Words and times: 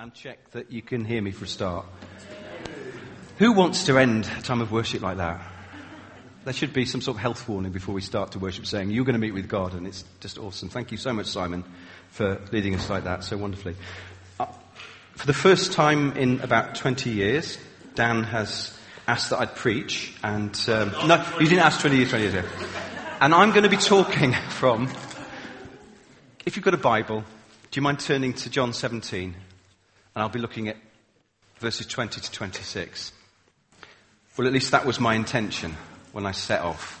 and 0.00 0.14
check 0.14 0.50
that 0.52 0.72
you 0.72 0.80
can 0.80 1.04
hear 1.04 1.20
me 1.20 1.30
for 1.30 1.44
a 1.44 1.48
start. 1.48 1.84
Who 3.36 3.52
wants 3.52 3.84
to 3.84 3.98
end 3.98 4.30
a 4.38 4.40
time 4.40 4.62
of 4.62 4.72
worship 4.72 5.02
like 5.02 5.18
that? 5.18 5.42
There 6.44 6.54
should 6.54 6.72
be 6.72 6.86
some 6.86 7.02
sort 7.02 7.18
of 7.18 7.20
health 7.20 7.46
warning 7.46 7.70
before 7.70 7.94
we 7.94 8.00
start 8.00 8.32
to 8.32 8.38
worship 8.38 8.64
saying, 8.64 8.90
You're 8.92 9.04
going 9.04 9.12
to 9.12 9.20
meet 9.20 9.34
with 9.34 9.46
God, 9.46 9.74
and 9.74 9.86
it's 9.86 10.04
just 10.20 10.38
awesome. 10.38 10.70
Thank 10.70 10.90
you 10.90 10.96
so 10.96 11.12
much, 11.12 11.26
Simon, 11.26 11.64
for 12.12 12.40
leading 12.50 12.74
us 12.74 12.88
like 12.88 13.04
that 13.04 13.24
so 13.24 13.36
wonderfully. 13.36 13.76
Uh, 14.38 14.46
for 15.16 15.26
the 15.26 15.34
first 15.34 15.72
time 15.72 16.16
in 16.16 16.40
about 16.40 16.76
20 16.76 17.10
years, 17.10 17.58
Dan 17.94 18.22
has 18.22 18.74
asked 19.06 19.28
that 19.28 19.40
I'd 19.40 19.54
preach, 19.54 20.14
and 20.22 20.58
um, 20.68 20.92
no, 21.06 21.22
you 21.38 21.46
didn't 21.46 21.66
ask 21.66 21.78
20 21.82 21.96
years, 21.98 22.08
20 22.08 22.24
years 22.24 22.34
ago. 22.36 22.48
And 23.20 23.34
I'm 23.34 23.50
going 23.50 23.64
to 23.64 23.68
be 23.68 23.76
talking 23.76 24.32
from, 24.48 24.88
if 26.46 26.56
you've 26.56 26.64
got 26.64 26.72
a 26.72 26.78
Bible, 26.78 27.20
do 27.20 27.78
you 27.78 27.82
mind 27.82 28.00
turning 28.00 28.32
to 28.32 28.48
John 28.48 28.72
17? 28.72 29.34
And 30.14 30.22
I'll 30.22 30.28
be 30.28 30.38
looking 30.38 30.68
at 30.68 30.76
verses 31.58 31.86
20 31.86 32.20
to 32.20 32.30
26. 32.30 33.12
Well, 34.36 34.46
at 34.46 34.52
least 34.52 34.70
that 34.72 34.86
was 34.86 34.98
my 34.98 35.14
intention 35.14 35.76
when 36.12 36.26
I 36.26 36.32
set 36.32 36.62
off. 36.62 36.96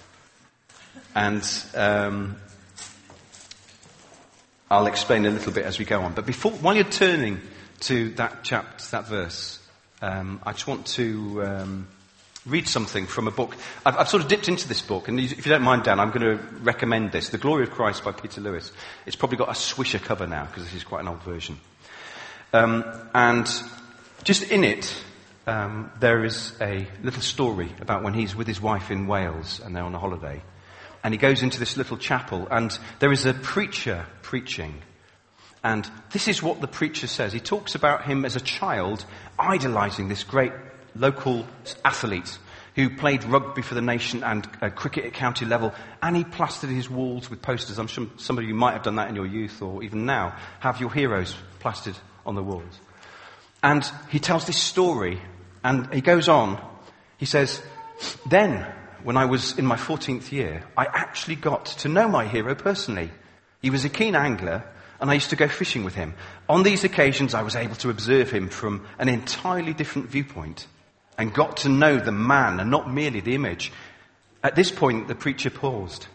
And 1.14 1.42
um, 1.74 2.36
I'll 4.70 4.86
explain 4.86 5.26
a 5.26 5.30
little 5.30 5.52
bit 5.52 5.64
as 5.64 5.78
we 5.78 5.84
go 5.84 6.02
on. 6.02 6.12
But 6.12 6.26
before, 6.26 6.52
while 6.52 6.74
you're 6.74 6.84
turning 6.84 7.40
to 7.80 8.10
that 8.10 8.44
chapter, 8.44 8.84
that 8.92 9.08
verse, 9.08 9.58
um, 10.02 10.40
I 10.44 10.52
just 10.52 10.66
want 10.66 10.86
to 10.88 11.42
um, 11.44 11.88
read 12.46 12.68
something 12.68 13.06
from 13.06 13.26
a 13.26 13.30
book. 13.30 13.56
I've, 13.84 13.96
I've, 13.96 14.08
sort 14.08 14.22
of 14.22 14.28
dipped 14.28 14.48
into 14.48 14.68
this 14.68 14.80
book, 14.80 15.08
and 15.08 15.18
if 15.18 15.44
you 15.44 15.50
don't 15.50 15.62
mind, 15.62 15.82
Dan, 15.82 15.98
I'm 15.98 16.10
going 16.10 16.38
to 16.38 16.42
recommend 16.62 17.12
this: 17.12 17.30
"The 17.30 17.38
Glory 17.38 17.64
of 17.64 17.70
Christ" 17.70 18.04
by 18.04 18.12
Peter 18.12 18.40
Lewis. 18.40 18.70
It's 19.06 19.16
probably 19.16 19.38
got 19.38 19.48
a 19.48 19.52
swisher 19.52 20.02
cover 20.02 20.26
now 20.26 20.46
because 20.46 20.64
this 20.64 20.74
is 20.74 20.84
quite 20.84 21.00
an 21.00 21.08
old 21.08 21.22
version. 21.22 21.58
Um, 22.52 22.84
and 23.14 23.48
just 24.24 24.50
in 24.50 24.64
it, 24.64 24.94
um, 25.46 25.90
there 26.00 26.24
is 26.24 26.52
a 26.60 26.86
little 27.02 27.22
story 27.22 27.72
about 27.80 28.02
when 28.02 28.14
he's 28.14 28.34
with 28.34 28.46
his 28.46 28.60
wife 28.60 28.90
in 28.90 29.06
Wales 29.06 29.60
and 29.64 29.74
they're 29.74 29.84
on 29.84 29.94
a 29.94 29.98
holiday. 29.98 30.42
And 31.02 31.14
he 31.14 31.18
goes 31.18 31.42
into 31.42 31.58
this 31.58 31.76
little 31.76 31.96
chapel 31.96 32.46
and 32.50 32.76
there 32.98 33.12
is 33.12 33.24
a 33.24 33.34
preacher 33.34 34.06
preaching. 34.22 34.82
And 35.62 35.88
this 36.12 36.28
is 36.28 36.42
what 36.42 36.60
the 36.60 36.66
preacher 36.66 37.06
says. 37.06 37.32
He 37.32 37.40
talks 37.40 37.74
about 37.74 38.04
him 38.04 38.24
as 38.24 38.36
a 38.36 38.40
child 38.40 39.04
idolizing 39.38 40.08
this 40.08 40.24
great 40.24 40.52
local 40.94 41.46
athlete 41.84 42.38
who 42.76 42.88
played 42.96 43.24
rugby 43.24 43.62
for 43.62 43.74
the 43.74 43.82
nation 43.82 44.22
and 44.22 44.48
uh, 44.62 44.70
cricket 44.70 45.04
at 45.04 45.12
county 45.12 45.44
level, 45.44 45.74
and 46.02 46.16
he 46.16 46.24
plastered 46.24 46.70
his 46.70 46.88
walls 46.88 47.28
with 47.28 47.42
posters. 47.42 47.78
I'm 47.78 47.88
sure 47.88 48.06
some 48.16 48.38
of 48.38 48.44
you 48.44 48.54
might 48.54 48.72
have 48.72 48.84
done 48.84 48.96
that 48.96 49.08
in 49.08 49.16
your 49.16 49.26
youth 49.26 49.60
or 49.60 49.82
even 49.82 50.06
now. 50.06 50.36
Have 50.60 50.80
your 50.80 50.92
heroes 50.92 51.34
plastered 51.58 51.96
on 52.26 52.34
the 52.34 52.42
walls. 52.42 52.80
And 53.62 53.84
he 54.08 54.18
tells 54.18 54.46
this 54.46 54.56
story, 54.56 55.20
and 55.62 55.92
he 55.92 56.00
goes 56.00 56.28
on. 56.28 56.62
He 57.18 57.26
says, 57.26 57.62
Then, 58.26 58.66
when 59.02 59.16
I 59.16 59.26
was 59.26 59.58
in 59.58 59.66
my 59.66 59.76
14th 59.76 60.32
year, 60.32 60.64
I 60.76 60.86
actually 60.86 61.36
got 61.36 61.66
to 61.66 61.88
know 61.88 62.08
my 62.08 62.26
hero 62.26 62.54
personally. 62.54 63.10
He 63.60 63.70
was 63.70 63.84
a 63.84 63.90
keen 63.90 64.14
angler, 64.14 64.64
and 65.00 65.10
I 65.10 65.14
used 65.14 65.30
to 65.30 65.36
go 65.36 65.48
fishing 65.48 65.84
with 65.84 65.94
him. 65.94 66.14
On 66.48 66.62
these 66.62 66.84
occasions, 66.84 67.34
I 67.34 67.42
was 67.42 67.56
able 67.56 67.76
to 67.76 67.90
observe 67.90 68.30
him 68.30 68.48
from 68.48 68.86
an 68.98 69.08
entirely 69.08 69.74
different 69.74 70.08
viewpoint 70.08 70.66
and 71.18 71.34
got 71.34 71.58
to 71.58 71.68
know 71.68 71.98
the 71.98 72.12
man 72.12 72.60
and 72.60 72.70
not 72.70 72.92
merely 72.92 73.20
the 73.20 73.34
image. 73.34 73.72
At 74.42 74.56
this 74.56 74.70
point, 74.70 75.08
the 75.08 75.14
preacher 75.14 75.50
paused. 75.50 76.06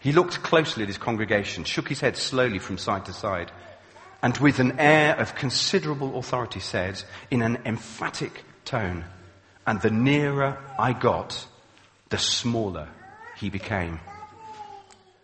He 0.00 0.10
looked 0.10 0.42
closely 0.42 0.82
at 0.82 0.88
his 0.88 0.98
congregation, 0.98 1.62
shook 1.62 1.88
his 1.88 2.00
head 2.00 2.16
slowly 2.16 2.58
from 2.58 2.76
side 2.76 3.04
to 3.06 3.12
side, 3.12 3.52
and 4.22 4.36
with 4.38 4.60
an 4.60 4.78
air 4.78 5.16
of 5.18 5.34
considerable 5.34 6.18
authority 6.18 6.60
said, 6.60 7.02
in 7.30 7.42
an 7.42 7.58
emphatic 7.66 8.44
tone, 8.64 9.04
and 9.66 9.80
the 9.80 9.90
nearer 9.90 10.58
I 10.78 10.92
got, 10.92 11.46
the 12.08 12.18
smaller 12.18 12.88
he 13.36 13.50
became. 13.50 14.00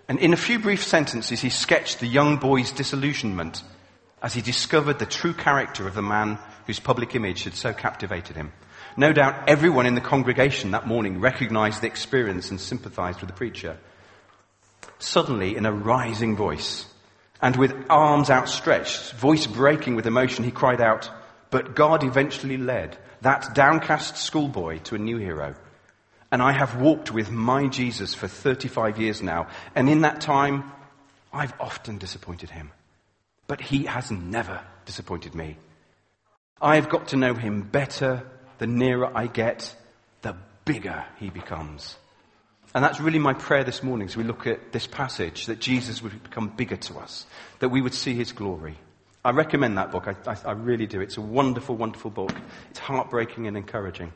And 0.09 0.19
in 0.19 0.33
a 0.33 0.39
few 0.39 0.59
brief 0.59 0.83
sentences, 0.83 1.41
he 1.41 1.51
sketched 1.51 2.01
the 2.01 2.07
young 2.07 2.39
boy's 2.39 2.73
disillusionment 2.73 3.63
as 4.23 4.35
he 4.35 4.41
discovered 4.41 4.99
the 4.99 5.07
true 5.07 5.35
character 5.35 5.87
of 5.87 5.95
the 5.95 6.03
man 6.03 6.39
whose 6.67 6.81
public 6.81 7.15
image 7.15 7.45
had 7.45 7.55
so 7.55 7.73
captivated 7.73 8.35
him. 8.35 8.53
No 8.97 9.13
doubt 9.13 9.49
everyone 9.49 9.87
in 9.87 9.95
the 9.95 10.01
congregation 10.01 10.73
that 10.73 10.87
morning 10.89 11.21
recognized 11.21 11.83
the 11.83 11.87
experience 11.87 12.51
and 12.51 12.61
sympathized 12.61 13.21
with 13.21 13.29
the 13.29 13.37
preacher. 13.37 13.77
Suddenly, 14.99 15.57
in 15.57 15.67
a 15.67 15.73
rising 15.73 16.35
voice, 16.35 16.87
and 17.41 17.57
with 17.57 17.75
arms 17.89 18.31
outstretched, 18.31 19.13
voice 19.13 19.47
breaking 19.47 19.95
with 19.95 20.07
emotion, 20.07 20.45
he 20.45 20.51
cried 20.51 20.81
out, 20.81 21.11
But 21.51 21.75
God 21.75 22.03
eventually 22.05 22.57
led 22.57 22.99
that 23.21 23.55
downcast 23.55 24.17
schoolboy 24.17 24.79
to 24.81 24.95
a 24.95 24.99
new 24.99 25.19
hero. 25.19 25.55
And 26.31 26.43
I 26.43 26.53
have 26.53 26.81
walked 26.81 27.13
with 27.13 27.31
my 27.31 27.69
Jesus 27.69 28.15
for 28.15 28.29
35 28.29 28.99
years 28.99 29.23
now. 29.23 29.49
And 29.75 29.89
in 29.89 30.03
that 30.03 30.21
time, 30.21 30.71
I've 31.33 31.55
often 31.59 31.99
disappointed 31.99 32.51
him. 32.51 32.71
But 33.47 33.61
he 33.61 33.85
has 33.85 34.11
never 34.11 34.61
disappointed 34.85 35.35
me. 35.35 35.57
I've 36.61 36.89
got 36.89 37.09
to 37.09 37.17
know 37.17 37.35
him 37.35 37.63
better. 37.63 38.27
The 38.59 38.67
nearer 38.67 39.11
I 39.17 39.27
get, 39.27 39.75
the 40.23 40.37
bigger 40.65 41.05
he 41.19 41.31
becomes. 41.31 41.97
And 42.75 42.85
that's 42.85 43.01
really 43.01 43.19
my 43.19 43.33
prayer 43.33 43.65
this 43.65 43.83
morning 43.83 44.09
as 44.09 44.17
we 44.17 44.25
look 44.25 44.47
at 44.47 44.73
this 44.73 44.87
passage, 44.87 45.47
that 45.47 45.59
Jesus 45.59 46.03
would 46.03 46.23
become 46.23 46.49
bigger 46.49 46.77
to 46.77 46.99
us, 46.99 47.27
that 47.61 47.71
we 47.71 47.81
would 47.81 47.95
see 47.95 48.15
his 48.15 48.33
glory. 48.33 48.77
I 49.25 49.31
recommend 49.31 49.79
that 49.79 49.91
book. 49.91 50.07
I, 50.07 50.15
I, 50.31 50.37
I 50.45 50.53
really 50.53 50.87
do. 50.87 51.01
It's 51.01 51.17
a 51.17 51.23
wonderful, 51.23 51.77
wonderful 51.77 52.11
book. 52.11 52.35
It's 52.71 52.79
heartbreaking 52.79 53.47
and 53.47 53.57
encouraging. 53.57 54.13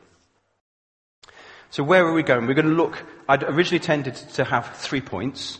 So 1.71 1.83
where 1.83 2.05
are 2.05 2.13
we 2.13 2.21
going? 2.21 2.45
We're 2.45 2.53
going 2.53 2.67
to 2.67 2.73
look, 2.73 3.03
I'd 3.27 3.43
originally 3.43 3.79
tended 3.79 4.15
to 4.15 4.43
have 4.43 4.75
three 4.77 5.01
points, 5.01 5.59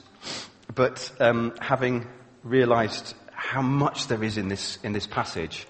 but 0.73 1.11
um, 1.19 1.55
having 1.59 2.07
realized 2.43 3.15
how 3.31 3.63
much 3.63 4.07
there 4.07 4.23
is 4.23 4.37
in 4.37 4.47
this, 4.47 4.77
in 4.83 4.93
this 4.93 5.07
passage, 5.07 5.67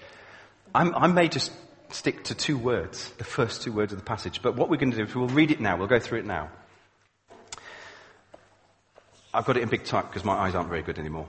I'm, 0.74 0.94
i 0.94 1.06
may 1.06 1.28
just 1.28 1.50
stick 1.88 2.24
to 2.24 2.34
two 2.34 2.58
words, 2.58 3.10
the 3.16 3.24
first 3.24 3.62
two 3.62 3.72
words 3.72 3.92
of 3.92 3.98
the 3.98 4.04
passage. 4.04 4.42
But 4.42 4.56
what 4.56 4.68
we're 4.68 4.76
going 4.76 4.90
to 4.90 4.96
do 4.98 5.04
is 5.04 5.14
we'll 5.14 5.28
read 5.28 5.50
it 5.50 5.60
now. 5.60 5.78
We'll 5.78 5.86
go 5.86 5.98
through 5.98 6.18
it 6.18 6.26
now. 6.26 6.50
I've 9.34 9.44
got 9.44 9.56
it 9.56 9.64
in 9.64 9.68
big 9.68 9.84
type 9.84 10.06
because 10.08 10.24
my 10.24 10.34
eyes 10.34 10.54
aren't 10.54 10.68
very 10.68 10.82
good 10.82 10.98
anymore. 10.98 11.26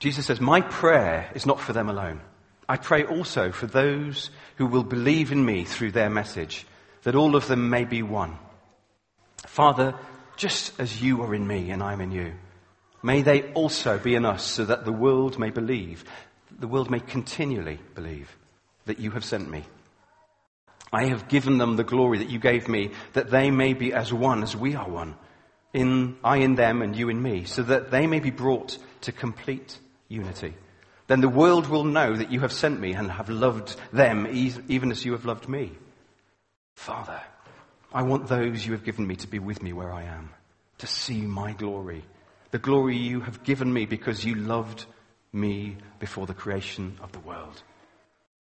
Jesus 0.00 0.26
says, 0.26 0.40
My 0.40 0.60
prayer 0.60 1.30
is 1.32 1.46
not 1.46 1.60
for 1.60 1.72
them 1.72 1.88
alone. 1.88 2.20
I 2.68 2.76
pray 2.76 3.04
also 3.04 3.52
for 3.52 3.68
those 3.68 4.30
who 4.56 4.66
will 4.66 4.82
believe 4.82 5.30
in 5.30 5.44
me 5.44 5.64
through 5.64 5.92
their 5.92 6.10
message, 6.10 6.66
that 7.04 7.14
all 7.14 7.36
of 7.36 7.46
them 7.46 7.70
may 7.70 7.84
be 7.84 8.02
one. 8.02 8.36
Father, 9.46 9.94
just 10.36 10.78
as 10.80 11.00
you 11.00 11.22
are 11.22 11.34
in 11.34 11.46
me 11.46 11.70
and 11.70 11.84
I 11.84 11.92
am 11.92 12.00
in 12.00 12.10
you, 12.10 12.32
may 13.00 13.22
they 13.22 13.52
also 13.52 13.98
be 13.98 14.16
in 14.16 14.24
us 14.24 14.44
so 14.44 14.64
that 14.64 14.84
the 14.84 14.92
world 14.92 15.38
may 15.38 15.50
believe, 15.50 16.04
the 16.58 16.68
world 16.68 16.90
may 16.90 17.00
continually 17.00 17.78
believe 17.94 18.36
that 18.86 18.98
you 18.98 19.12
have 19.12 19.24
sent 19.24 19.48
me. 19.48 19.62
I 20.92 21.06
have 21.06 21.28
given 21.28 21.58
them 21.58 21.76
the 21.76 21.84
glory 21.84 22.18
that 22.18 22.30
you 22.30 22.40
gave 22.40 22.66
me, 22.68 22.90
that 23.12 23.30
they 23.30 23.52
may 23.52 23.72
be 23.72 23.92
as 23.92 24.12
one 24.12 24.42
as 24.42 24.56
we 24.56 24.74
are 24.74 24.88
one 24.88 25.14
in 25.72 26.16
I 26.22 26.38
in 26.38 26.54
them 26.54 26.82
and 26.82 26.94
you 26.94 27.08
in 27.08 27.22
me, 27.22 27.44
so 27.44 27.62
that 27.62 27.90
they 27.90 28.06
may 28.06 28.20
be 28.20 28.30
brought 28.30 28.78
to 29.02 29.12
complete 29.12 29.78
unity. 30.08 30.54
Then 31.06 31.20
the 31.20 31.28
world 31.28 31.68
will 31.68 31.84
know 31.84 32.14
that 32.14 32.30
you 32.30 32.40
have 32.40 32.52
sent 32.52 32.80
me 32.80 32.92
and 32.92 33.10
have 33.10 33.28
loved 33.28 33.76
them 33.92 34.26
even 34.32 34.90
as 34.90 35.04
you 35.04 35.12
have 35.12 35.24
loved 35.24 35.48
me. 35.48 35.72
Father, 36.76 37.20
I 37.92 38.02
want 38.02 38.28
those 38.28 38.64
you 38.64 38.72
have 38.72 38.84
given 38.84 39.06
me 39.06 39.16
to 39.16 39.26
be 39.26 39.38
with 39.38 39.62
me 39.62 39.72
where 39.72 39.92
I 39.92 40.04
am, 40.04 40.30
to 40.78 40.86
see 40.86 41.20
my 41.22 41.52
glory, 41.52 42.04
the 42.50 42.58
glory 42.58 42.96
you 42.96 43.20
have 43.20 43.42
given 43.42 43.72
me 43.72 43.86
because 43.86 44.24
you 44.24 44.34
loved 44.34 44.86
me 45.32 45.76
before 45.98 46.26
the 46.26 46.34
creation 46.34 46.98
of 47.02 47.12
the 47.12 47.20
world. 47.20 47.62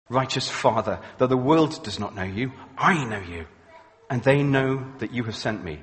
Righteous 0.10 0.50
Father, 0.50 1.00
though 1.18 1.28
the 1.28 1.38
world 1.38 1.84
does 1.84 2.00
not 2.00 2.16
know 2.16 2.24
you, 2.24 2.52
I 2.78 3.04
know 3.06 3.22
you, 3.22 3.46
and 4.10 4.22
they 4.24 4.44
know 4.44 4.86
that 5.00 5.14
you 5.14 5.24
have 5.24 5.36
sent 5.36 5.64
me. 5.64 5.82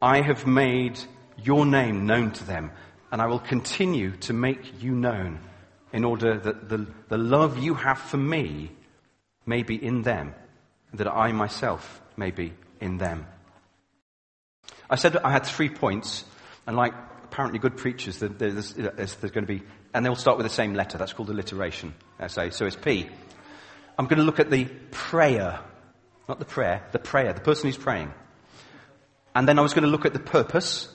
I 0.00 0.20
have 0.20 0.46
made 0.46 0.98
your 1.42 1.66
name 1.66 2.06
known 2.06 2.30
to 2.32 2.44
them, 2.44 2.70
and 3.10 3.20
I 3.20 3.26
will 3.26 3.40
continue 3.40 4.12
to 4.18 4.32
make 4.32 4.82
you 4.82 4.92
known 4.92 5.40
in 5.92 6.04
order 6.04 6.38
that 6.38 6.68
the, 6.68 6.86
the 7.08 7.18
love 7.18 7.58
you 7.58 7.74
have 7.74 7.98
for 7.98 8.16
me 8.16 8.70
may 9.46 9.62
be 9.62 9.82
in 9.82 10.02
them, 10.02 10.34
and 10.90 11.00
that 11.00 11.08
I 11.08 11.32
myself 11.32 12.00
may 12.16 12.30
be 12.30 12.52
in 12.80 12.98
them. 12.98 13.26
I 14.90 14.96
said 14.96 15.16
I 15.16 15.32
had 15.32 15.44
three 15.46 15.68
points, 15.68 16.24
and 16.66 16.76
like 16.76 16.94
apparently 17.24 17.58
good 17.58 17.76
preachers, 17.76 18.18
there's, 18.18 18.74
there's, 18.74 19.14
there's 19.16 19.32
going 19.32 19.46
to 19.46 19.52
be, 19.52 19.62
and 19.94 20.04
they'll 20.04 20.14
start 20.14 20.36
with 20.36 20.46
the 20.46 20.52
same 20.52 20.74
letter. 20.74 20.96
That's 20.96 21.12
called 21.12 21.30
alliteration. 21.30 21.94
So, 22.28 22.50
so 22.50 22.66
it's 22.66 22.76
P. 22.76 23.08
I'm 23.98 24.06
going 24.06 24.18
to 24.18 24.24
look 24.24 24.38
at 24.38 24.50
the 24.50 24.66
prayer, 24.90 25.58
not 26.28 26.38
the 26.38 26.44
prayer, 26.44 26.86
the 26.92 26.98
prayer, 26.98 27.32
the 27.32 27.40
person 27.40 27.66
who's 27.66 27.76
praying. 27.76 28.12
And 29.38 29.46
then 29.46 29.56
I 29.56 29.62
was 29.62 29.72
going 29.72 29.84
to 29.84 29.88
look 29.88 30.04
at 30.04 30.14
the 30.14 30.18
purpose. 30.18 30.92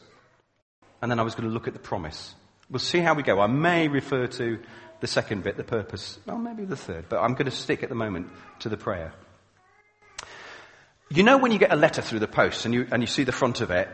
And 1.01 1.09
then 1.09 1.17
I 1.17 1.23
was 1.23 1.33
going 1.33 1.47
to 1.47 1.53
look 1.53 1.69
at 1.69 1.73
the 1.73 1.79
promise. 1.79 2.35
We'll 2.69 2.79
see 2.79 2.99
how 2.99 3.13
we 3.13 3.23
go. 3.23 3.39
I 3.39 3.47
may 3.47 3.87
refer 3.87 4.27
to 4.27 4.59
the 4.99 5.07
second 5.07 5.45
bit, 5.45 5.55
the 5.55 5.63
purpose. 5.63 6.19
Well, 6.25 6.37
maybe 6.37 6.65
the 6.65 6.75
third, 6.75 7.05
but 7.07 7.21
I'm 7.21 7.35
going 7.35 7.45
to 7.45 7.51
stick 7.51 7.83
at 7.83 7.89
the 7.89 7.95
moment 7.95 8.27
to 8.59 8.67
the 8.67 8.75
prayer. 8.75 9.13
You 11.09 11.23
know 11.23 11.37
when 11.37 11.53
you 11.53 11.57
get 11.57 11.71
a 11.71 11.77
letter 11.77 12.01
through 12.01 12.19
the 12.19 12.27
post 12.27 12.65
and 12.65 12.73
you, 12.73 12.85
and 12.91 13.01
you 13.01 13.07
see 13.07 13.23
the 13.23 13.31
front 13.31 13.61
of 13.61 13.71
it, 13.71 13.87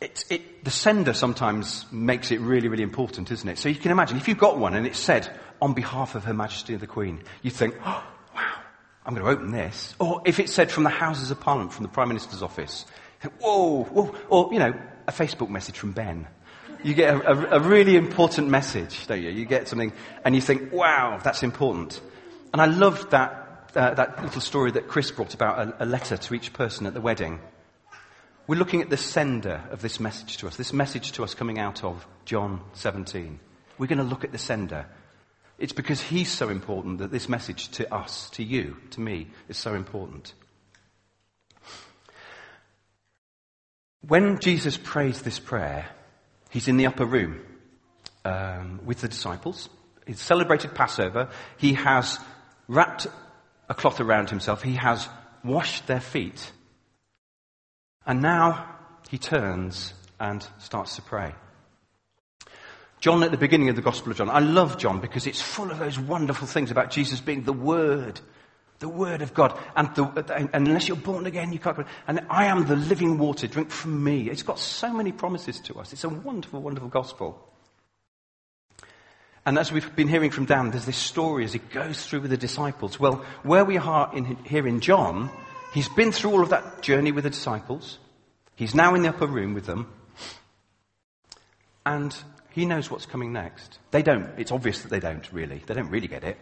it, 0.00 0.24
it, 0.28 0.64
the 0.64 0.72
sender 0.72 1.12
sometimes 1.12 1.86
makes 1.92 2.32
it 2.32 2.40
really, 2.40 2.66
really 2.66 2.82
important, 2.82 3.30
isn't 3.30 3.48
it? 3.48 3.58
So 3.58 3.68
you 3.68 3.76
can 3.76 3.92
imagine 3.92 4.16
if 4.16 4.26
you've 4.26 4.38
got 4.38 4.58
one 4.58 4.74
and 4.74 4.88
it 4.88 4.96
said, 4.96 5.30
on 5.62 5.72
behalf 5.72 6.16
of 6.16 6.24
Her 6.24 6.34
Majesty 6.34 6.74
the 6.74 6.88
Queen, 6.88 7.22
you'd 7.42 7.54
think, 7.54 7.76
oh, 7.86 8.04
wow, 8.34 8.54
I'm 9.06 9.14
going 9.14 9.24
to 9.24 9.30
open 9.30 9.52
this. 9.52 9.94
Or 10.00 10.20
if 10.24 10.40
it 10.40 10.48
said 10.48 10.72
from 10.72 10.82
the 10.82 10.90
Houses 10.90 11.30
of 11.30 11.38
Parliament, 11.38 11.72
from 11.72 11.84
the 11.84 11.90
Prime 11.90 12.08
Minister's 12.08 12.42
office, 12.42 12.86
whoa, 13.40 13.84
whoa, 13.84 14.14
or, 14.28 14.52
you 14.52 14.58
know, 14.58 14.74
a 15.06 15.12
Facebook 15.12 15.48
message 15.50 15.78
from 15.78 15.92
Ben 15.92 16.26
you 16.84 16.92
get 16.92 17.14
a, 17.14 17.28
a, 17.28 17.58
a, 17.58 17.60
really 17.60 17.96
important 17.96 18.48
message, 18.48 19.06
don't 19.06 19.22
you? 19.22 19.30
You 19.30 19.46
get 19.46 19.66
something 19.66 19.92
and 20.24 20.34
you 20.34 20.40
think, 20.40 20.70
wow, 20.70 21.18
that's 21.24 21.42
important. 21.42 22.00
And 22.52 22.60
I 22.60 22.66
loved 22.66 23.10
that, 23.10 23.72
uh, 23.74 23.94
that 23.94 24.22
little 24.22 24.42
story 24.42 24.70
that 24.72 24.86
Chris 24.86 25.10
brought 25.10 25.34
about 25.34 25.58
a, 25.58 25.84
a 25.84 25.86
letter 25.86 26.18
to 26.18 26.34
each 26.34 26.52
person 26.52 26.86
at 26.86 26.92
the 26.92 27.00
wedding. 27.00 27.40
We're 28.46 28.58
looking 28.58 28.82
at 28.82 28.90
the 28.90 28.98
sender 28.98 29.62
of 29.70 29.80
this 29.80 29.98
message 29.98 30.36
to 30.38 30.46
us, 30.46 30.56
this 30.56 30.74
message 30.74 31.12
to 31.12 31.24
us 31.24 31.34
coming 31.34 31.58
out 31.58 31.82
of 31.82 32.06
John 32.26 32.60
17. 32.74 33.40
We're 33.78 33.86
going 33.86 33.98
to 33.98 34.04
look 34.04 34.22
at 34.22 34.32
the 34.32 34.38
sender. 34.38 34.84
It's 35.58 35.72
because 35.72 36.02
he's 36.02 36.30
so 36.30 36.50
important 36.50 36.98
that 36.98 37.10
this 37.10 37.30
message 37.30 37.70
to 37.70 37.92
us, 37.92 38.28
to 38.30 38.44
you, 38.44 38.76
to 38.90 39.00
me, 39.00 39.28
is 39.48 39.56
so 39.56 39.74
important. 39.74 40.34
When 44.06 44.38
Jesus 44.38 44.76
prays 44.76 45.22
this 45.22 45.38
prayer, 45.38 45.86
He's 46.50 46.68
in 46.68 46.76
the 46.76 46.86
upper 46.86 47.04
room 47.04 47.40
um, 48.24 48.80
with 48.84 49.00
the 49.00 49.08
disciples. 49.08 49.68
He's 50.06 50.20
celebrated 50.20 50.72
Passover. 50.72 51.28
He 51.56 51.72
has 51.74 52.20
wrapped 52.68 53.08
a 53.68 53.74
cloth 53.74 54.00
around 54.00 54.30
himself. 54.30 54.62
He 54.62 54.74
has 54.74 55.08
washed 55.42 55.88
their 55.88 56.00
feet. 56.00 56.52
And 58.06 58.22
now 58.22 58.76
he 59.10 59.18
turns 59.18 59.94
and 60.20 60.46
starts 60.60 60.94
to 60.94 61.02
pray. 61.02 61.34
John 63.00 63.24
at 63.24 63.32
the 63.32 63.36
beginning 63.36 63.68
of 63.68 63.74
the 63.74 63.82
Gospel 63.82 64.12
of 64.12 64.18
John. 64.18 64.30
I 64.30 64.38
love 64.38 64.78
John 64.78 65.00
because 65.00 65.26
it's 65.26 65.42
full 65.42 65.72
of 65.72 65.80
those 65.80 65.98
wonderful 65.98 66.46
things 66.46 66.70
about 66.70 66.90
Jesus 66.90 67.20
being 67.20 67.42
the 67.42 67.52
Word, 67.52 68.20
the 68.84 68.88
Word 68.90 69.22
of 69.22 69.32
God. 69.32 69.58
And, 69.74 69.88
the, 69.94 70.36
and 70.36 70.50
unless 70.52 70.88
you're 70.88 70.96
born 70.98 71.24
again, 71.24 71.54
you 71.54 71.58
can't. 71.58 71.86
And 72.06 72.20
I 72.28 72.44
am 72.44 72.66
the 72.66 72.76
living 72.76 73.16
water. 73.16 73.46
Drink 73.46 73.70
from 73.70 74.04
me. 74.04 74.28
It's 74.28 74.42
got 74.42 74.58
so 74.58 74.92
many 74.92 75.10
promises 75.10 75.58
to 75.60 75.76
us. 75.76 75.94
It's 75.94 76.04
a 76.04 76.10
wonderful, 76.10 76.60
wonderful 76.60 76.90
gospel. 76.90 77.48
And 79.46 79.58
as 79.58 79.72
we've 79.72 79.96
been 79.96 80.08
hearing 80.08 80.30
from 80.30 80.44
Dan, 80.44 80.70
there's 80.70 80.84
this 80.84 80.98
story 80.98 81.46
as 81.46 81.54
he 81.54 81.60
goes 81.60 82.04
through 82.04 82.20
with 82.20 82.30
the 82.30 82.36
disciples. 82.36 83.00
Well, 83.00 83.24
where 83.42 83.64
we 83.64 83.78
are 83.78 84.10
in, 84.14 84.36
here 84.44 84.66
in 84.66 84.80
John, 84.80 85.30
he's 85.72 85.88
been 85.88 86.12
through 86.12 86.32
all 86.32 86.42
of 86.42 86.50
that 86.50 86.82
journey 86.82 87.10
with 87.10 87.24
the 87.24 87.30
disciples. 87.30 87.98
He's 88.54 88.74
now 88.74 88.94
in 88.94 89.00
the 89.00 89.08
upper 89.08 89.26
room 89.26 89.54
with 89.54 89.64
them. 89.64 89.90
And 91.86 92.14
he 92.50 92.66
knows 92.66 92.90
what's 92.90 93.06
coming 93.06 93.32
next. 93.32 93.78
They 93.92 94.02
don't. 94.02 94.28
It's 94.36 94.52
obvious 94.52 94.82
that 94.82 94.90
they 94.90 95.00
don't 95.00 95.26
really. 95.32 95.62
They 95.66 95.72
don't 95.72 95.88
really 95.88 96.08
get 96.08 96.22
it. 96.22 96.36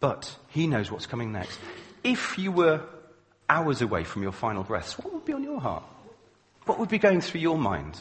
But 0.00 0.34
he 0.48 0.66
knows 0.66 0.90
what's 0.90 1.06
coming 1.06 1.32
next. 1.32 1.58
If 2.02 2.38
you 2.38 2.50
were 2.50 2.82
hours 3.48 3.82
away 3.82 4.04
from 4.04 4.22
your 4.22 4.32
final 4.32 4.62
breaths, 4.62 4.98
what 4.98 5.12
would 5.12 5.24
be 5.24 5.34
on 5.34 5.44
your 5.44 5.60
heart? 5.60 5.84
What 6.64 6.78
would 6.78 6.88
be 6.88 6.98
going 6.98 7.20
through 7.20 7.42
your 7.42 7.58
mind? 7.58 8.00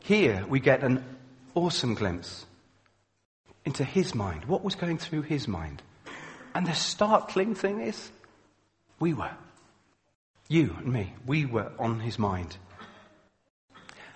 Here 0.00 0.44
we 0.48 0.60
get 0.60 0.82
an 0.82 1.04
awesome 1.54 1.94
glimpse 1.94 2.46
into 3.64 3.84
his 3.84 4.14
mind. 4.14 4.44
What 4.46 4.64
was 4.64 4.74
going 4.74 4.98
through 4.98 5.22
his 5.22 5.48
mind? 5.48 5.82
And 6.54 6.66
the 6.66 6.74
startling 6.74 7.54
thing 7.54 7.80
is, 7.80 8.10
we 9.00 9.12
were. 9.12 9.32
You 10.48 10.76
and 10.78 10.92
me, 10.92 11.14
we 11.26 11.46
were 11.46 11.72
on 11.78 12.00
his 12.00 12.18
mind. 12.18 12.56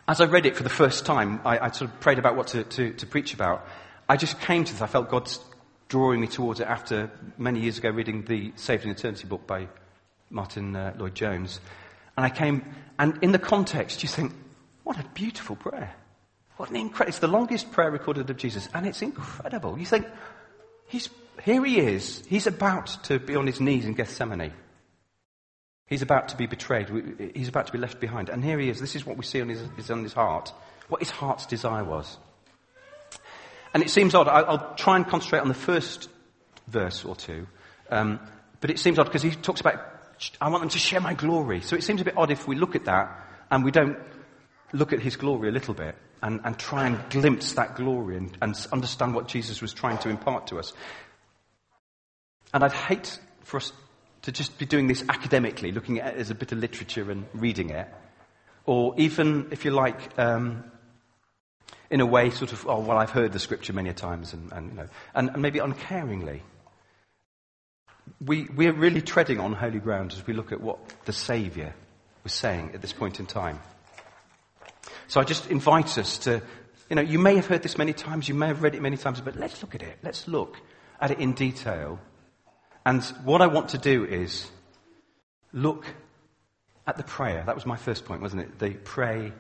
As 0.06 0.20
I 0.20 0.26
read 0.26 0.46
it 0.46 0.56
for 0.56 0.62
the 0.62 0.70
first 0.70 1.04
time, 1.04 1.40
I, 1.44 1.58
I 1.58 1.70
sort 1.70 1.90
of 1.90 2.00
prayed 2.00 2.18
about 2.18 2.36
what 2.36 2.48
to, 2.48 2.64
to, 2.64 2.92
to 2.92 3.06
preach 3.06 3.34
about. 3.34 3.66
I 4.08 4.16
just 4.16 4.40
came 4.40 4.64
to 4.64 4.72
this. 4.72 4.80
I 4.80 4.86
felt 4.86 5.10
God's 5.10 5.38
drawing 5.88 6.20
me 6.20 6.26
towards 6.26 6.61
it 6.61 6.67
after 6.67 7.11
many 7.37 7.61
years 7.61 7.79
ago 7.79 7.90
reading 7.90 8.23
the 8.25 8.52
Saved 8.56 8.85
in 8.85 8.90
Eternity 8.90 9.26
book 9.26 9.46
by 9.46 9.69
Martyn 10.31 10.76
uh, 10.76 10.94
Lloyd 10.99 11.14
Jones. 11.14 11.61
And 12.17 12.26
I 12.26 12.31
came, 12.31 12.64
and 12.99 13.19
in 13.23 13.32
the 13.32 13.38
context, 13.38 14.02
you 14.02 14.08
think, 14.08 14.32
what 14.85 14.99
a 14.99 15.05
beautiful 15.14 15.56
prayer. 15.56 15.94
What 16.56 16.70
an 16.70 16.76
incredible, 16.76 17.08
it's 17.08 17.20
the 17.20 17.29
longest 17.29 17.70
prayer 17.73 17.90
recorded 17.90 18.29
of 18.29 18.37
Jesus, 18.37 18.69
and 18.75 18.87
it's 18.87 19.00
incredible. 19.00 19.79
You 19.79 19.87
think, 19.87 20.06
he's, 20.87 21.08
here 21.43 21.64
he 21.64 21.79
is, 21.79 22.25
he's 22.26 22.46
about 22.46 23.05
to 23.05 23.19
be 23.19 23.37
on 23.37 23.46
his 23.46 23.61
knees 23.61 23.87
in 23.87 23.94
Gethsemane. 23.94 24.52
He's 25.87 26.02
about 26.02 26.29
to 26.29 26.37
be 26.37 26.46
betrayed. 26.46 26.90
He's 27.35 27.49
about 27.49 27.67
to 27.69 27.73
be 27.73 27.79
left 27.79 27.99
behind. 27.99 28.29
And 28.29 28.44
here 28.44 28.58
he 28.58 28.69
is. 28.69 28.79
This 28.79 28.94
is 28.94 29.06
what 29.06 29.17
we 29.17 29.25
see 29.25 29.40
on 29.40 29.49
his, 29.49 29.90
on 29.90 30.02
his 30.02 30.12
heart. 30.12 30.52
What 30.88 31.00
his 31.00 31.08
heart's 31.08 31.46
desire 31.46 31.82
was. 31.82 32.19
And 33.74 33.82
it 33.82 33.90
seems 33.90 34.14
odd. 34.14 34.28
I'll 34.28 34.74
try 34.74 34.96
and 34.96 35.06
concentrate 35.06 35.40
on 35.40 35.48
the 35.48 35.54
first 35.54 36.08
verse 36.66 37.04
or 37.04 37.16
two. 37.16 37.46
Um, 37.90 38.20
but 38.60 38.70
it 38.70 38.78
seems 38.78 38.98
odd 38.98 39.04
because 39.04 39.22
he 39.22 39.30
talks 39.30 39.60
about, 39.60 39.80
I 40.40 40.48
want 40.48 40.62
them 40.62 40.70
to 40.70 40.78
share 40.78 41.00
my 41.00 41.14
glory. 41.14 41.60
So 41.60 41.76
it 41.76 41.82
seems 41.82 42.00
a 42.00 42.04
bit 42.04 42.16
odd 42.16 42.30
if 42.30 42.48
we 42.48 42.56
look 42.56 42.74
at 42.74 42.86
that 42.86 43.24
and 43.50 43.64
we 43.64 43.70
don't 43.70 43.98
look 44.72 44.92
at 44.92 45.00
his 45.00 45.16
glory 45.16 45.48
a 45.48 45.52
little 45.52 45.74
bit 45.74 45.96
and, 46.22 46.40
and 46.44 46.58
try 46.58 46.86
and 46.86 46.98
glimpse 47.10 47.52
that 47.54 47.76
glory 47.76 48.16
and, 48.16 48.36
and 48.42 48.66
understand 48.72 49.14
what 49.14 49.28
Jesus 49.28 49.62
was 49.62 49.72
trying 49.72 49.98
to 49.98 50.08
impart 50.08 50.48
to 50.48 50.58
us. 50.58 50.72
And 52.52 52.64
I'd 52.64 52.72
hate 52.72 53.18
for 53.42 53.58
us 53.58 53.72
to 54.22 54.32
just 54.32 54.58
be 54.58 54.66
doing 54.66 54.88
this 54.88 55.04
academically, 55.08 55.72
looking 55.72 56.00
at 56.00 56.14
it 56.14 56.20
as 56.20 56.30
a 56.30 56.34
bit 56.34 56.52
of 56.52 56.58
literature 56.58 57.10
and 57.10 57.26
reading 57.34 57.70
it. 57.70 57.88
Or 58.64 58.94
even, 58.98 59.48
if 59.50 59.64
you 59.64 59.70
like, 59.70 60.18
um, 60.18 60.64
in 61.90 62.00
a 62.00 62.06
way, 62.06 62.30
sort 62.30 62.52
of, 62.52 62.66
oh, 62.66 62.80
well, 62.80 62.98
I've 62.98 63.10
heard 63.10 63.32
the 63.32 63.38
scripture 63.38 63.72
many 63.72 63.92
times, 63.92 64.32
and, 64.32 64.52
and, 64.52 64.70
you 64.70 64.76
know, 64.76 64.88
and, 65.14 65.30
and 65.30 65.42
maybe 65.42 65.58
uncaringly. 65.58 66.40
We, 68.20 68.48
we're 68.54 68.72
really 68.72 69.00
treading 69.00 69.40
on 69.40 69.52
holy 69.52 69.78
ground 69.78 70.12
as 70.12 70.26
we 70.26 70.34
look 70.34 70.52
at 70.52 70.60
what 70.60 70.78
the 71.04 71.12
Saviour 71.12 71.74
was 72.24 72.32
saying 72.32 72.72
at 72.74 72.82
this 72.82 72.92
point 72.92 73.20
in 73.20 73.26
time. 73.26 73.60
So 75.06 75.20
I 75.20 75.24
just 75.24 75.50
invite 75.50 75.96
us 75.96 76.18
to, 76.18 76.42
you 76.90 76.96
know, 76.96 77.02
you 77.02 77.18
may 77.18 77.36
have 77.36 77.46
heard 77.46 77.62
this 77.62 77.78
many 77.78 77.92
times, 77.92 78.28
you 78.28 78.34
may 78.34 78.48
have 78.48 78.62
read 78.62 78.74
it 78.74 78.82
many 78.82 78.96
times, 78.96 79.20
but 79.20 79.36
let's 79.36 79.62
look 79.62 79.74
at 79.74 79.82
it. 79.82 79.98
Let's 80.02 80.28
look 80.28 80.60
at 81.00 81.10
it 81.10 81.18
in 81.18 81.32
detail. 81.32 81.98
And 82.84 83.02
what 83.25 83.40
I 83.40 83.46
want 83.46 83.70
to 83.70 83.78
do 83.78 84.04
is 84.04 84.50
look 85.52 85.87
at 86.87 86.96
the 86.96 87.02
prayer. 87.02 87.42
That 87.46 87.54
was 87.54 87.66
my 87.66 87.76
first 87.76 88.04
point, 88.04 88.20
wasn't 88.20 88.42
it? 88.42 88.58
The 88.58 88.70
pray. 88.70 89.32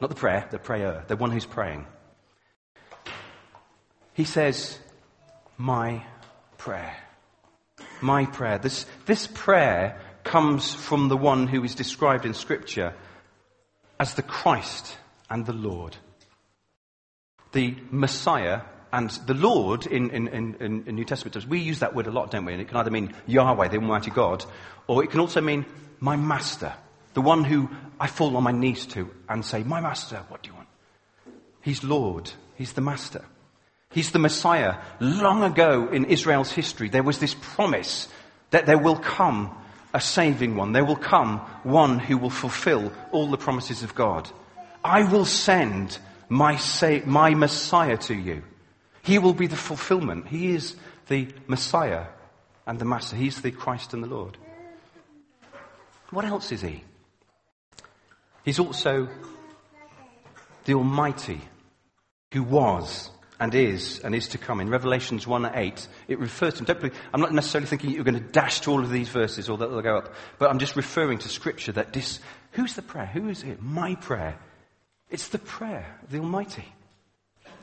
Not 0.00 0.10
the 0.10 0.16
prayer, 0.16 0.46
the 0.50 0.58
prayer, 0.58 1.04
the 1.08 1.16
one 1.16 1.30
who's 1.30 1.46
praying. 1.46 1.86
He 4.12 4.24
says, 4.24 4.78
My 5.56 6.04
prayer. 6.58 6.96
My 8.00 8.26
prayer. 8.26 8.58
This, 8.58 8.86
this 9.06 9.26
prayer 9.26 10.00
comes 10.24 10.74
from 10.74 11.08
the 11.08 11.16
one 11.16 11.46
who 11.46 11.62
is 11.64 11.74
described 11.74 12.26
in 12.26 12.34
Scripture 12.34 12.94
as 13.98 14.14
the 14.14 14.22
Christ 14.22 14.96
and 15.30 15.46
the 15.46 15.52
Lord. 15.52 15.96
The 17.52 17.76
Messiah 17.90 18.62
and 18.92 19.10
the 19.26 19.34
Lord 19.34 19.86
in, 19.86 20.10
in, 20.10 20.28
in, 20.28 20.84
in 20.86 20.94
New 20.94 21.04
Testament 21.04 21.34
terms. 21.34 21.46
we 21.46 21.60
use 21.60 21.80
that 21.80 21.94
word 21.94 22.06
a 22.06 22.10
lot, 22.10 22.30
don't 22.30 22.44
we? 22.44 22.52
And 22.52 22.62
it 22.62 22.68
can 22.68 22.76
either 22.76 22.90
mean 22.90 23.14
Yahweh, 23.26 23.68
the 23.68 23.76
Almighty 23.76 24.10
God, 24.10 24.44
or 24.86 25.02
it 25.04 25.10
can 25.10 25.20
also 25.20 25.40
mean 25.40 25.66
my 26.00 26.16
master, 26.16 26.72
the 27.16 27.22
one 27.22 27.44
who 27.44 27.70
I 27.98 28.08
fall 28.08 28.36
on 28.36 28.42
my 28.42 28.52
knees 28.52 28.84
to 28.88 29.10
and 29.26 29.42
say, 29.42 29.62
My 29.62 29.80
master, 29.80 30.18
what 30.28 30.42
do 30.42 30.50
you 30.50 30.54
want? 30.54 30.68
He's 31.62 31.82
Lord. 31.82 32.30
He's 32.56 32.74
the 32.74 32.82
master. 32.82 33.24
He's 33.90 34.10
the 34.12 34.18
Messiah. 34.18 34.74
Long 35.00 35.42
ago 35.42 35.88
in 35.88 36.04
Israel's 36.04 36.52
history, 36.52 36.90
there 36.90 37.02
was 37.02 37.18
this 37.18 37.34
promise 37.34 38.08
that 38.50 38.66
there 38.66 38.76
will 38.76 38.96
come 38.98 39.50
a 39.94 40.00
saving 40.00 40.56
one. 40.56 40.72
There 40.72 40.84
will 40.84 40.94
come 40.94 41.38
one 41.62 41.98
who 41.98 42.18
will 42.18 42.28
fulfill 42.28 42.92
all 43.12 43.30
the 43.30 43.38
promises 43.38 43.82
of 43.82 43.94
God. 43.94 44.28
I 44.84 45.04
will 45.04 45.24
send 45.24 45.96
my, 46.28 46.56
sa- 46.56 47.00
my 47.06 47.30
Messiah 47.30 47.96
to 47.96 48.14
you. 48.14 48.42
He 49.02 49.18
will 49.18 49.32
be 49.32 49.46
the 49.46 49.56
fulfillment. 49.56 50.26
He 50.26 50.50
is 50.50 50.76
the 51.08 51.28
Messiah 51.46 52.08
and 52.66 52.78
the 52.78 52.84
Master. 52.84 53.16
He's 53.16 53.40
the 53.40 53.52
Christ 53.52 53.94
and 53.94 54.04
the 54.04 54.08
Lord. 54.08 54.36
What 56.10 56.26
else 56.26 56.52
is 56.52 56.60
he? 56.60 56.84
He's 58.46 58.60
also 58.60 59.08
the 60.64 60.74
Almighty 60.74 61.40
who 62.32 62.44
was 62.44 63.10
and 63.40 63.52
is 63.56 63.98
and 63.98 64.14
is 64.14 64.28
to 64.28 64.38
come. 64.38 64.60
In 64.60 64.70
Revelations 64.70 65.26
1 65.26 65.50
8, 65.52 65.88
it 66.06 66.20
refers 66.20 66.54
to 66.54 66.64
him. 66.64 66.92
I'm 67.12 67.20
not 67.20 67.34
necessarily 67.34 67.66
thinking 67.66 67.90
you're 67.90 68.04
going 68.04 68.14
to 68.14 68.20
dash 68.20 68.60
to 68.60 68.70
all 68.70 68.84
of 68.84 68.90
these 68.90 69.08
verses 69.08 69.48
or 69.48 69.58
that 69.58 69.66
they'll 69.68 69.82
go 69.82 69.98
up, 69.98 70.14
but 70.38 70.48
I'm 70.48 70.60
just 70.60 70.76
referring 70.76 71.18
to 71.18 71.28
Scripture 71.28 71.72
that 71.72 71.92
this, 71.92 72.20
who's 72.52 72.74
the 72.74 72.82
prayer? 72.82 73.06
Who 73.06 73.28
is 73.28 73.42
it? 73.42 73.60
My 73.60 73.96
prayer. 73.96 74.38
It's 75.10 75.28
the 75.28 75.38
prayer 75.38 75.98
of 76.04 76.10
the 76.12 76.18
Almighty. 76.18 76.64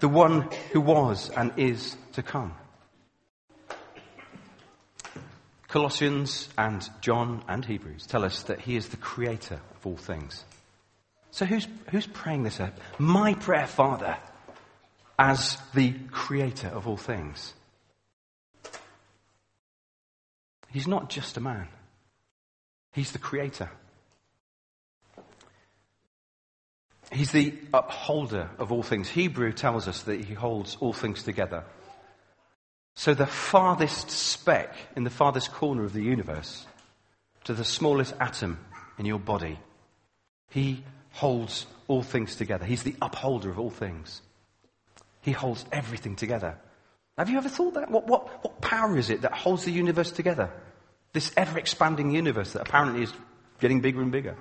the 0.01 0.09
one 0.09 0.49
who 0.73 0.81
was 0.81 1.29
and 1.29 1.53
is 1.55 1.95
to 2.11 2.21
come. 2.21 2.53
Colossians 5.69 6.49
and 6.57 6.87
John 6.99 7.41
and 7.47 7.63
Hebrews 7.63 8.05
tell 8.05 8.25
us 8.25 8.43
that 8.43 8.59
he 8.59 8.75
is 8.75 8.89
the 8.89 8.97
creator 8.97 9.61
of 9.75 9.87
all 9.87 9.95
things. 9.95 10.43
So 11.33 11.47
who's, 11.47 11.67
who's 11.89 12.05
praying 12.05 12.43
this 12.43 12.59
out? 12.59 12.73
My 12.99 13.33
prayer, 13.33 13.65
Father, 13.65 14.17
as 15.17 15.57
the 15.73 15.95
creator 16.11 16.67
of 16.67 16.87
all 16.87 16.95
things. 16.95 17.55
He's 20.69 20.87
not 20.87 21.09
just 21.09 21.35
a 21.37 21.39
man. 21.39 21.69
He's 22.91 23.13
the 23.13 23.17
creator. 23.17 23.71
He's 27.11 27.31
the 27.31 27.55
upholder 27.73 28.51
of 28.59 28.71
all 28.71 28.83
things. 28.83 29.09
Hebrew 29.09 29.53
tells 29.53 29.87
us 29.87 30.03
that 30.03 30.23
he 30.23 30.35
holds 30.35 30.77
all 30.81 30.93
things 30.93 31.23
together. 31.23 31.63
So 32.93 33.15
the 33.15 33.25
farthest 33.25 34.11
speck 34.11 34.75
in 34.95 35.03
the 35.03 35.09
farthest 35.09 35.51
corner 35.51 35.83
of 35.83 35.93
the 35.93 36.03
universe 36.03 36.67
to 37.45 37.55
the 37.55 37.65
smallest 37.65 38.13
atom 38.19 38.59
in 38.99 39.07
your 39.07 39.17
body, 39.17 39.57
he 40.51 40.83
holds 41.13 41.65
all 41.87 42.03
things 42.03 42.35
together. 42.35 42.65
He's 42.65 42.83
the 42.83 42.95
upholder 43.01 43.49
of 43.49 43.59
all 43.59 43.69
things. 43.69 44.21
He 45.21 45.31
holds 45.31 45.65
everything 45.71 46.15
together. 46.15 46.57
Have 47.17 47.29
you 47.29 47.37
ever 47.37 47.49
thought 47.49 47.75
that? 47.75 47.89
What, 47.89 48.07
what, 48.07 48.43
what 48.43 48.59
power 48.61 48.97
is 48.97 49.09
it 49.09 49.21
that 49.21 49.31
holds 49.31 49.63
the 49.63 49.71
universe 49.71 50.11
together? 50.11 50.51
This 51.13 51.31
ever 51.37 51.59
expanding 51.59 52.11
universe 52.11 52.53
that 52.53 52.67
apparently 52.67 53.03
is 53.03 53.13
getting 53.59 53.81
bigger 53.81 54.01
and 54.01 54.11
bigger. 54.11 54.35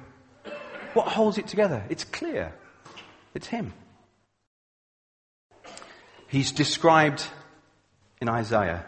What 0.94 1.08
holds 1.08 1.38
it 1.38 1.46
together? 1.46 1.84
It's 1.90 2.04
clear. 2.04 2.54
It's 3.34 3.46
Him. 3.46 3.74
He's 6.28 6.52
described 6.52 7.26
in 8.20 8.28
Isaiah 8.30 8.86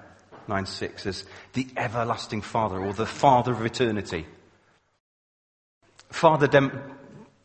9 0.49 0.67
6 0.67 1.07
as 1.07 1.25
the 1.53 1.67
everlasting 1.77 2.41
Father 2.41 2.79
or 2.79 2.95
the 2.95 3.07
Father 3.07 3.53
of 3.53 3.65
eternity. 3.65 4.27
Father 6.11 6.47
dem- 6.47 6.97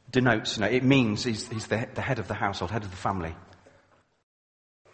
denotes, 0.10 0.58
you 0.58 0.62
know, 0.62 0.70
it 0.70 0.84
means 0.84 1.24
he's, 1.24 1.48
he's 1.48 1.68
the, 1.68 1.88
the 1.94 2.02
head 2.02 2.20
of 2.20 2.28
the 2.28 2.34
household, 2.34 2.72
head 2.72 2.84
of 2.84 2.92
the 2.92 2.98
family. 2.98 3.36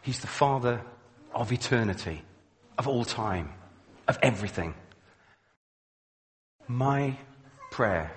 He's 0.02 0.20
the 0.20 0.28
Father 0.28 0.82
of 1.34 1.52
eternity, 1.52 2.22
of 2.78 2.88
all 2.88 3.06
time, 3.06 3.52
of 4.08 4.18
everything. 4.22 4.76
My 6.68 7.18
prayer. 7.72 8.12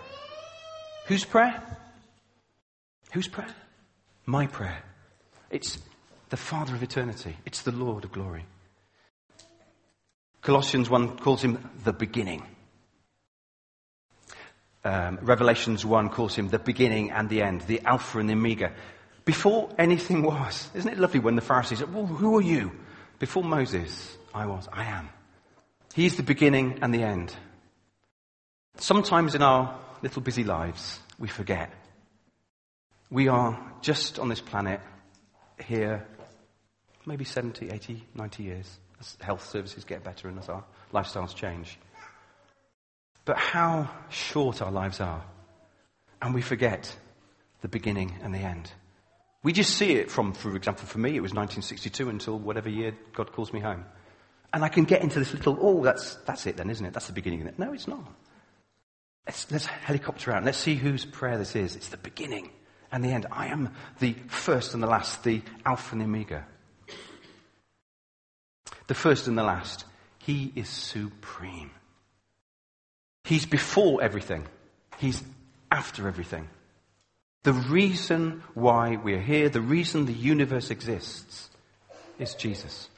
Whose 1.07 1.25
prayer? 1.25 1.62
Whose 3.12 3.28
prayer? 3.28 3.55
My 4.26 4.47
prayer. 4.47 4.83
It's 5.50 5.78
the 6.28 6.37
Father 6.37 6.75
of 6.75 6.83
eternity. 6.83 7.37
It's 7.47 7.62
the 7.62 7.73
Lord 7.73 8.05
of 8.05 8.12
glory. 8.12 8.45
Colossians 10.43 10.90
1 10.90 11.19
calls 11.19 11.43
him 11.43 11.71
the 11.85 11.93
beginning. 11.93 12.43
Um, 14.85 15.18
Revelations 15.23 15.85
1 15.85 16.11
calls 16.11 16.35
him 16.35 16.49
the 16.49 16.58
beginning 16.58 17.11
and 17.11 17.28
the 17.28 17.42
end, 17.42 17.62
the 17.62 17.80
Alpha 17.85 18.18
and 18.18 18.28
the 18.28 18.35
Omega. 18.35 18.73
Before 19.25 19.70
anything 19.78 20.23
was. 20.35 20.70
Isn't 20.75 20.90
it 20.90 20.99
lovely 20.99 21.20
when 21.20 21.37
the 21.37 21.42
Pharisees 21.42 21.80
said, 21.80 21.92
well, 21.92 22.06
who 22.06 22.37
are 22.38 22.42
you? 22.42 22.73
Before 23.18 23.42
Moses, 23.42 24.16
I 24.32 24.47
was, 24.47 24.68
I 24.73 24.85
am. 24.85 25.08
He's 25.94 26.16
the 26.16 26.23
beginning 26.23 26.78
and 26.82 26.94
the 26.94 27.02
end. 27.02 27.35
Sometimes 28.76 29.35
in 29.35 29.42
our 29.42 29.78
little 30.02 30.23
busy 30.23 30.44
lives, 30.44 31.00
we 31.18 31.26
forget. 31.26 31.73
We 33.11 33.28
are 33.28 33.58
just 33.80 34.18
on 34.18 34.28
this 34.28 34.40
planet 34.40 34.80
here, 35.64 36.06
maybe 37.04 37.25
70, 37.25 37.70
80, 37.70 38.04
90 38.14 38.42
years 38.42 38.78
as 39.00 39.16
health 39.20 39.49
services 39.49 39.85
get 39.85 40.04
better 40.04 40.28
and 40.28 40.38
as 40.38 40.49
our 40.49 40.64
lifestyles 40.92 41.35
change. 41.35 41.78
But 43.28 43.37
how 43.37 43.90
short 44.08 44.62
our 44.62 44.73
lives 44.73 45.00
are. 45.00 45.23
And 46.23 46.35
we 46.35 46.40
forget 46.40 46.97
the 47.61 47.68
beginning 47.68 48.18
and 48.23 48.35
the 48.35 48.38
end. 48.38 48.73
We 49.42 49.52
just 49.52 49.76
see 49.76 49.92
it 49.92 50.11
from, 50.11 50.32
for 50.32 50.56
example, 50.56 50.87
for 50.87 50.97
me, 50.97 51.11
it 51.11 51.20
was 51.20 51.35
1962 51.35 52.08
until 52.08 52.38
whatever 52.38 52.70
year 52.70 52.97
God 53.12 53.32
calls 53.32 53.52
me 53.52 53.61
home. 53.61 53.85
And 54.54 54.64
I 54.64 54.70
can 54.70 54.85
get 54.85 55.02
into 55.02 55.18
this 55.18 55.35
little, 55.35 55.58
oh, 55.61 55.85
that's, 55.85 56.14
that's 56.25 56.47
it 56.47 56.56
then, 56.56 56.70
isn't 56.70 56.87
it? 56.87 56.94
That's 56.94 57.08
the 57.08 57.12
beginning 57.12 57.42
of 57.42 57.49
it. 57.49 57.58
No, 57.58 57.75
it's 57.75 57.87
not. 57.87 58.00
Let's, 59.26 59.52
let's 59.52 59.66
helicopter 59.66 60.32
out. 60.32 60.42
Let's 60.42 60.56
see 60.56 60.76
whose 60.76 61.04
prayer 61.04 61.37
this 61.37 61.54
is. 61.54 61.76
It's 61.76 61.90
the 61.90 61.99
beginning 61.99 62.50
and 62.90 63.04
the 63.04 63.11
end. 63.11 63.26
I 63.30 63.49
am 63.49 63.75
the 63.99 64.14
first 64.28 64.73
and 64.73 64.82
the 64.82 64.87
last, 64.87 65.23
the 65.23 65.42
Alpha 65.66 65.92
and 65.92 66.00
the 66.00 66.06
Omega 66.06 66.47
the 68.87 68.94
first 68.94 69.28
and 69.28 69.37
the 69.37 69.42
last. 69.42 69.85
He 70.18 70.50
is 70.56 70.68
supreme. 70.68 71.70
He's 73.25 73.47
before 73.47 74.03
everything. 74.03 74.47
He's 74.99 75.23
after 75.71 76.09
everything. 76.09 76.49
The 77.45 77.53
reason 77.53 78.43
why 78.55 78.97
we're 78.97 79.21
here, 79.21 79.49
the 79.49 79.61
reason 79.61 80.07
the 80.07 80.13
universe 80.13 80.71
exists, 80.71 81.51
is 82.19 82.35
Jesus. 82.35 82.89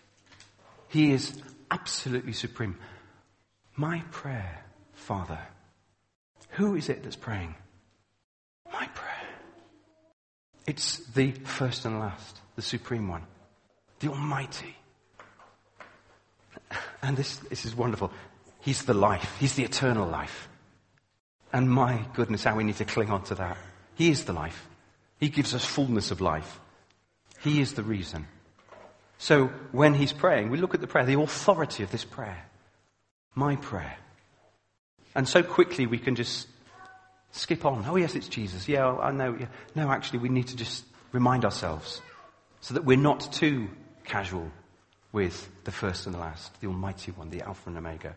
He 0.89 1.13
is 1.13 1.41
absolutely 1.71 2.33
supreme. 2.33 2.77
My 3.77 4.03
prayer, 4.11 4.65
Father. 4.93 5.39
Who 6.51 6.75
is 6.75 6.89
it 6.89 7.03
that's 7.03 7.17
praying? 7.17 7.55
My 8.73 8.87
prayer. 8.89 9.11
It's 10.67 10.99
the 11.15 11.33
first 11.33 11.85
and 11.85 12.01
last, 12.01 12.41
the 12.57 12.63
supreme 12.63 13.09
one, 13.09 13.23
the 14.01 14.09
Almighty. 14.09 14.77
And 17.03 17.17
this, 17.17 17.37
this 17.37 17.65
is 17.65 17.75
wonderful. 17.75 18.13
He's 18.61 18.85
the 18.85 18.95
life. 18.95 19.37
He's 19.39 19.55
the 19.55 19.65
eternal 19.65 20.07
life. 20.07 20.49
And 21.53 21.71
my 21.71 22.05
goodness, 22.15 22.45
how 22.45 22.57
we 22.57 22.65
need 22.65 22.77
to 22.77 22.85
cling 22.85 23.11
on 23.11 23.23
to 23.25 23.35
that. 23.37 23.57
He 23.95 24.11
is 24.11 24.25
the 24.25 24.33
life. 24.33 24.69
He 25.19 25.29
gives 25.29 25.55
us 25.55 25.65
fullness 25.65 26.11
of 26.11 26.21
life. 26.21 26.61
He 27.41 27.61
is 27.61 27.75
the 27.75 27.83
reason. 27.83 28.27
So 29.19 29.49
when 29.73 29.95
he's 29.95 30.13
praying, 30.13 30.51
we 30.51 30.59
look 30.59 30.75
at 30.75 30.81
the 30.81 30.87
prayer, 30.87 31.05
the 31.05 31.21
authority 31.21 31.83
of 31.83 31.91
this 31.91 32.05
prayer. 32.05 32.47
My 33.35 33.57
prayer. 33.57 33.97
And 35.15 35.29
so 35.29 35.43
quickly 35.43 35.87
we 35.87 35.99
can 35.99 36.15
just 36.15 36.49
skip 37.33 37.65
on. 37.65 37.85
Oh 37.87 37.97
yes, 37.97 38.15
it's 38.15 38.29
Jesus. 38.29 38.69
Yeah, 38.69 38.97
I 38.97 39.11
know. 39.11 39.37
Yeah. 39.39 39.47
No, 39.75 39.91
actually 39.91 40.21
we 40.21 40.29
need 40.29 40.49
to 40.49 40.57
just 40.57 40.85
remind 41.13 41.45
ourselves 41.45 42.01
so 42.61 42.75
that 42.75 42.85
we're 42.85 42.97
not 42.97 43.33
too 43.33 43.69
casual 44.05 44.51
with 45.13 45.51
the 45.65 45.73
first 45.73 46.07
and 46.07 46.15
the 46.15 46.19
last, 46.19 46.59
the 46.61 46.69
Almighty 46.69 47.11
One, 47.13 47.31
the 47.31 47.43
Alpha 47.43 47.69
and 47.69 47.79
Omega. 47.79 48.15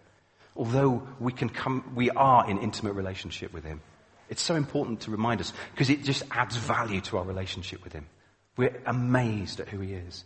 Although 0.56 1.08
we 1.20 1.32
can 1.32 1.50
come, 1.50 1.94
we 1.96 2.10
are 2.12 2.50
in 2.50 2.60
intimate 2.60 2.94
relationship 2.94 3.54
with 3.54 3.64
Him. 3.64 3.82
It's 4.30 4.42
so 4.42 4.56
important 4.56 5.02
to 5.02 5.12
remind 5.12 5.42
us 5.42 5.54
because 5.72 5.90
it 5.90 6.04
just 6.04 6.24
adds 6.32 6.56
value 6.56 7.02
to 7.02 7.18
our 7.18 7.24
relationship 7.24 7.84
with 7.84 7.94
Him. 7.94 8.08
We're 8.56 8.82
amazed 8.86 9.60
at 9.60 9.70
who 9.70 9.80
He 9.80 9.94
is. 9.94 10.24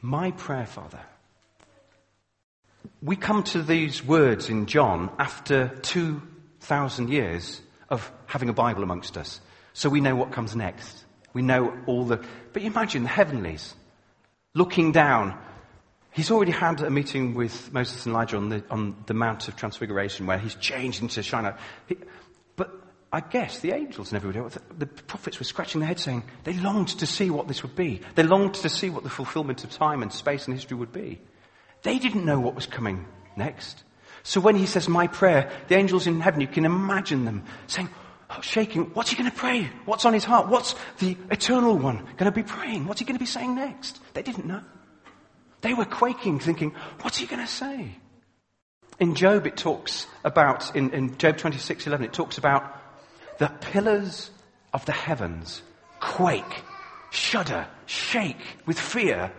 My 0.00 0.30
prayer, 0.32 0.66
Father. 0.66 1.00
We 3.02 3.16
come 3.16 3.42
to 3.44 3.62
these 3.62 4.04
words 4.04 4.48
in 4.48 4.66
John 4.66 5.10
after 5.18 5.68
2,000 5.82 7.10
years 7.10 7.60
of 7.88 8.10
having 8.26 8.48
a 8.48 8.52
Bible 8.52 8.82
amongst 8.82 9.16
us. 9.16 9.40
So 9.72 9.88
we 9.88 10.00
know 10.00 10.14
what 10.14 10.32
comes 10.32 10.54
next. 10.54 11.04
We 11.32 11.42
know 11.42 11.76
all 11.86 12.04
the, 12.04 12.24
but 12.52 12.62
imagine 12.62 13.02
the 13.02 13.08
heavenlies 13.08 13.74
looking 14.54 14.92
down. 14.92 15.38
He's 16.14 16.30
already 16.30 16.52
had 16.52 16.80
a 16.80 16.90
meeting 16.90 17.34
with 17.34 17.72
Moses 17.72 18.06
and 18.06 18.14
Elijah 18.14 18.36
on 18.36 18.48
the, 18.48 18.62
on 18.70 18.94
the 19.06 19.14
Mount 19.14 19.48
of 19.48 19.56
Transfiguration 19.56 20.26
where 20.26 20.38
he's 20.38 20.54
changed 20.54 21.02
into 21.02 21.24
Shinar. 21.24 21.58
But 22.54 22.70
I 23.12 23.18
guess 23.18 23.58
the 23.58 23.72
angels 23.72 24.12
and 24.12 24.22
everybody, 24.22 24.56
the 24.78 24.86
prophets 24.86 25.40
were 25.40 25.44
scratching 25.44 25.80
their 25.80 25.88
heads 25.88 26.04
saying 26.04 26.22
they 26.44 26.52
longed 26.52 26.88
to 27.00 27.06
see 27.06 27.30
what 27.30 27.48
this 27.48 27.64
would 27.64 27.74
be. 27.74 28.00
They 28.14 28.22
longed 28.22 28.54
to 28.54 28.68
see 28.68 28.90
what 28.90 29.02
the 29.02 29.10
fulfillment 29.10 29.64
of 29.64 29.70
time 29.70 30.02
and 30.02 30.12
space 30.12 30.46
and 30.46 30.54
history 30.54 30.76
would 30.76 30.92
be. 30.92 31.20
They 31.82 31.98
didn't 31.98 32.24
know 32.24 32.38
what 32.38 32.54
was 32.54 32.66
coming 32.66 33.06
next. 33.36 33.82
So 34.22 34.40
when 34.40 34.54
he 34.54 34.66
says 34.66 34.88
my 34.88 35.08
prayer, 35.08 35.50
the 35.66 35.74
angels 35.74 36.06
in 36.06 36.20
heaven, 36.20 36.40
you 36.40 36.46
can 36.46 36.64
imagine 36.64 37.24
them 37.24 37.42
saying, 37.66 37.88
oh, 38.30 38.40
shaking. 38.40 38.84
What's 38.94 39.10
he 39.10 39.16
going 39.16 39.30
to 39.30 39.36
pray? 39.36 39.68
What's 39.84 40.04
on 40.04 40.12
his 40.12 40.24
heart? 40.24 40.46
What's 40.46 40.76
the 41.00 41.16
eternal 41.32 41.76
one 41.76 42.04
going 42.16 42.30
to 42.30 42.30
be 42.30 42.44
praying? 42.44 42.86
What's 42.86 43.00
he 43.00 43.04
going 43.04 43.16
to 43.16 43.20
be 43.20 43.26
saying 43.26 43.56
next? 43.56 43.98
They 44.14 44.22
didn't 44.22 44.46
know. 44.46 44.62
They 45.64 45.72
were 45.72 45.86
quaking, 45.86 46.40
thinking, 46.40 46.72
what's 47.00 47.16
he 47.16 47.24
going 47.24 47.40
to 47.40 47.50
say? 47.50 47.96
In 49.00 49.14
Job, 49.14 49.46
it 49.46 49.56
talks 49.56 50.06
about, 50.22 50.76
in, 50.76 50.90
in 50.90 51.16
Job 51.16 51.38
26, 51.38 51.86
11, 51.86 52.04
it 52.04 52.12
talks 52.12 52.36
about 52.36 52.70
the 53.38 53.48
pillars 53.48 54.30
of 54.74 54.84
the 54.84 54.92
heavens 54.92 55.62
quake, 56.00 56.62
shudder, 57.10 57.66
shake 57.86 58.58
with 58.66 58.78
fear, 58.78 59.32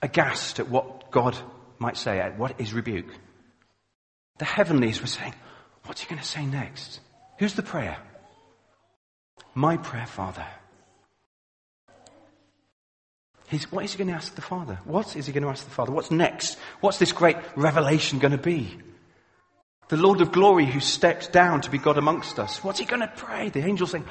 aghast 0.00 0.60
at 0.60 0.68
what 0.68 1.10
God 1.10 1.36
might 1.80 1.96
say, 1.96 2.20
at 2.20 2.38
what 2.38 2.60
is 2.60 2.72
rebuke. 2.72 3.12
The 4.38 4.44
heavenlies 4.44 5.00
were 5.00 5.08
saying, 5.08 5.34
what's 5.84 6.00
he 6.00 6.08
going 6.08 6.22
to 6.22 6.26
say 6.26 6.46
next? 6.46 7.00
Who's 7.40 7.54
the 7.54 7.64
prayer? 7.64 7.98
My 9.52 9.78
prayer, 9.78 10.06
Father. 10.06 10.46
He's, 13.50 13.70
what 13.72 13.84
is 13.84 13.92
he 13.92 13.98
going 13.98 14.08
to 14.08 14.14
ask 14.14 14.34
the 14.36 14.42
Father? 14.42 14.78
What 14.84 15.16
is 15.16 15.26
he 15.26 15.32
going 15.32 15.42
to 15.42 15.48
ask 15.48 15.64
the 15.64 15.72
Father? 15.72 15.90
What's 15.90 16.12
next? 16.12 16.56
What's 16.80 16.98
this 16.98 17.10
great 17.10 17.36
revelation 17.56 18.20
going 18.20 18.30
to 18.30 18.38
be? 18.38 18.78
The 19.88 19.96
Lord 19.96 20.20
of 20.20 20.30
glory 20.30 20.66
who 20.66 20.78
steps 20.78 21.26
down 21.26 21.60
to 21.62 21.70
be 21.70 21.78
God 21.78 21.98
amongst 21.98 22.38
us. 22.38 22.62
What's 22.62 22.78
he 22.78 22.84
going 22.84 23.00
to 23.00 23.12
pray? 23.16 23.48
The 23.48 23.58
angels 23.60 23.90
saying, 23.90 24.04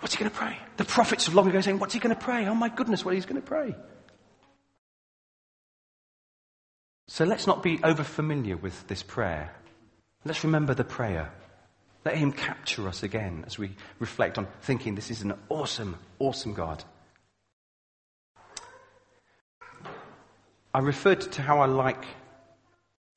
What's 0.00 0.14
he 0.14 0.18
going 0.18 0.30
to 0.30 0.36
pray? 0.36 0.58
The 0.76 0.84
prophets 0.84 1.28
of 1.28 1.34
long 1.34 1.48
ago 1.48 1.62
saying, 1.62 1.78
What's 1.78 1.94
he 1.94 2.00
going 2.00 2.14
to 2.14 2.20
pray? 2.20 2.46
Oh 2.46 2.54
my 2.54 2.68
goodness, 2.68 3.06
what 3.06 3.14
he's 3.14 3.24
going 3.24 3.40
to 3.40 3.46
pray. 3.46 3.74
So 7.08 7.24
let's 7.24 7.46
not 7.46 7.62
be 7.62 7.80
over 7.82 8.04
familiar 8.04 8.58
with 8.58 8.86
this 8.86 9.02
prayer. 9.02 9.54
Let's 10.26 10.44
remember 10.44 10.74
the 10.74 10.84
prayer. 10.84 11.32
Let 12.04 12.18
him 12.18 12.32
capture 12.32 12.86
us 12.86 13.02
again 13.02 13.44
as 13.46 13.58
we 13.58 13.76
reflect 13.98 14.36
on 14.36 14.46
thinking 14.60 14.94
this 14.94 15.10
is 15.10 15.22
an 15.22 15.32
awesome, 15.48 15.96
awesome 16.18 16.52
God. 16.52 16.84
I 20.74 20.80
referred 20.80 21.20
to 21.20 21.42
how 21.42 21.60
I 21.60 21.66
like 21.66 22.04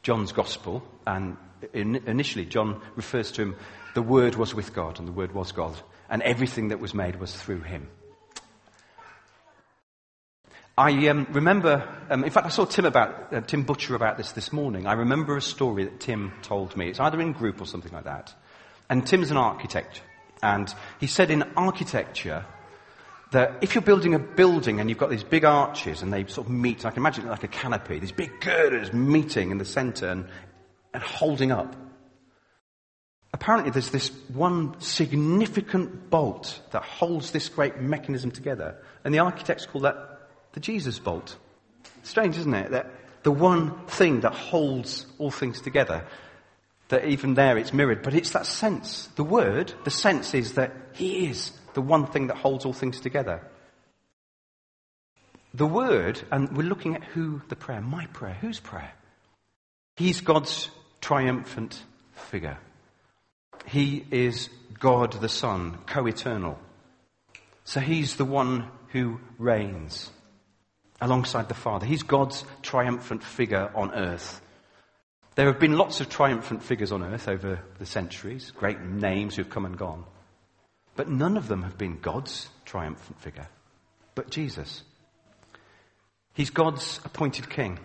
John's 0.04 0.32
gospel, 0.32 0.84
and 1.08 1.38
in, 1.74 1.96
initially 2.06 2.46
John 2.46 2.80
refers 2.96 3.32
to 3.32 3.42
him, 3.42 3.56
the 3.96 4.04
Word 4.04 4.36
was 4.36 4.54
with 4.54 4.76
God, 4.76 5.00
and 5.00 5.08
the 5.08 5.12
Word 5.12 5.34
was 5.34 5.52
God, 5.52 5.76
and 6.08 6.22
everything 6.22 6.68
that 6.68 6.80
was 6.80 6.94
made 6.94 7.20
was 7.20 7.36
through 7.36 7.62
him. 7.62 7.90
I 10.78 11.08
um, 11.08 11.26
remember, 11.32 11.90
um, 12.12 12.24
in 12.24 12.30
fact, 12.30 12.46
I 12.46 12.50
saw 12.50 12.66
Tim 12.66 12.86
about 12.86 13.34
uh, 13.34 13.42
Tim 13.42 13.64
Butcher 13.64 13.96
about 13.96 14.18
this 14.18 14.34
this 14.34 14.54
morning. 14.54 14.86
I 14.86 14.94
remember 14.94 15.36
a 15.36 15.42
story 15.42 15.86
that 15.86 16.00
Tim 16.00 16.34
told 16.44 16.78
me. 16.78 16.90
It's 16.90 17.00
either 17.00 17.20
in 17.20 17.34
group 17.34 17.60
or 17.60 17.66
something 17.66 17.92
like 17.92 18.04
that. 18.04 18.36
And 18.88 19.06
Tim's 19.08 19.32
an 19.32 19.38
architect, 19.38 20.04
and 20.44 20.72
he 21.00 21.08
said 21.08 21.32
in 21.32 21.42
architecture 21.58 22.46
that 23.32 23.58
if 23.62 23.76
you're 23.76 23.82
building 23.82 24.14
a 24.14 24.20
building 24.20 24.80
and 24.80 24.90
you've 24.90 25.00
got 25.00 25.10
these 25.10 25.24
big 25.24 25.44
arches 25.44 26.02
and 26.02 26.14
they 26.14 26.26
sort 26.26 26.48
of 26.48 26.54
meet, 26.54 26.86
I 26.86 26.92
can 26.92 27.00
imagine 27.00 27.26
it 27.26 27.30
like 27.30 27.44
a 27.44 27.50
canopy, 27.50 28.00
these 28.00 28.12
big 28.12 28.40
girders 28.40 28.94
meeting 28.94 29.52
in 29.52 29.58
the 29.58 29.66
center 29.66 30.08
and, 30.08 30.28
and 30.94 31.04
holding 31.04 31.52
up. 31.52 31.76
Apparently 33.34 33.72
there's 33.72 33.92
this 33.92 34.10
one 34.34 34.80
significant 34.80 36.10
bolt 36.10 36.62
that 36.72 36.84
holds 36.84 37.32
this 37.32 37.50
great 37.50 37.82
mechanism 37.82 38.32
together. 38.32 38.78
And 39.04 39.14
the 39.14 39.20
architects 39.20 39.66
call 39.66 39.82
that 39.82 40.30
the 40.54 40.60
Jesus 40.60 40.98
bolt. 40.98 41.36
Strange, 42.04 42.38
isn't 42.38 42.54
it? 42.54 42.72
That 42.72 42.92
the 43.24 43.32
one 43.32 43.86
thing 43.88 44.22
that 44.22 44.34
holds 44.34 45.06
all 45.18 45.32
things 45.32 45.60
together. 45.60 46.06
That 46.88 47.04
even 47.04 47.34
there 47.34 47.58
it's 47.58 47.74
mirrored, 47.74 48.02
but 48.02 48.14
it's 48.14 48.32
that 48.32 48.46
sense. 48.46 49.08
The 49.18 49.24
word, 49.24 49.74
the 49.84 49.92
sense 49.92 50.34
is 50.34 50.54
that 50.54 50.72
He 50.94 51.28
is 51.28 51.52
the 51.78 51.82
one 51.84 52.08
thing 52.08 52.26
that 52.26 52.38
holds 52.38 52.66
all 52.66 52.74
things 52.74 53.00
together. 53.00 53.40
The 55.54 55.68
word, 55.68 56.20
and 56.32 56.58
we're 56.58 56.64
looking 56.64 56.96
at 56.96 57.04
who 57.04 57.44
the 57.50 57.56
prayer, 57.56 57.82
my 57.82 58.08
prayer, 58.08 58.34
whose 58.34 58.60
prayer? 58.60 58.94
He's 59.96 60.22
God's 60.22 60.72
triumphant 61.02 61.84
figure. 62.32 62.58
He 63.68 64.04
is 64.10 64.50
God 64.80 65.22
the 65.22 65.30
Son, 65.30 65.78
co 65.86 66.08
eternal. 66.08 66.58
So 67.64 67.80
he's 67.80 68.16
the 68.16 68.26
one 68.26 68.66
who 68.88 69.20
reigns 69.38 70.10
alongside 71.00 71.48
the 71.48 71.54
Father. 71.54 71.86
He's 71.86 72.02
God's 72.02 72.44
triumphant 72.64 73.24
figure 73.24 73.70
on 73.76 73.94
earth. 73.94 74.42
There 75.36 75.46
have 75.46 75.60
been 75.60 75.78
lots 75.78 76.02
of 76.02 76.10
triumphant 76.10 76.64
figures 76.64 76.92
on 76.92 77.04
earth 77.04 77.28
over 77.28 77.60
the 77.78 77.86
centuries, 77.86 78.50
great 78.50 78.82
names 78.82 79.36
who've 79.36 79.48
come 79.48 79.66
and 79.66 79.78
gone. 79.78 80.06
But 80.98 81.10
none 81.10 81.38
of 81.38 81.48
them 81.48 81.62
have 81.62 81.78
been 81.78 82.00
God's 82.02 82.50
triumphant 82.66 83.22
figure, 83.22 83.48
but 84.16 84.32
Jesus. 84.32 84.84
He's 86.34 86.50
God's 86.50 87.00
appointed 87.06 87.50
king. 87.50 87.80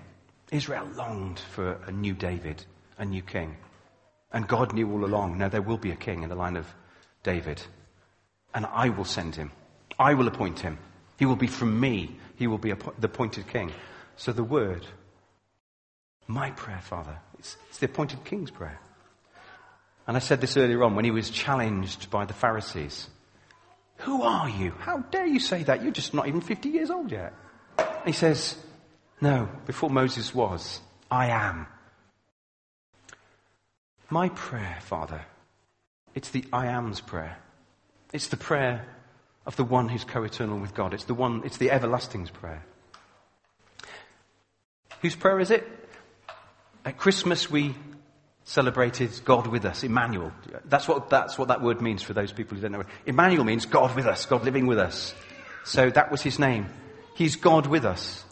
Israel 0.50 0.88
longed 0.96 1.38
for 1.38 1.78
a 1.86 1.92
new 1.92 2.14
David, 2.14 2.64
a 2.98 3.04
new 3.04 3.22
king. 3.22 3.56
And 4.32 4.48
God 4.48 4.72
knew 4.72 4.90
all 4.90 5.04
along, 5.04 5.36
no, 5.36 5.50
there 5.50 5.60
will 5.60 5.76
be 5.76 5.90
a 5.90 5.96
king 5.96 6.22
in 6.22 6.30
the 6.30 6.34
line 6.34 6.56
of 6.56 6.66
David. 7.22 7.62
And 8.54 8.64
I 8.64 8.88
will 8.88 9.04
send 9.04 9.34
him. 9.34 9.52
I 9.98 10.14
will 10.14 10.26
appoint 10.26 10.60
him. 10.60 10.78
He 11.18 11.26
will 11.26 11.36
be 11.36 11.46
from 11.46 11.78
me. 11.78 12.16
He 12.36 12.46
will 12.46 12.58
be 12.58 12.72
the 12.72 13.06
appointed 13.06 13.46
king. 13.46 13.72
So 14.16 14.32
the 14.32 14.42
word, 14.42 14.86
my 16.26 16.50
prayer, 16.52 16.80
Father, 16.80 17.18
it's, 17.38 17.58
it's 17.68 17.78
the 17.78 17.86
appointed 17.86 18.24
king's 18.24 18.50
prayer. 18.50 18.80
And 20.06 20.16
I 20.16 20.20
said 20.20 20.40
this 20.40 20.56
earlier 20.56 20.82
on 20.82 20.96
when 20.96 21.04
he 21.04 21.10
was 21.10 21.30
challenged 21.30 22.10
by 22.10 22.24
the 22.24 22.32
Pharisees. 22.32 23.08
Who 23.98 24.22
are 24.22 24.48
you? 24.48 24.72
How 24.80 24.98
dare 24.98 25.26
you 25.26 25.38
say 25.38 25.62
that? 25.62 25.82
You're 25.82 25.92
just 25.92 26.12
not 26.12 26.26
even 26.26 26.40
50 26.40 26.68
years 26.68 26.90
old 26.90 27.12
yet. 27.12 27.32
And 27.78 28.06
he 28.06 28.12
says, 28.12 28.56
No, 29.20 29.48
before 29.66 29.90
Moses 29.90 30.34
was, 30.34 30.80
I 31.10 31.28
am. 31.28 31.66
My 34.10 34.28
prayer, 34.30 34.78
Father, 34.82 35.24
it's 36.14 36.30
the 36.30 36.44
I 36.52 36.66
am's 36.66 37.00
prayer. 37.00 37.38
It's 38.12 38.28
the 38.28 38.36
prayer 38.36 38.84
of 39.46 39.56
the 39.56 39.64
one 39.64 39.88
who's 39.88 40.04
co-eternal 40.04 40.58
with 40.58 40.74
God. 40.74 40.94
It's 40.94 41.04
the 41.04 41.14
one, 41.14 41.42
it's 41.44 41.56
the 41.56 41.70
everlasting's 41.70 42.30
prayer. 42.30 42.64
Whose 45.00 45.16
prayer 45.16 45.40
is 45.40 45.50
it? 45.50 45.66
At 46.84 46.98
Christmas 46.98 47.50
we 47.50 47.74
celebrated 48.44 49.10
God 49.24 49.46
with 49.46 49.64
us, 49.64 49.84
Emmanuel. 49.84 50.32
That's 50.64 50.88
what, 50.88 51.08
that's 51.10 51.38
what 51.38 51.48
that 51.48 51.62
word 51.62 51.80
means 51.80 52.02
for 52.02 52.12
those 52.12 52.32
people 52.32 52.56
who 52.56 52.62
don't 52.62 52.72
know. 52.72 52.84
Emmanuel 53.06 53.44
means 53.44 53.66
God 53.66 53.94
with 53.94 54.06
us, 54.06 54.26
God 54.26 54.44
living 54.44 54.66
with 54.66 54.78
us. 54.78 55.14
So 55.64 55.90
that 55.90 56.10
was 56.10 56.22
his 56.22 56.38
name. 56.38 56.66
He's 57.14 57.36
God 57.36 57.66
with 57.66 57.84
us. 57.84 58.24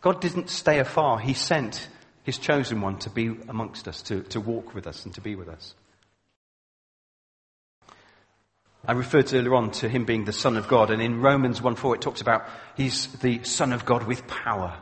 God 0.00 0.20
didn't 0.20 0.50
stay 0.50 0.78
afar. 0.78 1.18
He 1.18 1.32
sent 1.32 1.88
his 2.24 2.38
chosen 2.38 2.80
one 2.80 2.98
to 2.98 3.10
be 3.10 3.28
amongst 3.48 3.88
us, 3.88 4.02
to, 4.02 4.22
to 4.24 4.40
walk 4.40 4.74
with 4.74 4.86
us 4.86 5.04
and 5.04 5.14
to 5.14 5.20
be 5.20 5.34
with 5.34 5.48
us. 5.48 5.74
I 8.86 8.92
referred 8.92 9.32
earlier 9.32 9.54
on 9.54 9.70
to 9.72 9.88
him 9.88 10.04
being 10.04 10.26
the 10.26 10.32
Son 10.32 10.58
of 10.58 10.68
God, 10.68 10.90
and 10.90 11.00
in 11.00 11.22
Romans 11.22 11.60
1.4 11.60 11.94
it 11.94 12.00
talks 12.02 12.20
about 12.20 12.46
he's 12.76 13.06
the 13.06 13.42
Son 13.44 13.72
of 13.72 13.86
God 13.86 14.02
with 14.02 14.26
power. 14.26 14.76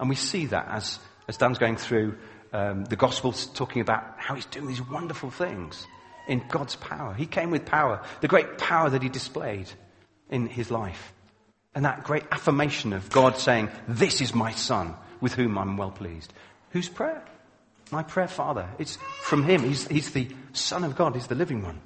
And 0.00 0.08
we 0.08 0.16
see 0.16 0.46
that 0.46 0.68
as, 0.68 0.98
as 1.28 1.36
Dan's 1.36 1.58
going 1.58 1.76
through 1.76 2.16
um, 2.52 2.84
the 2.84 2.96
Gospels 2.96 3.46
talking 3.46 3.82
about 3.82 4.04
how 4.16 4.34
he's 4.34 4.46
doing 4.46 4.66
these 4.66 4.86
wonderful 4.86 5.30
things 5.30 5.86
in 6.28 6.44
God's 6.48 6.76
power. 6.76 7.14
He 7.14 7.26
came 7.26 7.50
with 7.50 7.64
power, 7.64 8.02
the 8.20 8.28
great 8.28 8.58
power 8.58 8.90
that 8.90 9.02
he 9.02 9.08
displayed 9.08 9.70
in 10.30 10.46
his 10.46 10.70
life. 10.70 11.12
And 11.74 11.84
that 11.84 12.04
great 12.04 12.24
affirmation 12.30 12.92
of 12.92 13.08
God 13.10 13.38
saying, 13.38 13.70
This 13.88 14.20
is 14.20 14.34
my 14.34 14.52
Son 14.52 14.94
with 15.20 15.32
whom 15.34 15.56
I'm 15.56 15.76
well 15.76 15.90
pleased. 15.90 16.32
Whose 16.70 16.88
prayer? 16.88 17.24
My 17.90 18.02
prayer, 18.02 18.28
Father. 18.28 18.68
It's 18.78 18.96
from 19.22 19.44
him. 19.44 19.62
He's, 19.62 19.86
he's 19.88 20.12
the 20.12 20.28
Son 20.52 20.84
of 20.84 20.96
God, 20.96 21.14
he's 21.14 21.26
the 21.28 21.34
living 21.34 21.62
one. 21.62 21.80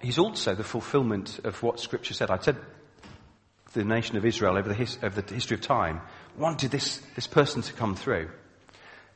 He's 0.00 0.18
also 0.18 0.54
the 0.54 0.64
fulfillment 0.64 1.40
of 1.44 1.62
what 1.62 1.78
Scripture 1.78 2.14
said. 2.14 2.30
I 2.30 2.38
said 2.38 2.56
the 3.72 3.84
nation 3.84 4.16
of 4.16 4.24
Israel 4.24 4.58
over 4.58 4.68
the, 4.68 4.74
his, 4.74 4.98
over 5.02 5.20
the 5.20 5.34
history 5.34 5.54
of 5.54 5.60
time 5.60 6.00
wanted 6.36 6.70
this, 6.70 7.00
this 7.14 7.26
person 7.26 7.62
to 7.62 7.72
come 7.72 7.94
through. 7.94 8.30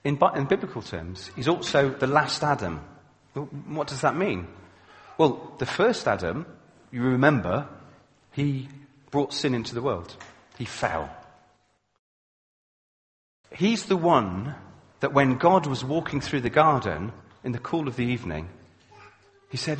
In, 0.05 0.19
in 0.35 0.45
biblical 0.45 0.83
terms, 0.83 1.31
he's 1.35 1.49
also 1.49 1.91
the 1.91 2.07
last 2.07 2.43
Adam. 2.43 2.81
What 3.35 3.89
does 3.89 4.03
that 4.03 4.17
mean? 4.17 4.47
Well, 5.19 5.55
the 5.59 5.67
first 5.67 6.07
Adam, 6.07 6.47
you 6.91 7.03
remember, 7.03 7.69
he 8.33 8.69
brought 9.11 9.33
sin 9.33 9.55
into 9.55 9.75
the 9.75 9.83
world. 9.83 10.15
He 10.59 10.65
fell. 10.65 11.11
He's 13.51 13.87
the 13.87 13.97
one 13.97 14.55
that 15.01 15.13
when 15.13 15.39
God 15.39 15.67
was 15.67 15.85
walking 15.85 16.21
through 16.21 16.43
the 16.43 16.51
garden 16.51 17.13
in 17.45 17.53
the 17.53 17.59
cool 17.59 17.89
of 17.89 17.97
the 17.97 18.05
evening, 18.05 18.49
he 19.49 19.57
said, 19.57 19.79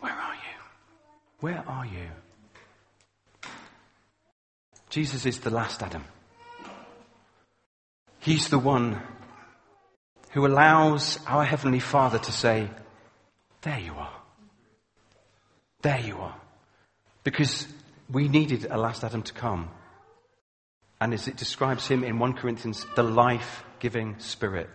Where 0.00 0.12
are 0.12 0.34
you? 0.34 0.40
Where 1.40 1.64
are 1.66 1.86
you? 1.86 3.50
Jesus 4.90 5.26
is 5.26 5.40
the 5.40 5.50
last 5.50 5.82
Adam. 5.82 6.04
He's 8.24 8.48
the 8.48 8.58
one 8.58 9.02
who 10.30 10.46
allows 10.46 11.18
our 11.26 11.44
Heavenly 11.44 11.78
Father 11.78 12.18
to 12.18 12.32
say, 12.32 12.70
There 13.60 13.78
you 13.78 13.92
are. 13.92 14.16
There 15.82 16.00
you 16.00 16.16
are. 16.16 16.34
Because 17.22 17.66
we 18.10 18.28
needed 18.28 18.66
a 18.70 18.78
last 18.78 19.04
Adam 19.04 19.22
to 19.24 19.32
come. 19.34 19.68
And 21.02 21.12
as 21.12 21.28
it 21.28 21.36
describes 21.36 21.86
him 21.86 22.02
in 22.02 22.18
1 22.18 22.32
Corinthians, 22.32 22.86
the 22.96 23.02
life 23.02 23.62
giving 23.78 24.18
spirit. 24.20 24.70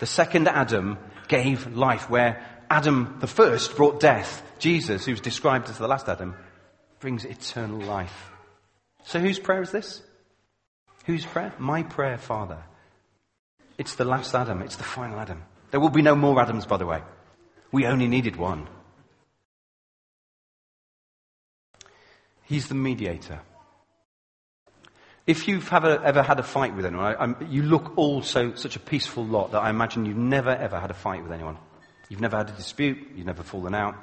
The 0.00 0.06
second 0.06 0.48
Adam 0.48 0.96
gave 1.28 1.76
life, 1.76 2.08
where 2.08 2.42
Adam 2.70 3.18
the 3.20 3.26
first 3.26 3.76
brought 3.76 4.00
death. 4.00 4.42
Jesus, 4.58 5.04
who's 5.04 5.20
described 5.20 5.68
as 5.68 5.76
the 5.76 5.88
last 5.88 6.08
Adam, 6.08 6.34
brings 7.00 7.26
eternal 7.26 7.82
life. 7.82 8.30
So 9.04 9.20
whose 9.20 9.38
prayer 9.38 9.60
is 9.60 9.72
this? 9.72 10.00
Whose 11.04 11.26
prayer? 11.26 11.52
My 11.58 11.82
prayer, 11.82 12.16
Father. 12.16 12.64
It's 13.78 13.94
the 13.94 14.04
last 14.04 14.34
Adam. 14.34 14.62
It's 14.62 14.76
the 14.76 14.84
final 14.84 15.18
Adam. 15.18 15.42
There 15.70 15.80
will 15.80 15.90
be 15.90 16.02
no 16.02 16.14
more 16.14 16.40
Adams, 16.40 16.66
by 16.66 16.76
the 16.76 16.86
way. 16.86 17.02
We 17.72 17.86
only 17.86 18.06
needed 18.06 18.36
one. 18.36 18.68
He's 22.44 22.68
the 22.68 22.74
mediator. 22.74 23.40
If 25.26 25.48
you've 25.48 25.72
ever, 25.72 26.02
ever 26.04 26.22
had 26.22 26.38
a 26.38 26.42
fight 26.42 26.76
with 26.76 26.84
anyone, 26.84 27.16
I, 27.18 27.44
you 27.44 27.62
look 27.62 27.96
all 27.96 28.22
so, 28.22 28.54
such 28.54 28.76
a 28.76 28.80
peaceful 28.80 29.24
lot 29.24 29.52
that 29.52 29.60
I 29.60 29.70
imagine 29.70 30.04
you've 30.04 30.18
never 30.18 30.50
ever 30.50 30.78
had 30.78 30.90
a 30.90 30.94
fight 30.94 31.22
with 31.22 31.32
anyone. 31.32 31.56
You've 32.10 32.20
never 32.20 32.36
had 32.36 32.50
a 32.50 32.52
dispute, 32.52 32.98
you've 33.16 33.26
never 33.26 33.42
fallen 33.42 33.74
out. 33.74 33.96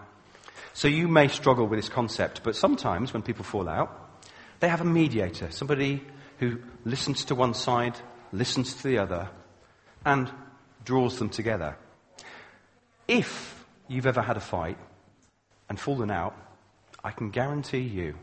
So 0.74 0.88
you 0.88 1.08
may 1.08 1.28
struggle 1.28 1.68
with 1.68 1.78
this 1.78 1.90
concept, 1.90 2.42
but 2.44 2.56
sometimes 2.56 3.14
when 3.14 3.22
people 3.22 3.46
fall 3.46 3.70
out, 3.70 4.20
they 4.60 4.70
have 4.70 4.82
a 4.82 4.86
mediator, 4.86 5.52
somebody 5.52 6.02
who 6.40 6.60
listens 6.86 7.26
to 7.26 7.36
one 7.36 7.54
side, 7.54 7.96
listens 8.32 8.74
to 8.76 8.88
the 8.88 8.98
other, 8.98 9.30
and 10.06 10.32
draws 10.84 11.20
them 11.20 11.30
together. 11.30 11.78
If 13.08 13.66
you've 13.88 14.08
ever 14.08 14.22
had 14.22 14.38
a 14.38 14.42
fight 14.42 14.78
and 15.70 15.80
fallen 15.80 16.12
out, 16.12 16.36
I 17.04 17.12
can 17.12 17.30
guarantee 17.30 17.80
you 17.80 18.16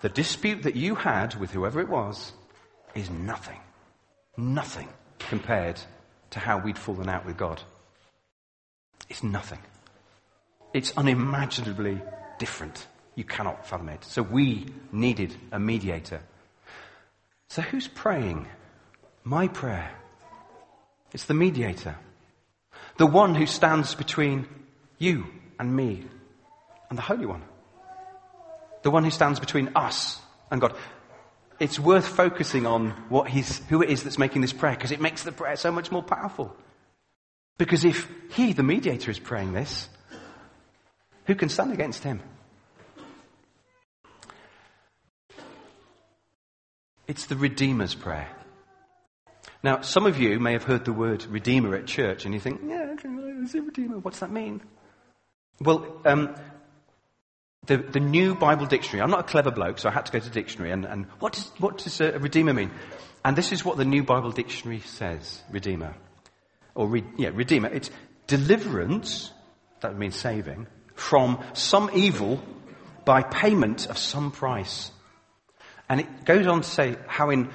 the 0.00 0.08
dispute 0.08 0.62
that 0.62 0.76
you 0.76 0.94
had 0.94 1.34
with 1.38 1.50
whoever 1.50 1.80
it 1.80 1.88
was 1.88 2.32
is 2.94 3.10
nothing. 3.10 3.58
Nothing 4.36 4.88
compared 5.18 5.80
to 6.30 6.38
how 6.38 6.58
we'd 6.58 6.78
fallen 6.78 7.08
out 7.08 7.26
with 7.26 7.36
God. 7.36 7.60
It's 9.08 9.22
nothing. 9.22 9.58
It's 10.72 10.96
unimaginably 10.96 12.00
different. 12.38 12.86
You 13.16 13.24
cannot 13.24 13.66
fathom 13.66 13.88
it. 13.88 14.04
So 14.04 14.22
we 14.22 14.66
needed 14.92 15.34
a 15.52 15.58
mediator. 15.58 16.20
So 17.48 17.60
who's 17.62 17.88
praying? 17.88 18.46
My 19.24 19.48
prayer. 19.48 19.90
It's 21.12 21.24
the 21.24 21.34
mediator. 21.34 21.96
The 22.98 23.06
one 23.06 23.34
who 23.34 23.46
stands 23.46 23.94
between 23.94 24.46
you 24.98 25.26
and 25.58 25.74
me 25.74 26.04
and 26.88 26.98
the 26.98 27.02
Holy 27.02 27.26
One. 27.26 27.42
The 28.82 28.90
one 28.90 29.04
who 29.04 29.10
stands 29.10 29.40
between 29.40 29.70
us 29.74 30.20
and 30.50 30.60
God. 30.60 30.74
It's 31.58 31.78
worth 31.78 32.06
focusing 32.06 32.66
on 32.66 32.90
what 33.08 33.28
he's, 33.28 33.58
who 33.68 33.82
it 33.82 33.90
is 33.90 34.02
that's 34.02 34.18
making 34.18 34.40
this 34.40 34.52
prayer 34.52 34.74
because 34.74 34.92
it 34.92 35.00
makes 35.00 35.22
the 35.22 35.32
prayer 35.32 35.56
so 35.56 35.70
much 35.70 35.92
more 35.92 36.02
powerful. 36.02 36.56
Because 37.58 37.84
if 37.84 38.08
he, 38.30 38.54
the 38.54 38.62
mediator, 38.62 39.10
is 39.10 39.18
praying 39.18 39.52
this, 39.52 39.88
who 41.26 41.34
can 41.34 41.50
stand 41.50 41.72
against 41.72 42.02
him? 42.02 42.20
It's 47.06 47.26
the 47.26 47.36
Redeemer's 47.36 47.94
prayer. 47.94 48.28
Now, 49.62 49.82
some 49.82 50.06
of 50.06 50.18
you 50.18 50.40
may 50.40 50.52
have 50.52 50.64
heard 50.64 50.84
the 50.84 50.92
word 50.92 51.26
Redeemer 51.26 51.74
at 51.74 51.86
church 51.86 52.24
and 52.24 52.32
you 52.32 52.40
think, 52.40 52.62
yeah, 52.64 52.94
it's 52.94 53.54
a 53.54 53.60
Redeemer. 53.60 53.98
What's 53.98 54.20
that 54.20 54.30
mean? 54.30 54.62
Well, 55.60 56.00
um, 56.06 56.34
the, 57.66 57.76
the 57.76 58.00
new 58.00 58.34
Bible 58.34 58.66
dictionary, 58.66 59.02
I'm 59.02 59.10
not 59.10 59.20
a 59.20 59.24
clever 59.24 59.50
bloke, 59.50 59.78
so 59.78 59.88
I 59.90 59.92
had 59.92 60.06
to 60.06 60.12
go 60.12 60.18
to 60.18 60.24
the 60.24 60.34
dictionary, 60.34 60.70
and, 60.70 60.86
and 60.86 61.06
what, 61.18 61.34
does, 61.34 61.50
what 61.58 61.78
does 61.78 62.00
a 62.00 62.18
Redeemer 62.18 62.54
mean? 62.54 62.70
And 63.24 63.36
this 63.36 63.52
is 63.52 63.64
what 63.64 63.76
the 63.76 63.84
new 63.84 64.02
Bible 64.02 64.30
dictionary 64.30 64.80
says, 64.80 65.42
Redeemer. 65.50 65.94
Or, 66.74 66.88
re, 66.88 67.04
yeah, 67.18 67.30
Redeemer. 67.34 67.68
It's 67.68 67.90
deliverance, 68.26 69.30
that 69.82 69.98
means 69.98 70.16
saving, 70.16 70.66
from 70.94 71.44
some 71.52 71.90
evil 71.92 72.42
by 73.04 73.22
payment 73.22 73.86
of 73.86 73.98
some 73.98 74.30
price. 74.30 74.90
And 75.88 76.00
it 76.00 76.24
goes 76.24 76.46
on 76.46 76.62
to 76.62 76.68
say 76.68 76.96
how 77.06 77.28
in 77.30 77.50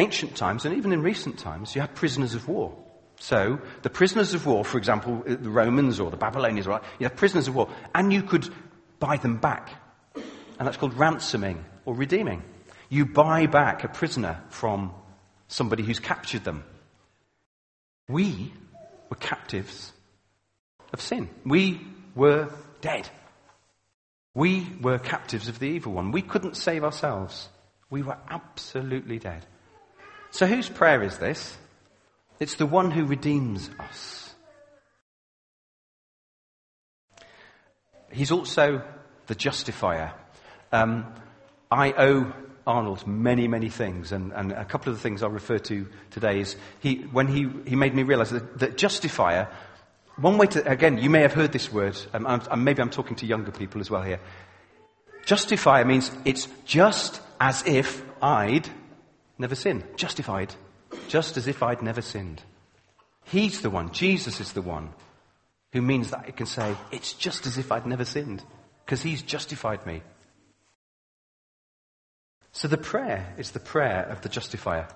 ancient 0.00 0.36
times, 0.36 0.64
and 0.64 0.76
even 0.76 0.92
in 0.92 1.02
recent 1.02 1.38
times, 1.38 1.74
you 1.74 1.80
had 1.80 1.94
prisoners 1.94 2.34
of 2.34 2.48
war. 2.48 2.76
So, 3.18 3.60
the 3.82 3.90
prisoners 3.90 4.32
of 4.32 4.46
war, 4.46 4.64
for 4.64 4.78
example, 4.78 5.22
the 5.26 5.50
Romans 5.50 6.00
or 6.00 6.10
the 6.10 6.16
Babylonians, 6.16 6.66
right? 6.66 6.82
You 6.98 7.04
had 7.04 7.16
prisoners 7.16 7.48
of 7.48 7.54
war, 7.54 7.68
and 7.94 8.12
you 8.12 8.22
could 8.22 8.48
buy 8.98 9.18
them 9.18 9.36
back. 9.36 9.70
And 10.14 10.66
that's 10.66 10.78
called 10.78 10.94
ransoming 10.94 11.64
or 11.84 11.94
redeeming. 11.94 12.42
You 12.88 13.06
buy 13.06 13.46
back 13.46 13.84
a 13.84 13.88
prisoner 13.88 14.42
from 14.48 14.92
somebody 15.48 15.82
who's 15.82 16.00
captured 16.00 16.44
them. 16.44 16.64
We 18.08 18.52
were 19.08 19.16
captives 19.16 19.92
of 20.92 21.00
sin. 21.00 21.28
We 21.44 21.80
were 22.14 22.48
dead. 22.80 23.08
We 24.34 24.66
were 24.80 24.98
captives 24.98 25.48
of 25.48 25.58
the 25.58 25.68
evil 25.68 25.92
one. 25.92 26.12
We 26.12 26.22
couldn't 26.22 26.56
save 26.56 26.84
ourselves. 26.84 27.48
We 27.90 28.02
were 28.02 28.16
absolutely 28.28 29.18
dead. 29.18 29.44
So 30.30 30.46
whose 30.46 30.68
prayer 30.68 31.02
is 31.02 31.18
this? 31.18 31.56
It's 32.38 32.54
the 32.54 32.66
one 32.66 32.90
who 32.90 33.04
redeems 33.04 33.68
us. 33.78 34.34
He's 38.12 38.32
also 38.32 38.82
the 39.26 39.34
justifier. 39.34 40.12
Um, 40.72 41.12
I 41.70 41.92
owe 41.92 42.32
Arnold 42.66 43.06
many, 43.06 43.48
many 43.48 43.68
things, 43.68 44.12
and, 44.12 44.32
and, 44.32 44.52
a 44.52 44.64
couple 44.64 44.92
of 44.92 44.98
the 44.98 45.02
things 45.02 45.22
I'll 45.22 45.30
refer 45.30 45.58
to 45.58 45.86
today 46.10 46.40
is 46.40 46.56
he, 46.80 46.96
when 47.12 47.26
he, 47.26 47.48
he 47.66 47.76
made 47.76 47.94
me 47.94 48.02
realize 48.02 48.30
that, 48.30 48.58
that 48.58 48.76
justifier, 48.76 49.48
one 50.16 50.38
way 50.38 50.46
to, 50.46 50.68
again, 50.70 50.98
you 50.98 51.10
may 51.10 51.22
have 51.22 51.32
heard 51.32 51.52
this 51.52 51.72
word, 51.72 51.96
um, 52.12 52.26
I'm, 52.26 52.64
maybe 52.64 52.82
I'm 52.82 52.90
talking 52.90 53.16
to 53.16 53.26
younger 53.26 53.50
people 53.50 53.80
as 53.80 53.90
well 53.90 54.02
here. 54.02 54.20
Justifier 55.24 55.84
means 55.84 56.10
it's 56.24 56.48
just 56.64 57.20
as 57.40 57.66
if 57.66 58.02
I'd 58.22 58.68
never 59.40 59.54
sinned. 59.54 59.84
Justified. 59.96 60.54
Just 61.08 61.36
as 61.36 61.48
if 61.48 61.62
I'd 61.62 61.82
never 61.82 62.02
sinned. 62.02 62.42
He's 63.24 63.60
the 63.60 63.70
one, 63.70 63.92
Jesus 63.92 64.40
is 64.40 64.52
the 64.52 64.62
one, 64.62 64.90
who 65.72 65.82
means 65.82 66.10
that 66.10 66.24
I 66.26 66.30
can 66.30 66.46
say, 66.46 66.76
it's 66.90 67.12
just 67.12 67.46
as 67.46 67.58
if 67.58 67.70
I'd 67.70 67.86
never 67.86 68.04
sinned, 68.04 68.42
because 68.84 69.02
he's 69.02 69.22
justified 69.22 69.86
me. 69.86 70.02
So 72.52 72.66
the 72.66 72.76
prayer 72.76 73.34
is 73.38 73.52
the 73.52 73.60
prayer 73.60 74.04
of 74.10 74.22
the 74.22 74.28
justifier. 74.28 74.88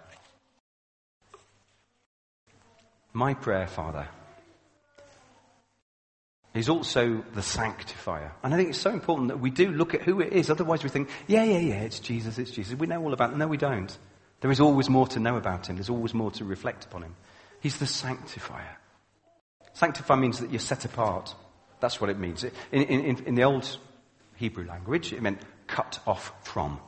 My 3.12 3.35
prayer, 3.35 3.68
Father, 3.68 4.09
is 6.54 6.68
also 6.68 7.22
the 7.35 7.42
sanctifier. 7.42 8.33
And 8.42 8.52
I 8.52 8.57
think 8.57 8.70
it's 8.70 8.78
so 8.80 8.90
important 8.90 9.28
that 9.28 9.38
we 9.38 9.50
do 9.50 9.70
look 9.70 9.94
at 9.94 10.02
who 10.02 10.20
it 10.20 10.33
is. 10.33 10.50
Otherwise 10.50 10.83
we 10.83 10.88
think, 10.88 11.09
yeah, 11.28 11.44
yeah, 11.44 11.59
yeah, 11.59 11.80
it's 11.83 12.00
Jesus, 12.00 12.38
it's 12.38 12.50
Jesus. 12.50 12.76
We 12.76 12.88
know 12.88 13.00
all 13.00 13.12
about 13.12 13.33
it. 13.33 13.37
No, 13.37 13.46
we 13.46 13.57
don't. 13.57 13.96
There 14.44 14.52
is 14.52 14.61
always 14.61 14.90
more 14.90 15.07
to 15.07 15.20
know 15.20 15.38
about 15.38 15.70
him. 15.70 15.76
There's 15.76 15.88
always 15.88 16.12
more 16.12 16.30
to 16.33 16.44
reflect 16.44 16.85
upon 16.85 17.02
him. 17.02 17.16
He's 17.61 17.78
the 17.78 17.87
sanctifier. 17.87 18.76
Sanctify 19.72 20.16
means 20.16 20.38
that 20.40 20.50
you're 20.50 20.61
set 20.61 20.85
apart. 20.85 21.35
That's 21.80 21.98
what 21.98 22.11
it 22.11 22.18
means. 22.18 22.44
In, 22.44 22.83
in, 22.83 23.24
in 23.24 23.35
the 23.37 23.44
old 23.44 23.78
Hebrew 24.37 24.66
language, 24.66 25.14
it 25.14 25.22
meant 25.22 25.40
cut 25.66 25.98
off 26.07 26.35
from. 26.42 26.78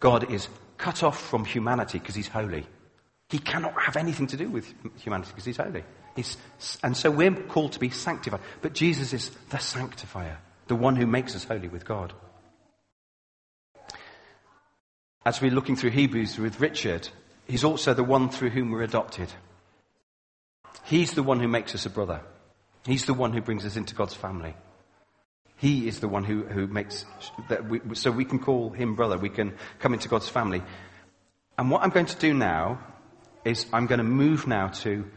God 0.00 0.32
is 0.32 0.48
cut 0.78 1.02
off 1.02 1.20
from 1.20 1.44
humanity 1.44 1.98
because 1.98 2.14
he's 2.14 2.28
holy. 2.28 2.66
He 3.28 3.40
cannot 3.40 3.74
have 3.78 3.98
anything 3.98 4.28
to 4.28 4.38
do 4.38 4.48
with 4.48 4.72
humanity 4.96 5.32
because 5.32 5.44
he's 5.44 5.58
holy. 5.58 5.84
He's, 6.16 6.38
and 6.82 6.96
so 6.96 7.10
we're 7.10 7.30
called 7.30 7.72
to 7.72 7.78
be 7.78 7.90
sanctified. 7.90 8.40
But 8.62 8.72
Jesus 8.72 9.12
is 9.12 9.30
the 9.50 9.58
sanctifier, 9.58 10.38
the 10.68 10.76
one 10.76 10.96
who 10.96 11.06
makes 11.06 11.36
us 11.36 11.44
holy 11.44 11.68
with 11.68 11.84
God 11.84 12.14
as 15.24 15.40
we're 15.40 15.50
looking 15.50 15.76
through 15.76 15.90
Hebrews 15.90 16.38
with 16.38 16.60
Richard, 16.60 17.08
he's 17.46 17.64
also 17.64 17.94
the 17.94 18.04
one 18.04 18.28
through 18.28 18.50
whom 18.50 18.70
we're 18.70 18.82
adopted. 18.82 19.28
He's 20.84 21.12
the 21.12 21.22
one 21.22 21.40
who 21.40 21.48
makes 21.48 21.74
us 21.74 21.86
a 21.86 21.90
brother. 21.90 22.20
He's 22.84 23.06
the 23.06 23.14
one 23.14 23.32
who 23.32 23.40
brings 23.40 23.64
us 23.64 23.76
into 23.76 23.94
God's 23.94 24.14
family. 24.14 24.54
He 25.56 25.88
is 25.88 26.00
the 26.00 26.08
one 26.08 26.24
who, 26.24 26.42
who 26.42 26.66
makes 26.66 27.06
that 27.48 27.66
we, 27.66 27.80
so 27.94 28.10
we 28.10 28.26
can 28.26 28.38
call 28.38 28.70
him 28.70 28.96
brother. 28.96 29.16
We 29.16 29.30
can 29.30 29.54
come 29.78 29.94
into 29.94 30.08
God's 30.08 30.28
family. 30.28 30.62
And 31.56 31.70
what 31.70 31.82
I'm 31.82 31.90
going 31.90 32.06
to 32.06 32.16
do 32.16 32.34
now 32.34 32.80
is 33.44 33.64
I'm 33.72 33.86
going 33.86 33.98
to 33.98 34.04
move 34.04 34.46
now 34.46 34.68
to 34.68 35.10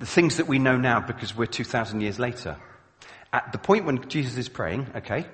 the 0.00 0.06
things 0.06 0.38
that 0.38 0.48
we 0.48 0.58
know 0.58 0.76
now 0.76 0.98
because 0.98 1.36
we're 1.36 1.46
2,000 1.46 2.00
years 2.00 2.18
later. 2.18 2.56
At 3.32 3.52
the 3.52 3.58
point 3.58 3.84
when 3.84 4.08
Jesus 4.08 4.36
is 4.36 4.48
praying, 4.48 4.88
okay, 4.96 5.26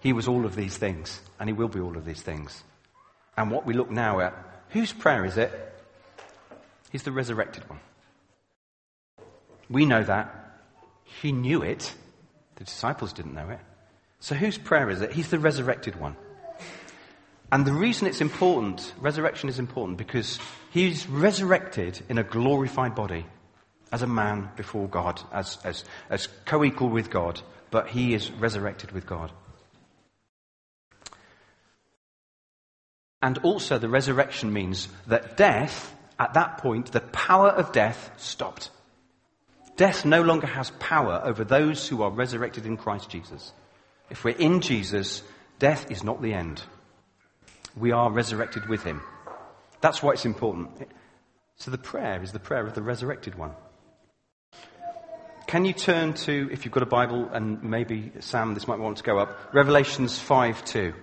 he 0.00 0.14
was 0.14 0.26
all 0.26 0.46
of 0.46 0.56
these 0.56 0.78
things 0.78 1.20
and 1.38 1.48
he 1.48 1.52
will 1.52 1.68
be 1.68 1.80
all 1.80 1.96
of 1.96 2.06
these 2.06 2.22
things 2.22 2.62
and 3.38 3.52
what 3.52 3.64
we 3.64 3.72
look 3.72 3.88
now 3.88 4.18
at. 4.18 4.34
Whose 4.70 4.92
prayer 4.92 5.24
is 5.24 5.38
it? 5.38 5.52
He's 6.90 7.04
the 7.04 7.12
resurrected 7.12 7.68
one. 7.70 7.78
We 9.70 9.86
know 9.86 10.02
that. 10.02 10.34
He 11.04 11.30
knew 11.30 11.62
it. 11.62 11.94
The 12.56 12.64
disciples 12.64 13.12
didn't 13.12 13.34
know 13.34 13.48
it. 13.50 13.60
So 14.18 14.34
whose 14.34 14.58
prayer 14.58 14.90
is 14.90 15.02
it? 15.02 15.12
He's 15.12 15.30
the 15.30 15.38
resurrected 15.38 16.00
one. 16.00 16.16
And 17.52 17.64
the 17.64 17.72
reason 17.72 18.08
it's 18.08 18.20
important, 18.20 18.92
resurrection 19.00 19.48
is 19.48 19.60
important, 19.60 19.98
because 19.98 20.40
he's 20.70 21.08
resurrected 21.08 22.02
in 22.08 22.18
a 22.18 22.24
glorified 22.24 22.96
body 22.96 23.24
as 23.92 24.02
a 24.02 24.08
man 24.08 24.50
before 24.56 24.88
God, 24.88 25.20
as, 25.32 25.58
as, 25.64 25.84
as 26.10 26.26
co-equal 26.44 26.88
with 26.88 27.08
God, 27.08 27.40
but 27.70 27.86
he 27.88 28.14
is 28.14 28.32
resurrected 28.32 28.90
with 28.90 29.06
God. 29.06 29.30
And 33.20 33.38
also, 33.38 33.78
the 33.78 33.88
resurrection 33.88 34.52
means 34.52 34.88
that 35.06 35.36
death, 35.36 35.94
at 36.18 36.34
that 36.34 36.58
point, 36.58 36.92
the 36.92 37.00
power 37.00 37.48
of 37.48 37.72
death 37.72 38.12
stopped. 38.16 38.70
Death 39.76 40.04
no 40.04 40.22
longer 40.22 40.46
has 40.46 40.70
power 40.78 41.20
over 41.24 41.44
those 41.44 41.86
who 41.88 42.02
are 42.02 42.10
resurrected 42.10 42.66
in 42.66 42.76
Christ 42.76 43.10
Jesus. 43.10 43.52
If 44.10 44.24
we're 44.24 44.36
in 44.36 44.60
Jesus, 44.60 45.22
death 45.58 45.90
is 45.90 46.02
not 46.02 46.22
the 46.22 46.32
end. 46.32 46.62
we 47.76 47.92
are 47.92 48.10
resurrected 48.10 48.68
with 48.68 48.82
him. 48.82 49.00
That's 49.80 50.02
why 50.02 50.12
it's 50.12 50.24
important. 50.24 50.70
So 51.56 51.70
the 51.70 51.78
prayer 51.78 52.22
is 52.22 52.32
the 52.32 52.40
prayer 52.40 52.66
of 52.66 52.74
the 52.74 52.82
resurrected 52.82 53.36
one. 53.36 53.52
Can 55.46 55.64
you 55.64 55.72
turn 55.72 56.14
to, 56.14 56.48
if 56.52 56.64
you've 56.64 56.74
got 56.74 56.82
a 56.82 56.86
Bible, 56.86 57.30
and 57.32 57.62
maybe 57.62 58.12
Sam, 58.20 58.54
this 58.54 58.68
might 58.68 58.78
want 58.78 58.98
to 58.98 59.02
go 59.02 59.18
up, 59.18 59.54
Revelations 59.54 60.18
5 60.18 60.64
2. 60.64 60.94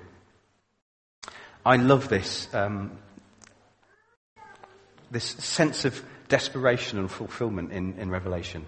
I 1.65 1.77
love 1.77 2.09
this, 2.09 2.47
um, 2.53 2.91
this 5.09 5.23
sense 5.23 5.83
of 5.83 5.99
desperation 6.27 6.99
and 6.99 7.09
fulfillment 7.09 7.71
in, 7.71 7.97
in 7.97 8.11
Revelation. 8.11 8.67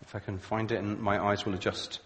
If 0.00 0.14
I 0.14 0.20
can 0.20 0.38
find 0.38 0.72
it 0.72 0.78
and 0.78 0.98
my 0.98 1.22
eyes 1.22 1.44
will 1.44 1.52
adjust. 1.52 2.00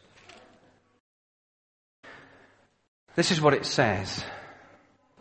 This 3.14 3.30
is 3.30 3.40
what 3.40 3.54
it 3.54 3.64
says 3.64 4.24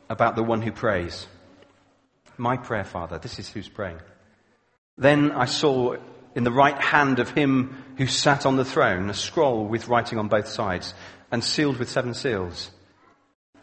about 0.10 0.36
the 0.36 0.44
one 0.44 0.64
who 0.64 0.72
prays. 0.72 1.28
My 2.38 2.58
prayer, 2.58 2.86
Father. 2.86 3.20
This 3.20 3.38
is 3.38 3.50
who's 3.50 3.70
praying. 3.70 4.00
Then 4.98 5.32
I 5.32 5.46
saw 5.46 5.96
in 6.34 6.44
the 6.44 6.52
right 6.52 6.82
hand 6.82 7.20
of 7.20 7.30
him 7.30 7.84
who 7.98 8.08
sat 8.08 8.48
on 8.48 8.56
the 8.56 8.66
throne 8.66 9.12
a 9.12 9.14
scroll 9.14 9.68
with 9.68 9.90
writing 9.90 10.18
on 10.18 10.28
both 10.28 10.48
sides 10.48 10.96
and 11.32 11.44
sealed 11.44 11.78
with 11.78 11.90
seven 11.90 12.14
seals. 12.14 12.72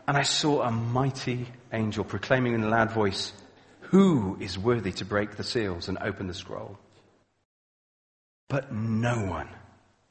And 0.07 0.17
I 0.17 0.23
saw 0.23 0.63
a 0.63 0.71
mighty 0.71 1.47
angel 1.73 2.05
proclaiming 2.05 2.55
in 2.55 2.65
a 2.65 2.69
loud 2.69 2.91
voice, 2.91 3.33
Who 3.81 4.39
is 4.41 4.59
worthy 4.59 4.93
to 4.93 5.05
break 5.05 5.37
the 5.37 5.45
seals 5.45 5.89
and 5.89 5.99
open 5.99 6.27
the 6.27 6.35
scroll? 6.35 6.79
But 8.49 8.73
no 8.73 9.27
one 9.27 9.49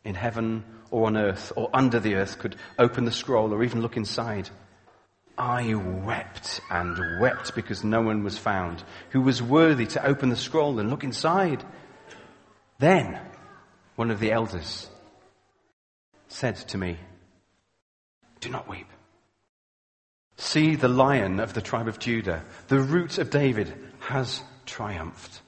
in 0.03 0.13
heaven 0.13 0.63
or 0.91 1.07
on 1.07 1.17
earth 1.17 1.51
or 1.55 1.69
under 1.73 1.99
the 1.99 2.15
earth 2.15 2.37
could 2.37 2.55
open 2.77 3.05
the 3.05 3.11
scroll 3.11 3.53
or 3.53 3.63
even 3.63 3.81
look 3.81 3.97
inside. 3.97 4.49
I 5.37 5.73
wept 5.75 6.61
and 6.69 7.19
wept 7.19 7.55
because 7.55 7.83
no 7.83 8.01
one 8.01 8.23
was 8.23 8.37
found 8.37 8.83
who 9.11 9.21
was 9.21 9.41
worthy 9.41 9.85
to 9.87 10.05
open 10.05 10.29
the 10.29 10.35
scroll 10.35 10.79
and 10.79 10.89
look 10.89 11.03
inside. 11.03 11.63
Then 12.79 13.19
one 13.95 14.11
of 14.11 14.19
the 14.19 14.31
elders 14.31 14.87
said 16.27 16.55
to 16.69 16.77
me, 16.77 16.97
Do 18.39 18.49
not 18.49 18.67
weep. 18.69 18.87
See 20.37 20.75
the 20.75 20.87
lion 20.87 21.39
of 21.39 21.53
the 21.53 21.61
tribe 21.61 21.87
of 21.87 21.99
Judah, 21.99 22.43
the 22.67 22.79
root 22.79 23.17
of 23.17 23.29
David, 23.29 23.73
has 23.99 24.41
triumphed. 24.65 25.41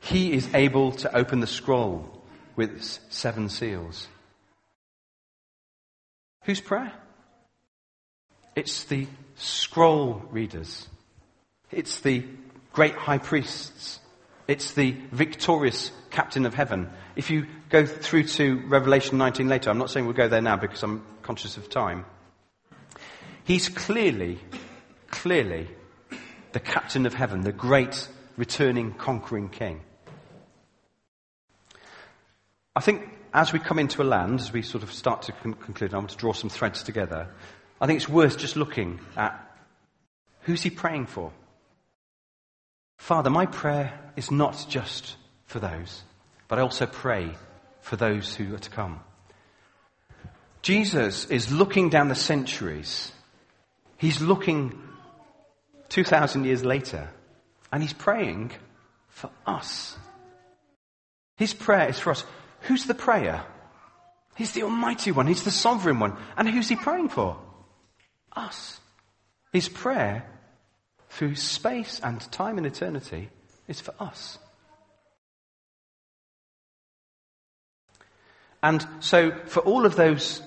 He 0.00 0.32
is 0.32 0.52
able 0.54 0.92
to 0.92 1.16
open 1.16 1.40
the 1.40 1.46
scroll 1.46 2.22
with 2.56 2.80
seven 3.10 3.48
seals. 3.48 4.06
Whose 6.44 6.60
prayer? 6.60 6.92
It's 8.54 8.84
the 8.84 9.08
scroll 9.36 10.22
readers. 10.30 10.86
It's 11.70 12.00
the 12.00 12.24
great 12.72 12.94
high 12.94 13.18
priests. 13.18 13.98
It's 14.46 14.72
the 14.74 14.96
victorious 15.10 15.90
captain 16.10 16.44
of 16.44 16.54
heaven. 16.54 16.90
If 17.16 17.30
you 17.30 17.46
go 17.70 17.86
through 17.86 18.24
to 18.24 18.58
Revelation 18.66 19.16
19 19.18 19.48
later, 19.48 19.70
I'm 19.70 19.78
not 19.78 19.90
saying 19.90 20.06
we'll 20.06 20.14
go 20.14 20.28
there 20.28 20.42
now 20.42 20.56
because 20.56 20.82
I'm 20.82 21.04
conscious 21.22 21.56
of 21.56 21.70
time. 21.70 22.04
He's 23.44 23.68
clearly, 23.68 24.38
clearly 25.10 25.68
the 26.52 26.60
captain 26.60 27.06
of 27.06 27.14
heaven, 27.14 27.40
the 27.40 27.52
great 27.52 28.08
returning 28.36 28.92
conquering 28.92 29.48
king. 29.48 29.80
I 32.76 32.80
think 32.80 33.08
as 33.32 33.52
we 33.52 33.58
come 33.58 33.78
into 33.78 34.02
a 34.02 34.04
land, 34.04 34.40
as 34.40 34.52
we 34.52 34.62
sort 34.62 34.82
of 34.82 34.92
start 34.92 35.22
to 35.22 35.32
con- 35.32 35.54
conclude, 35.54 35.94
I 35.94 35.98
want 35.98 36.10
to 36.10 36.16
draw 36.16 36.32
some 36.32 36.50
threads 36.50 36.82
together. 36.82 37.28
I 37.80 37.86
think 37.86 37.96
it's 37.98 38.08
worth 38.08 38.38
just 38.38 38.56
looking 38.56 39.00
at 39.16 39.40
who's 40.42 40.62
he 40.62 40.70
praying 40.70 41.06
for? 41.06 41.32
Father, 42.96 43.30
my 43.30 43.46
prayer 43.46 43.98
is 44.16 44.30
not 44.30 44.66
just 44.68 45.16
for 45.46 45.58
those, 45.58 46.02
but 46.48 46.58
I 46.58 46.62
also 46.62 46.86
pray 46.86 47.30
for 47.80 47.96
those 47.96 48.34
who 48.34 48.54
are 48.54 48.58
to 48.58 48.70
come. 48.70 49.00
Jesus 50.62 51.26
is 51.26 51.52
looking 51.52 51.90
down 51.90 52.08
the 52.08 52.14
centuries. 52.14 53.12
He's 53.98 54.20
looking 54.20 54.80
2,000 55.90 56.44
years 56.44 56.64
later, 56.64 57.10
and 57.70 57.82
he's 57.82 57.92
praying 57.92 58.52
for 59.08 59.30
us. 59.46 59.96
His 61.36 61.52
prayer 61.52 61.88
is 61.88 61.98
for 61.98 62.10
us. 62.10 62.24
Who's 62.62 62.86
the 62.86 62.94
prayer? 62.94 63.44
He's 64.36 64.52
the 64.52 64.62
Almighty 64.62 65.10
One. 65.10 65.26
He's 65.26 65.44
the 65.44 65.50
Sovereign 65.50 65.98
One. 65.98 66.16
And 66.36 66.48
who's 66.48 66.68
he 66.68 66.76
praying 66.76 67.10
for? 67.10 67.36
Us. 68.34 68.80
His 69.52 69.68
prayer 69.68 70.26
through 71.14 71.36
space 71.36 72.00
and 72.02 72.20
time 72.32 72.58
and 72.58 72.66
eternity 72.66 73.30
is 73.68 73.80
for 73.80 73.94
us. 74.00 74.36
And 78.64 78.84
so, 78.98 79.30
for 79.46 79.60
all 79.60 79.86
of 79.86 79.94
those 79.94 80.42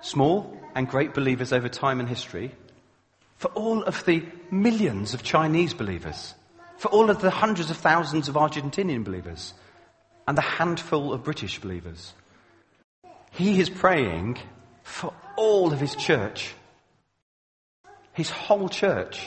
small 0.00 0.58
and 0.74 0.88
great 0.88 1.14
believers 1.14 1.52
over 1.52 1.68
time 1.68 2.00
and 2.00 2.08
history, 2.08 2.52
for 3.36 3.52
all 3.52 3.84
of 3.84 4.04
the 4.04 4.24
millions 4.50 5.14
of 5.14 5.22
Chinese 5.22 5.74
believers, 5.74 6.34
for 6.76 6.88
all 6.88 7.08
of 7.08 7.20
the 7.20 7.30
hundreds 7.30 7.70
of 7.70 7.76
thousands 7.76 8.28
of 8.28 8.34
Argentinian 8.34 9.04
believers, 9.04 9.54
and 10.26 10.36
the 10.36 10.42
handful 10.42 11.12
of 11.12 11.22
British 11.22 11.60
believers. 11.60 12.14
He 13.30 13.60
is 13.60 13.70
praying 13.70 14.38
for 14.82 15.12
all 15.36 15.72
of 15.72 15.78
his 15.78 15.94
church, 15.94 16.52
his 18.12 18.30
whole 18.30 18.68
church. 18.68 19.24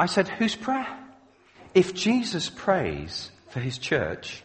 I 0.00 0.06
said, 0.06 0.28
whose 0.28 0.56
prayer? 0.56 0.88
If 1.74 1.94
Jesus 1.94 2.50
prays 2.50 3.30
for 3.50 3.60
his 3.60 3.78
church, 3.78 4.42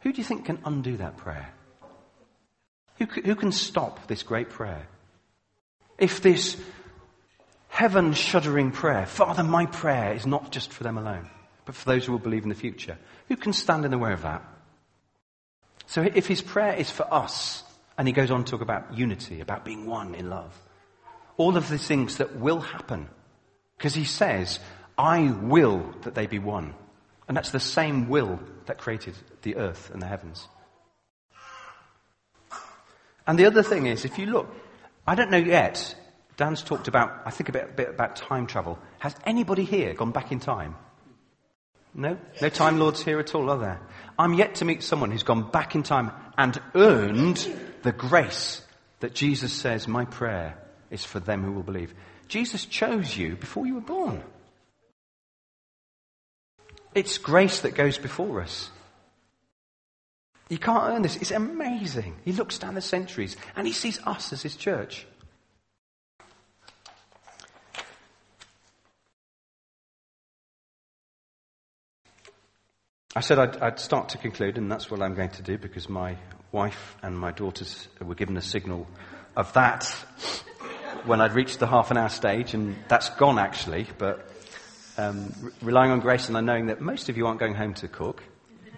who 0.00 0.12
do 0.12 0.18
you 0.18 0.24
think 0.24 0.46
can 0.46 0.58
undo 0.64 0.96
that 0.96 1.16
prayer? 1.16 1.52
Who, 2.98 3.04
who 3.04 3.34
can 3.34 3.52
stop 3.52 4.06
this 4.06 4.22
great 4.22 4.50
prayer? 4.50 4.88
If 5.98 6.22
this 6.22 6.56
heaven 7.68 8.12
shuddering 8.12 8.70
prayer, 8.72 9.06
Father, 9.06 9.42
my 9.42 9.66
prayer 9.66 10.14
is 10.14 10.26
not 10.26 10.50
just 10.50 10.72
for 10.72 10.82
them 10.82 10.98
alone 10.98 11.28
but 11.64 11.74
for 11.74 11.86
those 11.86 12.04
who 12.04 12.12
will 12.12 12.18
believe 12.18 12.42
in 12.42 12.48
the 12.48 12.54
future. 12.54 12.98
Who 13.28 13.36
can 13.36 13.52
stand 13.52 13.84
in 13.84 13.90
the 13.90 13.98
way 13.98 14.12
of 14.12 14.22
that? 14.22 14.42
So 15.86 16.02
if 16.02 16.26
his 16.26 16.42
prayer 16.42 16.74
is 16.74 16.90
for 16.90 17.12
us, 17.12 17.62
and 17.96 18.08
he 18.08 18.12
goes 18.12 18.30
on 18.30 18.44
to 18.44 18.50
talk 18.50 18.60
about 18.60 18.96
unity, 18.96 19.40
about 19.40 19.64
being 19.64 19.86
one 19.86 20.14
in 20.14 20.30
love, 20.30 20.58
all 21.36 21.56
of 21.56 21.68
the 21.68 21.78
things 21.78 22.18
that 22.18 22.36
will 22.36 22.60
happen, 22.60 23.08
because 23.84 23.94
he 23.94 24.04
says, 24.04 24.60
I 24.96 25.30
will 25.42 25.94
that 26.04 26.14
they 26.14 26.26
be 26.26 26.38
one. 26.38 26.72
And 27.28 27.36
that's 27.36 27.50
the 27.50 27.60
same 27.60 28.08
will 28.08 28.40
that 28.64 28.78
created 28.78 29.14
the 29.42 29.56
earth 29.56 29.90
and 29.92 30.00
the 30.00 30.06
heavens. 30.06 30.48
And 33.26 33.38
the 33.38 33.44
other 33.44 33.62
thing 33.62 33.84
is, 33.84 34.06
if 34.06 34.18
you 34.18 34.24
look, 34.24 34.48
I 35.06 35.14
don't 35.14 35.30
know 35.30 35.36
yet, 35.36 35.94
Dan's 36.38 36.62
talked 36.62 36.88
about, 36.88 37.12
I 37.26 37.30
think 37.30 37.50
a 37.50 37.52
bit, 37.52 37.64
a 37.64 37.72
bit 37.74 37.88
about 37.90 38.16
time 38.16 38.46
travel. 38.46 38.78
Has 39.00 39.14
anybody 39.26 39.64
here 39.64 39.92
gone 39.92 40.12
back 40.12 40.32
in 40.32 40.40
time? 40.40 40.76
No? 41.92 42.16
No 42.40 42.48
Time 42.48 42.78
Lords 42.78 43.04
here 43.04 43.20
at 43.20 43.34
all, 43.34 43.50
are 43.50 43.58
there? 43.58 43.82
I'm 44.18 44.32
yet 44.32 44.54
to 44.56 44.64
meet 44.64 44.82
someone 44.82 45.10
who's 45.10 45.24
gone 45.24 45.50
back 45.50 45.74
in 45.74 45.82
time 45.82 46.10
and 46.38 46.58
earned 46.74 47.46
the 47.82 47.92
grace 47.92 48.62
that 49.00 49.14
Jesus 49.14 49.52
says, 49.52 49.86
My 49.86 50.06
prayer 50.06 50.56
is 50.90 51.04
for 51.04 51.20
them 51.20 51.44
who 51.44 51.52
will 51.52 51.62
believe. 51.62 51.92
Jesus 52.28 52.64
chose 52.64 53.16
you 53.16 53.36
before 53.36 53.66
you 53.66 53.74
were 53.74 53.80
born. 53.80 54.22
It's 56.94 57.18
grace 57.18 57.60
that 57.60 57.74
goes 57.74 57.98
before 57.98 58.40
us. 58.40 58.70
You 60.48 60.58
can't 60.58 60.84
earn 60.84 61.02
this. 61.02 61.16
It's 61.16 61.30
amazing. 61.30 62.16
He 62.24 62.32
looks 62.32 62.58
down 62.58 62.74
the 62.74 62.80
centuries 62.80 63.36
and 63.56 63.66
he 63.66 63.72
sees 63.72 63.98
us 64.06 64.32
as 64.32 64.42
his 64.42 64.56
church. 64.56 65.06
I 73.16 73.20
said 73.20 73.38
I'd, 73.38 73.56
I'd, 73.58 73.78
start 73.78 74.08
to 74.10 74.18
conclude, 74.18 74.58
and 74.58 74.70
that's 74.70 74.90
what 74.90 75.00
I'm 75.00 75.14
going 75.14 75.30
to 75.30 75.42
do 75.42 75.56
because 75.56 75.88
my 75.88 76.16
wife 76.50 76.96
and 77.00 77.16
my 77.16 77.30
daughters 77.30 77.86
were 78.00 78.16
given 78.16 78.36
a 78.36 78.42
signal 78.42 78.88
of 79.36 79.52
that 79.52 79.96
when 81.06 81.20
I'd 81.20 81.34
reached 81.34 81.58
the 81.58 81.66
half 81.66 81.90
an 81.90 81.96
hour 81.96 82.08
stage, 82.08 82.54
and 82.54 82.76
that's 82.88 83.10
gone 83.10 83.38
actually. 83.38 83.86
But 83.98 84.28
um, 84.96 85.32
re- 85.40 85.52
relying 85.62 85.90
on 85.90 86.00
grace 86.00 86.28
and 86.28 86.46
knowing 86.46 86.66
that 86.66 86.80
most 86.80 87.08
of 87.08 87.16
you 87.16 87.26
aren't 87.26 87.40
going 87.40 87.54
home 87.54 87.74
to 87.74 87.88
cook, 87.88 88.22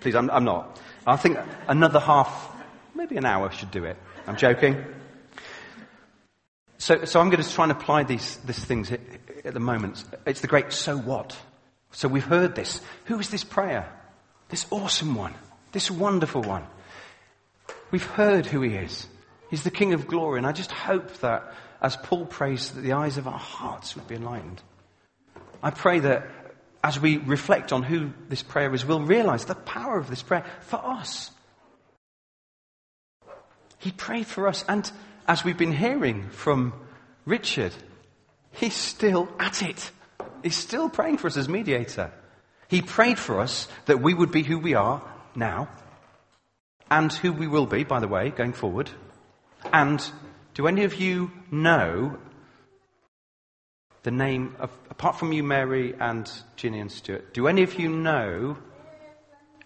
please, 0.00 0.14
I'm, 0.14 0.30
I'm 0.30 0.44
not. 0.44 0.80
I 1.06 1.16
think 1.16 1.38
another 1.68 2.00
half, 2.00 2.52
maybe 2.94 3.16
an 3.16 3.24
hour 3.24 3.50
should 3.50 3.70
do 3.70 3.84
it. 3.84 3.96
I'm 4.26 4.36
joking. 4.36 4.84
So, 6.78 7.04
so 7.04 7.20
I'm 7.20 7.30
going 7.30 7.42
to 7.42 7.48
try 7.48 7.64
and 7.64 7.72
apply 7.72 8.02
these, 8.02 8.36
these 8.38 8.64
things 8.64 8.92
at, 8.92 9.00
at 9.44 9.54
the 9.54 9.60
moment. 9.60 10.04
It's 10.26 10.40
the 10.40 10.46
great 10.46 10.72
so 10.72 10.96
what. 10.96 11.36
So 11.92 12.08
we've 12.08 12.24
heard 12.24 12.54
this. 12.54 12.80
Who 13.06 13.18
is 13.18 13.30
this 13.30 13.44
prayer? 13.44 13.90
This 14.48 14.66
awesome 14.70 15.14
one. 15.14 15.34
This 15.72 15.90
wonderful 15.90 16.42
one. 16.42 16.64
We've 17.90 18.04
heard 18.04 18.46
who 18.46 18.60
he 18.62 18.74
is. 18.74 19.06
He's 19.50 19.62
the 19.62 19.70
King 19.70 19.94
of 19.94 20.06
glory. 20.06 20.38
And 20.38 20.46
I 20.46 20.52
just 20.52 20.72
hope 20.72 21.12
that 21.18 21.54
as 21.80 21.96
Paul 21.96 22.26
prays, 22.26 22.70
that 22.70 22.80
the 22.80 22.92
eyes 22.92 23.18
of 23.18 23.26
our 23.26 23.38
hearts 23.38 23.94
would 23.94 24.08
be 24.08 24.14
enlightened. 24.14 24.62
I 25.62 25.70
pray 25.70 26.00
that 26.00 26.26
as 26.82 27.00
we 27.00 27.16
reflect 27.16 27.72
on 27.72 27.82
who 27.82 28.12
this 28.28 28.42
prayer 28.42 28.72
is, 28.74 28.84
we'll 28.84 29.00
realize 29.00 29.44
the 29.44 29.54
power 29.54 29.98
of 29.98 30.08
this 30.08 30.22
prayer 30.22 30.44
for 30.60 30.76
us. 30.84 31.30
He 33.78 33.90
prayed 33.90 34.26
for 34.26 34.48
us. 34.48 34.64
And 34.68 34.90
as 35.26 35.44
we've 35.44 35.58
been 35.58 35.72
hearing 35.72 36.28
from 36.30 36.72
Richard, 37.24 37.72
he's 38.52 38.74
still 38.74 39.28
at 39.38 39.62
it. 39.62 39.90
He's 40.42 40.56
still 40.56 40.88
praying 40.88 41.18
for 41.18 41.26
us 41.26 41.36
as 41.36 41.48
mediator. 41.48 42.12
He 42.68 42.82
prayed 42.82 43.18
for 43.18 43.40
us 43.40 43.68
that 43.86 44.00
we 44.00 44.14
would 44.14 44.30
be 44.30 44.42
who 44.42 44.58
we 44.58 44.74
are 44.74 45.02
now 45.34 45.68
and 46.90 47.12
who 47.12 47.32
we 47.32 47.46
will 47.46 47.66
be, 47.66 47.84
by 47.84 48.00
the 48.00 48.08
way, 48.08 48.30
going 48.30 48.52
forward. 48.52 48.90
And 49.72 50.04
do 50.56 50.66
any 50.66 50.84
of 50.84 50.94
you 50.94 51.30
know 51.50 52.16
the 54.04 54.10
name 54.10 54.56
of, 54.58 54.70
apart 54.88 55.18
from 55.18 55.30
you, 55.32 55.42
Mary 55.42 55.94
and 56.00 56.30
Ginny 56.56 56.80
and 56.80 56.90
Stuart, 56.90 57.34
do 57.34 57.46
any 57.46 57.62
of 57.62 57.78
you 57.78 57.90
know, 57.90 58.56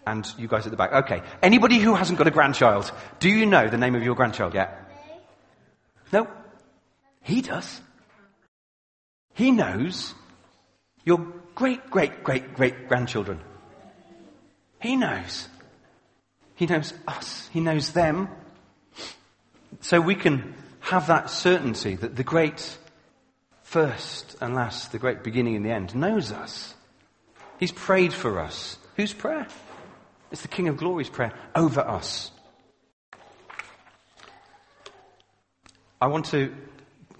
and 0.05 0.27
you 0.37 0.49
guys 0.49 0.65
at 0.65 0.71
the 0.71 0.75
back, 0.75 0.91
okay, 0.91 1.21
anybody 1.41 1.79
who 1.79 1.95
hasn't 1.95 2.17
got 2.17 2.27
a 2.27 2.31
grandchild, 2.31 2.91
do 3.19 3.29
you 3.29 3.45
know 3.45 3.69
the 3.69 3.77
name 3.77 3.95
of 3.95 4.03
your 4.03 4.15
grandchild 4.15 4.53
yet? 4.53 4.91
No? 6.11 6.27
He 7.21 7.41
does. 7.41 7.79
He 9.33 9.51
knows 9.51 10.13
your 11.05 11.25
great, 11.55 11.89
great, 11.89 12.21
great, 12.21 12.53
great 12.53 12.89
grandchildren. 12.89 13.39
He 14.81 14.97
knows. 14.97 15.47
He 16.55 16.65
knows 16.65 16.93
us. 17.07 17.47
He 17.53 17.61
knows 17.61 17.93
them. 17.93 18.27
So 19.79 20.01
we 20.01 20.15
can 20.15 20.55
have 20.81 21.07
that 21.07 21.29
certainty 21.29 21.95
that 21.95 22.15
the 22.15 22.23
great 22.23 22.77
first 23.63 24.35
and 24.41 24.53
last, 24.53 24.91
the 24.91 24.99
great 24.99 25.23
beginning 25.23 25.55
and 25.55 25.65
the 25.65 25.71
end, 25.71 25.95
knows 25.95 26.31
us. 26.31 26.73
He's 27.59 27.71
prayed 27.71 28.13
for 28.13 28.39
us. 28.39 28.77
Whose 28.97 29.13
prayer? 29.13 29.47
It's 30.31 30.41
the 30.41 30.47
King 30.47 30.67
of 30.67 30.77
Glory's 30.77 31.09
prayer 31.09 31.33
over 31.55 31.81
us. 31.81 32.31
I 36.01 36.07
want 36.07 36.25
to 36.27 36.53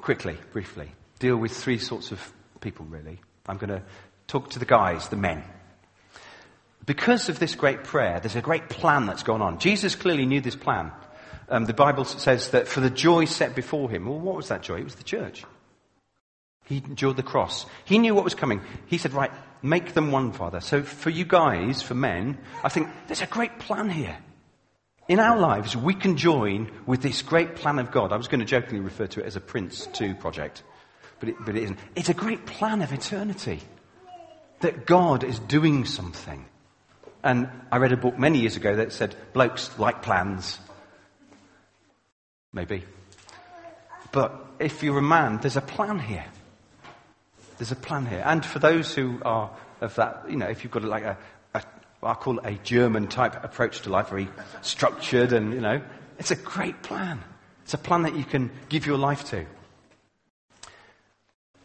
quickly, 0.01 0.37
briefly, 0.51 0.89
deal 1.19 1.37
with 1.37 1.51
three 1.51 1.77
sorts 1.77 2.11
of 2.11 2.33
people, 2.59 2.85
really. 2.87 3.19
I'm 3.47 3.57
going 3.57 3.69
to 3.69 3.83
talk 4.27 4.49
to 4.51 4.59
the 4.59 4.65
guys, 4.65 5.07
the 5.09 5.15
men. 5.15 5.43
Because 6.85 7.29
of 7.29 7.37
this 7.37 7.53
great 7.53 7.83
prayer, 7.83 8.19
there's 8.19 8.35
a 8.35 8.41
great 8.41 8.69
plan 8.69 9.05
that's 9.05 9.23
gone 9.23 9.41
on. 9.41 9.59
Jesus 9.59 9.93
clearly 9.93 10.25
knew 10.25 10.41
this 10.41 10.55
plan. 10.55 10.91
Um, 11.51 11.65
the 11.65 11.73
Bible 11.73 12.05
says 12.05 12.51
that 12.51 12.69
for 12.69 12.79
the 12.79 12.89
joy 12.89 13.25
set 13.25 13.55
before 13.55 13.89
him, 13.89 14.05
well, 14.05 14.17
what 14.17 14.37
was 14.37 14.47
that 14.47 14.63
joy? 14.63 14.77
It 14.77 14.85
was 14.85 14.95
the 14.95 15.03
church. 15.03 15.43
He 16.63 16.77
endured 16.77 17.17
the 17.17 17.23
cross. 17.23 17.65
He 17.83 17.99
knew 17.99 18.15
what 18.15 18.23
was 18.23 18.35
coming. 18.35 18.61
He 18.87 18.97
said, 18.97 19.11
right, 19.11 19.31
make 19.61 19.93
them 19.93 20.13
one, 20.13 20.31
Father. 20.31 20.61
So 20.61 20.81
for 20.81 21.09
you 21.09 21.25
guys, 21.25 21.81
for 21.81 21.93
men, 21.93 22.37
I 22.63 22.69
think 22.69 22.87
there's 23.07 23.21
a 23.21 23.27
great 23.27 23.59
plan 23.59 23.89
here. 23.89 24.17
In 25.09 25.19
our 25.19 25.37
lives, 25.37 25.75
we 25.75 25.93
can 25.93 26.15
join 26.15 26.71
with 26.85 27.01
this 27.01 27.21
great 27.21 27.55
plan 27.57 27.79
of 27.79 27.91
God. 27.91 28.13
I 28.13 28.17
was 28.17 28.29
going 28.29 28.39
to 28.39 28.45
jokingly 28.45 28.79
refer 28.79 29.07
to 29.07 29.19
it 29.19 29.25
as 29.25 29.35
a 29.35 29.41
PRINCE2 29.41 30.17
project, 30.21 30.63
but 31.19 31.27
it, 31.27 31.35
but 31.41 31.57
it 31.57 31.63
isn't. 31.63 31.79
It's 31.97 32.07
a 32.07 32.13
great 32.13 32.45
plan 32.45 32.81
of 32.81 32.93
eternity. 32.93 33.59
That 34.61 34.85
God 34.85 35.25
is 35.25 35.39
doing 35.39 35.83
something. 35.83 36.45
And 37.23 37.49
I 37.73 37.77
read 37.77 37.91
a 37.91 37.97
book 37.97 38.17
many 38.17 38.39
years 38.39 38.55
ago 38.55 38.77
that 38.77 38.93
said, 38.93 39.15
blokes 39.33 39.77
like 39.77 40.01
plans. 40.01 40.59
Maybe. 42.53 42.83
But 44.11 44.33
if 44.59 44.83
you're 44.83 44.97
a 44.97 45.01
man, 45.01 45.39
there's 45.41 45.57
a 45.57 45.61
plan 45.61 45.99
here. 45.99 46.25
There's 47.57 47.71
a 47.71 47.75
plan 47.75 48.05
here. 48.05 48.23
And 48.25 48.45
for 48.45 48.59
those 48.59 48.93
who 48.93 49.21
are 49.23 49.51
of 49.79 49.95
that, 49.95 50.25
you 50.29 50.35
know, 50.35 50.47
if 50.47 50.63
you've 50.63 50.71
got 50.71 50.83
like 50.83 51.03
a, 51.03 51.17
a 51.53 51.63
I 52.03 52.13
call 52.13 52.39
it 52.39 52.45
a 52.45 52.53
German 52.63 53.07
type 53.07 53.43
approach 53.43 53.81
to 53.81 53.89
life, 53.89 54.09
very 54.09 54.27
structured 54.61 55.33
and, 55.33 55.53
you 55.53 55.61
know, 55.61 55.81
it's 56.19 56.31
a 56.31 56.35
great 56.35 56.81
plan. 56.83 57.23
It's 57.63 57.73
a 57.73 57.77
plan 57.77 58.03
that 58.03 58.15
you 58.15 58.25
can 58.25 58.51
give 58.69 58.85
your 58.85 58.97
life 58.97 59.23
to. 59.29 59.45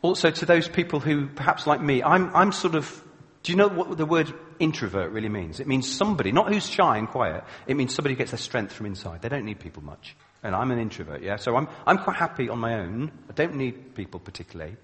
Also 0.03 0.31
to 0.31 0.47
those 0.47 0.69
people 0.69 1.01
who, 1.01 1.27
perhaps 1.27 1.67
like 1.67 1.81
me, 1.81 2.03
I'm, 2.03 2.35
I'm 2.35 2.53
sort 2.53 2.75
of, 2.75 3.03
do 3.43 3.53
you 3.53 3.57
know 3.57 3.69
what 3.69 3.97
the 3.97 4.07
word 4.07 4.33
introvert 4.59 5.11
really 5.11 5.29
means? 5.29 5.59
It 5.59 5.67
means 5.67 5.91
somebody, 5.91 6.31
not 6.31 6.53
who's 6.53 6.69
shy 6.69 6.97
and 6.97 7.09
quiet, 7.09 7.43
it 7.67 7.75
means 7.75 7.95
somebody 7.95 8.15
who 8.15 8.19
gets 8.19 8.31
their 8.31 8.39
strength 8.39 8.73
from 8.73 8.87
inside. 8.87 9.23
They 9.23 9.29
don't 9.29 9.45
need 9.45 9.59
people 9.59 9.83
much. 9.83 10.15
And 10.43 10.55
I'm 10.55 10.71
an 10.71 10.79
introvert, 10.79 11.23
yeah? 11.23 11.37
So 11.37 11.57
I'm, 11.57 11.69
I'm 11.87 11.99
quite 11.99 12.17
happy 12.17 12.49
on 12.49 12.59
my 12.59 12.75
own. 12.75 13.11
I 13.29 13.33
don't 13.33 13.57
need 13.57 13.95
people 13.95 14.21
particularly. 14.21 14.77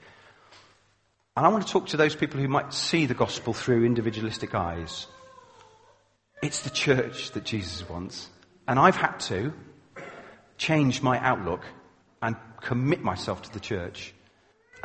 And 1.36 1.46
I 1.46 1.48
want 1.48 1.66
to 1.66 1.72
talk 1.72 1.88
to 1.88 1.96
those 1.96 2.14
people 2.14 2.40
who 2.40 2.48
might 2.48 2.74
see 2.74 3.06
the 3.06 3.14
gospel 3.14 3.54
through 3.54 3.84
individualistic 3.84 4.54
eyes. 4.54 5.06
It's 6.42 6.62
the 6.62 6.70
church 6.70 7.30
that 7.32 7.44
Jesus 7.44 7.88
wants. 7.88 8.28
And 8.66 8.78
I've 8.78 8.96
had 8.96 9.18
to 9.20 9.52
change 10.58 11.02
my 11.02 11.18
outlook 11.18 11.62
and 12.20 12.36
commit 12.60 13.02
myself 13.02 13.42
to 13.42 13.52
the 13.52 13.60
church. 13.60 14.12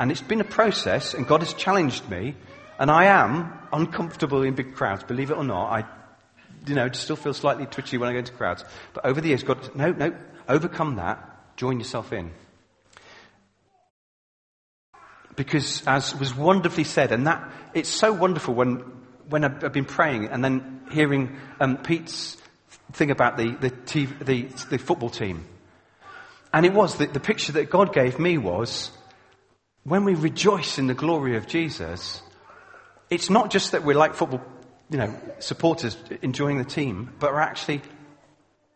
And 0.00 0.10
it's 0.10 0.22
been 0.22 0.40
a 0.40 0.44
process, 0.44 1.14
and 1.14 1.26
God 1.26 1.40
has 1.40 1.52
challenged 1.54 2.08
me, 2.08 2.34
and 2.78 2.90
I 2.90 3.06
am 3.06 3.52
uncomfortable 3.72 4.42
in 4.42 4.54
big 4.54 4.74
crowds, 4.74 5.02
believe 5.02 5.30
it 5.30 5.36
or 5.36 5.44
not. 5.44 5.70
I, 5.70 5.84
you 6.68 6.74
know, 6.74 6.90
still 6.92 7.16
feel 7.16 7.34
slightly 7.34 7.66
twitchy 7.66 7.98
when 7.98 8.08
I 8.08 8.12
go 8.12 8.18
into 8.18 8.32
crowds. 8.32 8.64
But 8.92 9.04
over 9.04 9.20
the 9.20 9.28
years, 9.28 9.42
God, 9.42 9.74
no, 9.74 9.92
no, 9.92 10.14
overcome 10.48 10.96
that, 10.96 11.56
join 11.56 11.78
yourself 11.78 12.12
in. 12.12 12.30
Because 15.36 15.82
as 15.86 16.14
was 16.16 16.34
wonderfully 16.34 16.84
said, 16.84 17.12
and 17.12 17.26
that, 17.26 17.50
it's 17.74 17.88
so 17.88 18.12
wonderful 18.12 18.54
when, 18.54 18.76
when 19.28 19.44
I've, 19.44 19.62
I've 19.62 19.72
been 19.72 19.84
praying 19.84 20.26
and 20.26 20.44
then 20.44 20.82
hearing 20.90 21.36
um, 21.60 21.76
Pete's 21.76 22.36
thing 22.92 23.10
about 23.10 23.36
the, 23.36 23.50
the, 23.60 23.70
TV, 23.70 24.18
the, 24.24 24.42
the 24.70 24.78
football 24.78 25.10
team. 25.10 25.46
And 26.52 26.64
it 26.64 26.72
was, 26.72 26.96
the, 26.96 27.06
the 27.06 27.20
picture 27.20 27.52
that 27.52 27.70
God 27.70 27.92
gave 27.92 28.18
me 28.18 28.38
was, 28.38 28.90
when 29.84 30.04
we 30.04 30.14
rejoice 30.14 30.78
in 30.78 30.86
the 30.86 30.94
glory 30.94 31.36
of 31.36 31.46
Jesus, 31.46 32.22
it's 33.10 33.30
not 33.30 33.50
just 33.50 33.72
that 33.72 33.84
we're 33.84 33.96
like 33.96 34.14
football, 34.14 34.42
you 34.90 34.98
know, 34.98 35.14
supporters 35.38 35.96
enjoying 36.22 36.58
the 36.58 36.64
team, 36.64 37.12
but 37.18 37.32
we're 37.32 37.40
actually 37.40 37.82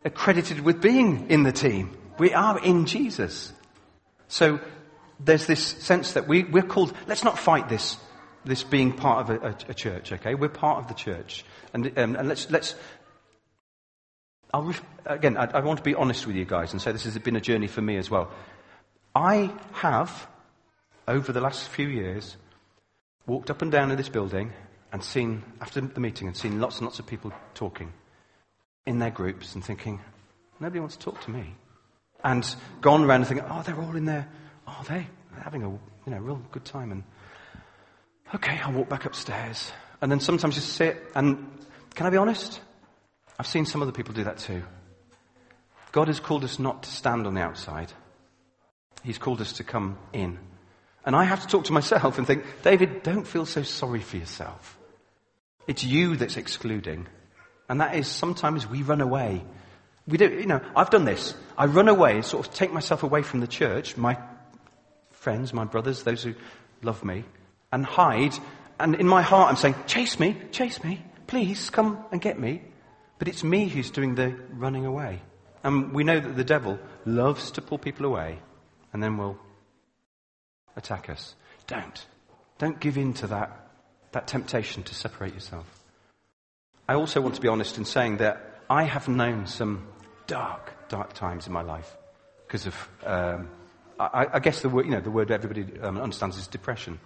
accredited 0.05 0.59
with 0.59 0.81
being 0.81 1.29
in 1.29 1.43
the 1.43 1.51
team. 1.51 1.97
We 2.17 2.33
are 2.33 2.59
in 2.59 2.85
Jesus. 2.85 3.51
So 4.27 4.59
there's 5.19 5.47
this 5.47 5.63
sense 5.63 6.13
that 6.13 6.27
we, 6.27 6.43
we're 6.43 6.61
called, 6.61 6.93
let's 7.07 7.23
not 7.23 7.39
fight 7.39 7.69
this, 7.69 7.97
this 8.45 8.63
being 8.63 8.91
part 8.91 9.29
of 9.29 9.43
a, 9.43 9.47
a, 9.47 9.55
a 9.69 9.73
church, 9.73 10.11
okay? 10.11 10.35
We're 10.35 10.49
part 10.49 10.79
of 10.79 10.87
the 10.87 10.93
church. 10.93 11.45
And, 11.73 11.97
um, 11.97 12.15
and 12.15 12.27
let's, 12.27 12.49
let's, 12.51 12.75
I'll 14.53 14.63
ref- 14.63 14.85
again, 15.05 15.37
I, 15.37 15.45
I 15.45 15.59
want 15.61 15.77
to 15.77 15.83
be 15.83 15.95
honest 15.95 16.27
with 16.27 16.35
you 16.35 16.45
guys 16.45 16.73
and 16.73 16.81
say 16.81 16.91
this 16.91 17.05
has 17.05 17.17
been 17.17 17.35
a 17.35 17.41
journey 17.41 17.67
for 17.67 17.81
me 17.81 17.97
as 17.97 18.09
well. 18.09 18.31
I 19.15 19.51
have 19.73 20.27
over 21.07 21.31
the 21.31 21.41
last 21.41 21.67
few 21.69 21.87
years, 21.87 22.37
walked 23.25 23.49
up 23.49 23.61
and 23.61 23.71
down 23.71 23.91
in 23.91 23.97
this 23.97 24.09
building 24.09 24.51
and 24.93 25.03
seen, 25.03 25.43
after 25.59 25.81
the 25.81 25.99
meeting, 25.99 26.27
and 26.27 26.37
seen 26.37 26.61
lots 26.61 26.77
and 26.77 26.85
lots 26.85 26.99
of 26.99 27.07
people 27.07 27.33
talking 27.55 27.91
in 28.85 28.99
their 28.99 29.09
groups 29.09 29.55
and 29.55 29.65
thinking, 29.65 29.99
nobody 30.59 30.79
wants 30.79 30.95
to 30.95 31.03
talk 31.03 31.19
to 31.21 31.31
me. 31.31 31.55
And 32.23 32.55
gone 32.79 33.03
around 33.03 33.21
and 33.21 33.27
thinking, 33.27 33.45
oh, 33.49 33.63
they're 33.63 33.81
all 33.81 33.95
in 33.95 34.05
there. 34.05 34.29
Oh, 34.67 34.85
they, 34.87 35.07
they're 35.31 35.43
having 35.43 35.63
a 35.63 35.69
you 35.69 35.79
know, 36.05 36.19
real 36.19 36.41
good 36.51 36.63
time. 36.63 36.91
And 36.91 37.03
okay, 38.35 38.59
I'll 38.63 38.71
walk 38.71 38.87
back 38.87 39.05
upstairs. 39.05 39.71
And 39.99 40.11
then 40.11 40.19
sometimes 40.19 40.55
just 40.55 40.73
sit. 40.73 41.01
And 41.15 41.49
can 41.95 42.05
I 42.05 42.11
be 42.11 42.17
honest? 42.17 42.61
I've 43.39 43.47
seen 43.47 43.65
some 43.65 43.81
other 43.81 43.91
people 43.91 44.13
do 44.13 44.23
that 44.25 44.37
too. 44.37 44.61
God 45.91 46.07
has 46.07 46.19
called 46.19 46.43
us 46.43 46.59
not 46.59 46.83
to 46.83 46.89
stand 46.89 47.25
on 47.25 47.33
the 47.33 47.41
outside. 47.41 47.91
He's 49.03 49.17
called 49.17 49.41
us 49.41 49.53
to 49.53 49.63
come 49.63 49.97
in. 50.13 50.37
And 51.03 51.15
I 51.15 51.23
have 51.23 51.41
to 51.41 51.47
talk 51.47 51.65
to 51.65 51.73
myself 51.73 52.19
and 52.19 52.27
think, 52.27 52.45
David, 52.61 53.01
don't 53.01 53.27
feel 53.27 53.47
so 53.47 53.63
sorry 53.63 53.99
for 53.99 54.17
yourself. 54.17 54.77
It's 55.67 55.83
you 55.83 56.15
that's 56.15 56.37
excluding. 56.37 57.07
And 57.69 57.81
that 57.81 57.95
is 57.95 58.07
sometimes 58.07 58.67
we 58.67 58.81
run 58.81 59.01
away. 59.01 59.43
We 60.07 60.17
do, 60.17 60.29
you 60.29 60.45
know, 60.45 60.61
I've 60.75 60.89
done 60.89 61.05
this. 61.05 61.33
I 61.57 61.65
run 61.65 61.87
away, 61.87 62.21
sort 62.21 62.45
of 62.47 62.53
take 62.53 62.73
myself 62.73 63.03
away 63.03 63.21
from 63.21 63.39
the 63.39 63.47
church, 63.47 63.95
my 63.95 64.17
friends, 65.11 65.53
my 65.53 65.63
brothers, 65.63 66.03
those 66.03 66.23
who 66.23 66.33
love 66.81 67.03
me, 67.05 67.23
and 67.71 67.85
hide. 67.85 68.33
And 68.79 68.95
in 68.95 69.07
my 69.07 69.21
heart, 69.21 69.49
I'm 69.49 69.55
saying, 69.55 69.75
chase 69.87 70.19
me, 70.19 70.37
chase 70.51 70.83
me, 70.83 71.01
please 71.27 71.69
come 71.69 72.03
and 72.11 72.19
get 72.19 72.37
me. 72.37 72.61
But 73.19 73.29
it's 73.29 73.43
me 73.43 73.69
who's 73.69 73.91
doing 73.91 74.15
the 74.15 74.35
running 74.51 74.85
away. 74.85 75.21
And 75.63 75.93
we 75.93 76.03
know 76.03 76.19
that 76.19 76.35
the 76.35 76.43
devil 76.43 76.77
loves 77.05 77.51
to 77.51 77.61
pull 77.61 77.77
people 77.77 78.05
away, 78.05 78.39
and 78.91 79.01
then 79.01 79.17
we'll 79.17 79.37
attack 80.75 81.09
us. 81.09 81.35
Don't. 81.67 82.05
Don't 82.57 82.79
give 82.79 82.97
in 82.97 83.13
to 83.15 83.27
that, 83.27 83.62
that 84.13 84.27
temptation 84.27 84.83
to 84.83 84.95
separate 84.95 85.33
yourself. 85.33 85.65
I 86.87 86.95
also 86.95 87.21
want 87.21 87.35
to 87.35 87.41
be 87.41 87.47
honest 87.47 87.77
in 87.77 87.85
saying 87.85 88.17
that 88.17 88.61
I 88.69 88.83
have 88.83 89.07
known 89.07 89.45
some 89.45 89.87
dark, 90.27 90.73
dark 90.89 91.13
times 91.13 91.47
in 91.47 91.53
my 91.53 91.61
life. 91.61 91.95
because 92.53 92.67
of, 92.67 92.89
um, 93.03 93.49
I, 93.99 94.27
I, 94.33 94.39
guess 94.39 94.61
the 94.61 94.69
word, 94.69 94.85
you 94.85 94.91
know, 94.91 94.99
the 94.99 95.09
word 95.09 95.31
everybody 95.31 95.65
um, 95.81 95.97
understands 95.97 96.37
is 96.37 96.45
depression. 96.45 96.99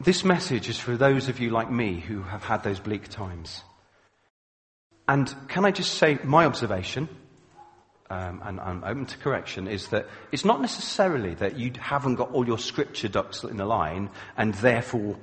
This 0.00 0.24
message 0.24 0.70
is 0.70 0.78
for 0.78 0.96
those 0.96 1.28
of 1.28 1.38
you 1.38 1.50
like 1.50 1.70
me 1.70 2.00
who 2.00 2.22
have 2.22 2.44
had 2.44 2.62
those 2.62 2.80
bleak 2.80 3.08
times. 3.08 3.62
And 5.06 5.32
can 5.48 5.66
I 5.66 5.70
just 5.70 5.94
say, 5.94 6.18
my 6.24 6.46
observation, 6.46 7.10
um, 8.10 8.42
and 8.44 8.60
I'm 8.60 8.84
open 8.84 9.06
to 9.06 9.18
correction, 9.18 9.66
is 9.66 9.88
that 9.88 10.06
it's 10.32 10.44
not 10.44 10.60
necessarily 10.60 11.34
that 11.34 11.58
you 11.58 11.72
haven't 11.78 12.16
got 12.16 12.32
all 12.32 12.46
your 12.46 12.58
scripture 12.58 13.08
ducks 13.08 13.42
in 13.42 13.60
a 13.60 13.66
line, 13.66 14.10
and 14.36 14.54
therefore, 14.54 15.16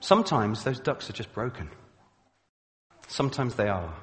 sometimes 0.00 0.64
those 0.64 0.80
ducks 0.80 1.08
are 1.08 1.12
just 1.12 1.32
broken. 1.32 1.70
Sometimes 3.08 3.54
they 3.54 3.68
are. 3.68 3.94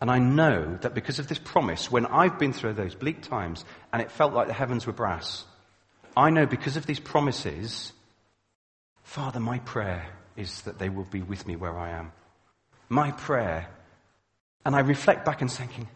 And 0.00 0.10
I 0.10 0.18
know 0.18 0.78
that 0.82 0.94
because 0.94 1.18
of 1.18 1.26
this 1.26 1.38
promise, 1.38 1.90
when 1.90 2.06
I've 2.06 2.38
been 2.38 2.52
through 2.52 2.74
those 2.74 2.94
bleak 2.94 3.22
times 3.22 3.64
and 3.92 4.02
it 4.02 4.10
felt 4.10 4.34
like 4.34 4.46
the 4.46 4.52
heavens 4.52 4.86
were 4.86 4.92
brass, 4.92 5.44
I 6.16 6.30
know 6.30 6.46
because 6.46 6.76
of 6.76 6.86
these 6.86 7.00
promises, 7.00 7.92
Father, 9.02 9.40
my 9.40 9.58
prayer 9.60 10.06
is 10.36 10.62
that 10.62 10.78
they 10.78 10.90
will 10.90 11.04
be 11.04 11.22
with 11.22 11.46
me 11.46 11.56
where 11.56 11.78
I 11.78 11.90
am. 11.90 12.12
My 12.88 13.10
prayer. 13.10 13.68
And 14.64 14.74
I 14.74 14.80
reflect 14.80 15.24
back 15.24 15.40
and 15.40 15.50
thinking, 15.50 15.88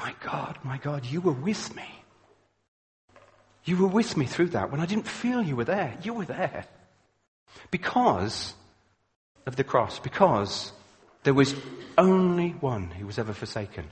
my 0.00 0.14
God, 0.20 0.58
my 0.64 0.78
God, 0.78 1.04
you 1.04 1.20
were 1.20 1.32
with 1.32 1.76
me. 1.76 1.84
You 3.64 3.76
were 3.76 3.86
with 3.86 4.16
me 4.16 4.24
through 4.24 4.48
that. 4.50 4.70
When 4.70 4.80
I 4.80 4.86
didn't 4.86 5.06
feel 5.06 5.42
you 5.42 5.56
were 5.56 5.64
there, 5.64 5.94
you 6.02 6.14
were 6.14 6.24
there. 6.24 6.64
Because 7.70 8.54
of 9.44 9.56
the 9.56 9.64
cross, 9.64 9.98
because 9.98 10.72
there 11.24 11.34
was 11.34 11.54
only 11.98 12.50
one 12.50 12.90
who 12.90 13.06
was 13.06 13.18
ever 13.18 13.34
forsaken. 13.34 13.84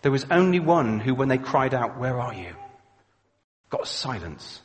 There 0.00 0.12
was 0.12 0.24
only 0.30 0.58
one 0.58 1.00
who, 1.00 1.14
when 1.14 1.28
they 1.28 1.38
cried 1.38 1.74
out, 1.74 1.98
Where 1.98 2.18
are 2.18 2.32
you? 2.32 2.54
got 3.68 3.86
silence. 3.86 4.62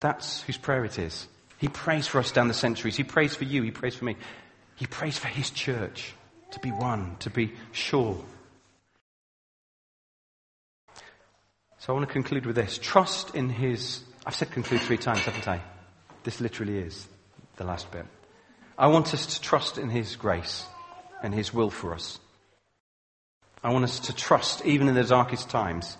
That's 0.00 0.42
whose 0.42 0.56
prayer 0.56 0.84
it 0.84 0.98
is. 0.98 1.28
He 1.58 1.68
prays 1.68 2.08
for 2.08 2.18
us 2.18 2.32
down 2.32 2.48
the 2.48 2.54
centuries. 2.54 2.96
He 2.96 3.04
prays 3.04 3.36
for 3.36 3.44
you. 3.44 3.62
He 3.62 3.70
prays 3.70 3.94
for 3.94 4.06
me. 4.06 4.16
He 4.74 4.86
prays 4.86 5.16
for 5.16 5.28
his 5.28 5.50
church 5.50 6.14
to 6.52 6.60
be 6.60 6.70
one, 6.70 7.16
to 7.20 7.30
be 7.30 7.52
sure. 7.72 8.22
So 11.78 11.92
I 11.92 11.96
want 11.96 12.06
to 12.06 12.12
conclude 12.12 12.46
with 12.46 12.56
this. 12.56 12.78
Trust 12.78 13.34
in 13.34 13.48
his. 13.48 14.02
I've 14.26 14.34
said 14.34 14.50
conclude 14.50 14.82
three 14.82 14.98
times, 14.98 15.20
haven't 15.20 15.48
I? 15.48 15.62
This 16.24 16.40
literally 16.40 16.78
is 16.78 17.08
the 17.56 17.64
last 17.64 17.90
bit. 17.90 18.06
I 18.80 18.86
want 18.86 19.12
us 19.12 19.26
to 19.26 19.40
trust 19.40 19.78
in 19.78 19.90
His 19.90 20.16
grace 20.16 20.64
and 21.22 21.34
His 21.34 21.52
will 21.52 21.70
for 21.70 21.94
us. 21.94 22.18
I 23.62 23.72
want 23.72 23.84
us 23.84 24.00
to 24.00 24.14
trust, 24.14 24.64
even 24.64 24.88
in 24.88 24.94
the 24.94 25.04
darkest 25.04 25.50
times, 25.50 25.98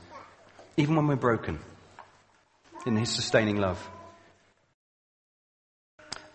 even 0.79 0.97
when 0.97 1.07
we're 1.07 1.17
broken, 1.17 1.59
in 2.87 2.97
His 2.97 3.11
sustaining 3.11 3.59
love. 3.59 3.87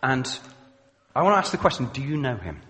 And 0.03 0.27
I 1.15 1.23
want 1.23 1.33
to 1.33 1.39
ask 1.39 1.51
the 1.51 1.57
question 1.57 1.89
do 1.91 2.01
you 2.03 2.17
know 2.17 2.37
Him? 2.37 2.61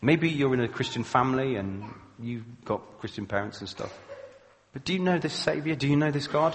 Maybe 0.00 0.30
you're 0.30 0.54
in 0.54 0.60
a 0.60 0.68
Christian 0.68 1.04
family 1.04 1.56
and 1.56 1.84
you've 2.18 2.64
got 2.64 3.00
Christian 3.00 3.26
parents 3.26 3.60
and 3.60 3.68
stuff. 3.68 3.92
But 4.72 4.84
do 4.84 4.92
you 4.92 5.00
know 5.00 5.18
this 5.18 5.34
Savior? 5.34 5.74
Do 5.74 5.88
you 5.88 5.96
know 5.96 6.10
this 6.10 6.26
God? 6.26 6.54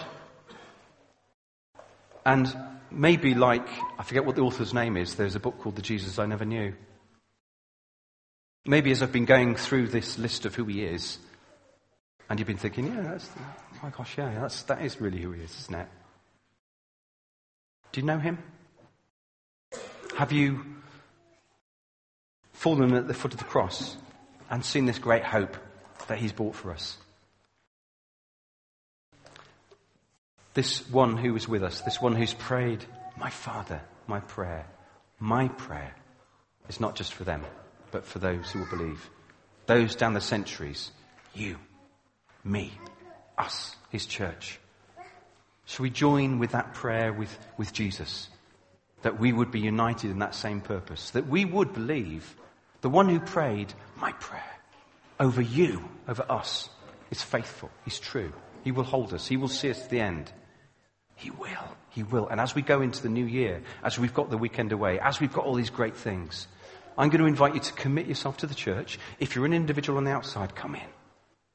And 2.26 2.56
maybe 2.90 3.34
like, 3.34 3.68
I 3.98 4.04
forget 4.04 4.26
what 4.26 4.36
the 4.36 4.44
author's 4.44 4.74
name 4.74 4.96
is, 4.96 5.16
there's 5.16 5.36
a 5.36 5.40
book 5.40 5.60
called 5.60 5.76
The 5.76 5.82
Jesus 5.82 6.20
I 6.20 6.26
Never 6.26 6.46
Knew. 6.46 6.74
Maybe 8.66 8.92
as 8.92 9.02
I've 9.02 9.12
been 9.12 9.26
going 9.26 9.56
through 9.56 9.88
this 9.88 10.18
list 10.18 10.46
of 10.46 10.56
who 10.56 10.64
he 10.66 10.86
is, 10.86 11.18
and 12.30 12.40
you've 12.40 12.48
been 12.48 12.58
thinking, 12.58 12.88
yeah, 12.88 13.02
that's, 13.02 13.30
oh 13.38 13.80
my 13.84 13.90
gosh, 13.90 14.18
yeah, 14.18 14.40
that's, 14.40 14.64
that 14.64 14.82
is 14.82 15.02
really 15.02 15.20
who 15.20 15.32
he 15.32 15.44
is, 15.44 15.52
isn't 15.64 15.76
it? 15.76 15.88
Do 17.92 18.00
you 18.00 18.08
know 18.08 18.20
him? 18.20 18.38
Have 20.16 20.32
you 20.32 20.64
fallen 22.64 22.94
at 22.94 23.10
the 23.10 23.14
foot 23.14 23.34
of 23.34 23.40
the 23.40 23.46
cross 23.46 23.98
and 24.50 24.64
seen 24.64 24.86
this 24.86 24.98
great 24.98 25.26
hope 25.26 25.58
that 26.08 26.18
he's 26.18 26.32
bought 26.32 26.56
for 26.56 26.72
us? 26.72 26.96
This 30.54 30.88
one 30.90 31.18
who 31.18 31.34
was 31.34 31.46
with 31.46 31.62
us, 31.62 31.82
this 31.82 32.02
one 32.02 32.16
who's 32.16 32.34
prayed, 32.34 32.86
My 33.18 33.30
Father, 33.30 33.82
my 34.08 34.22
prayer, 34.22 34.66
my 35.20 35.50
prayer 35.50 35.94
is 36.70 36.80
not 36.80 36.96
just 36.96 37.14
for 37.14 37.26
them, 37.26 37.44
but 37.92 38.06
for 38.06 38.20
those 38.20 38.50
who 38.52 38.60
will 38.60 38.70
believe. 38.70 39.10
Those 39.66 39.98
down 39.98 40.14
the 40.14 40.22
centuries, 40.22 40.92
you, 41.34 41.58
me, 42.46 42.72
us, 43.38 43.76
his 43.90 44.06
church. 44.06 44.58
Shall 45.66 45.84
we 45.84 45.90
join 45.90 46.40
with 46.40 46.52
that 46.52 46.74
prayer 46.74 47.12
with, 47.12 47.38
with 47.58 47.74
Jesus? 47.74 48.30
That 49.02 49.20
we 49.20 49.34
would 49.34 49.52
be 49.52 49.60
united 49.60 50.12
in 50.12 50.20
that 50.20 50.34
same 50.34 50.62
purpose. 50.62 51.10
That 51.12 51.28
we 51.28 51.44
would 51.44 51.74
believe 51.74 52.34
the 52.84 52.90
one 52.90 53.08
who 53.08 53.20
prayed, 53.20 53.74
my 53.96 54.12
prayer, 54.12 54.44
over 55.18 55.42
you, 55.42 55.84
over 56.08 56.26
us, 56.30 56.70
is 57.12 57.22
faithful, 57.22 57.72
he's 57.86 57.98
true. 58.00 58.32
He 58.64 58.72
will 58.72 58.84
hold 58.84 59.14
us, 59.14 59.26
he 59.26 59.38
will 59.38 59.48
see 59.48 59.72
us 59.72 59.82
to 59.82 59.90
the 59.90 60.02
end. 60.02 60.32
He 61.16 61.32
will. 61.32 61.78
He 61.90 62.04
will. 62.04 62.28
And 62.28 62.42
as 62.42 62.56
we 62.56 62.62
go 62.62 62.82
into 62.82 63.02
the 63.02 63.10
new 63.10 63.26
year, 63.26 63.62
as 63.84 63.98
we've 63.98 64.14
got 64.14 64.30
the 64.30 64.38
weekend 64.38 64.74
away, 64.74 65.00
as 65.00 65.22
we've 65.22 65.32
got 65.32 65.46
all 65.46 65.54
these 65.54 65.70
great 65.70 65.96
things, 65.96 66.48
I'm 66.98 67.10
going 67.10 67.22
to 67.22 67.28
invite 67.28 67.54
you 67.54 67.62
to 67.62 67.74
commit 67.74 68.08
yourself 68.08 68.38
to 68.38 68.48
the 68.48 68.56
church. 68.56 69.00
If 69.20 69.36
you're 69.36 69.46
an 69.46 69.54
individual 69.54 69.98
on 69.98 70.04
the 70.04 70.12
outside, 70.12 70.54
come 70.54 70.76
in. 70.76 70.90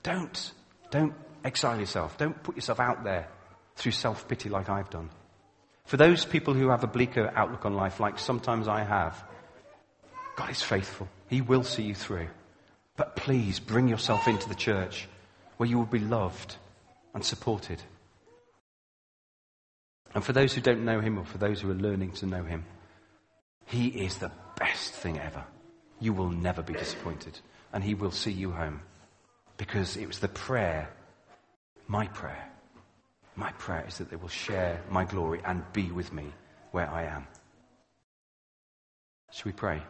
Don't, 0.02 0.52
don't 0.90 1.12
exile 1.44 1.78
yourself. 1.78 2.16
Don't 2.16 2.42
put 2.42 2.56
yourself 2.56 2.80
out 2.80 3.04
there 3.04 3.28
through 3.76 3.92
self-pity 3.92 4.48
like 4.48 4.70
I've 4.70 4.90
done. 4.90 5.10
For 5.84 5.98
those 5.98 6.24
people 6.24 6.54
who 6.54 6.70
have 6.70 6.84
a 6.84 6.88
bleaker 6.88 7.30
outlook 7.34 7.66
on 7.66 7.74
life, 7.74 8.00
like 8.00 8.18
sometimes 8.18 8.68
I 8.68 8.82
have, 8.82 9.22
God 10.36 10.50
is 10.50 10.62
faithful. 10.62 11.08
He 11.28 11.40
will 11.40 11.62
see 11.62 11.82
you 11.82 11.94
through. 11.94 12.28
But 12.96 13.16
please 13.16 13.60
bring 13.60 13.88
yourself 13.88 14.26
into 14.26 14.48
the 14.48 14.54
church 14.54 15.08
where 15.56 15.68
you 15.68 15.78
will 15.78 15.86
be 15.86 15.98
loved 15.98 16.56
and 17.14 17.24
supported. 17.24 17.80
And 20.14 20.24
for 20.24 20.32
those 20.32 20.54
who 20.54 20.60
don't 20.60 20.84
know 20.84 21.00
him, 21.00 21.18
or 21.18 21.24
for 21.24 21.38
those 21.38 21.60
who 21.60 21.70
are 21.70 21.74
learning 21.74 22.12
to 22.12 22.26
know 22.26 22.42
him, 22.42 22.64
he 23.66 23.88
is 23.88 24.16
the 24.16 24.32
best 24.56 24.94
thing 24.94 25.18
ever. 25.18 25.44
You 26.00 26.12
will 26.12 26.30
never 26.30 26.62
be 26.62 26.72
disappointed, 26.72 27.38
and 27.72 27.84
he 27.84 27.94
will 27.94 28.10
see 28.10 28.32
you 28.32 28.50
home. 28.50 28.80
Because 29.58 29.96
it 29.96 30.06
was 30.06 30.20
the 30.20 30.28
prayer, 30.28 30.88
my 31.86 32.06
prayer, 32.06 32.48
my 33.36 33.52
prayer 33.52 33.84
is 33.86 33.98
that 33.98 34.10
they 34.10 34.16
will 34.16 34.28
share 34.28 34.82
my 34.90 35.04
glory 35.04 35.40
and 35.44 35.62
be 35.72 35.90
with 35.90 36.12
me 36.12 36.32
where 36.70 36.90
I 36.90 37.04
am. 37.04 37.26
Shall 39.30 39.46
we 39.46 39.52
pray? 39.52 39.82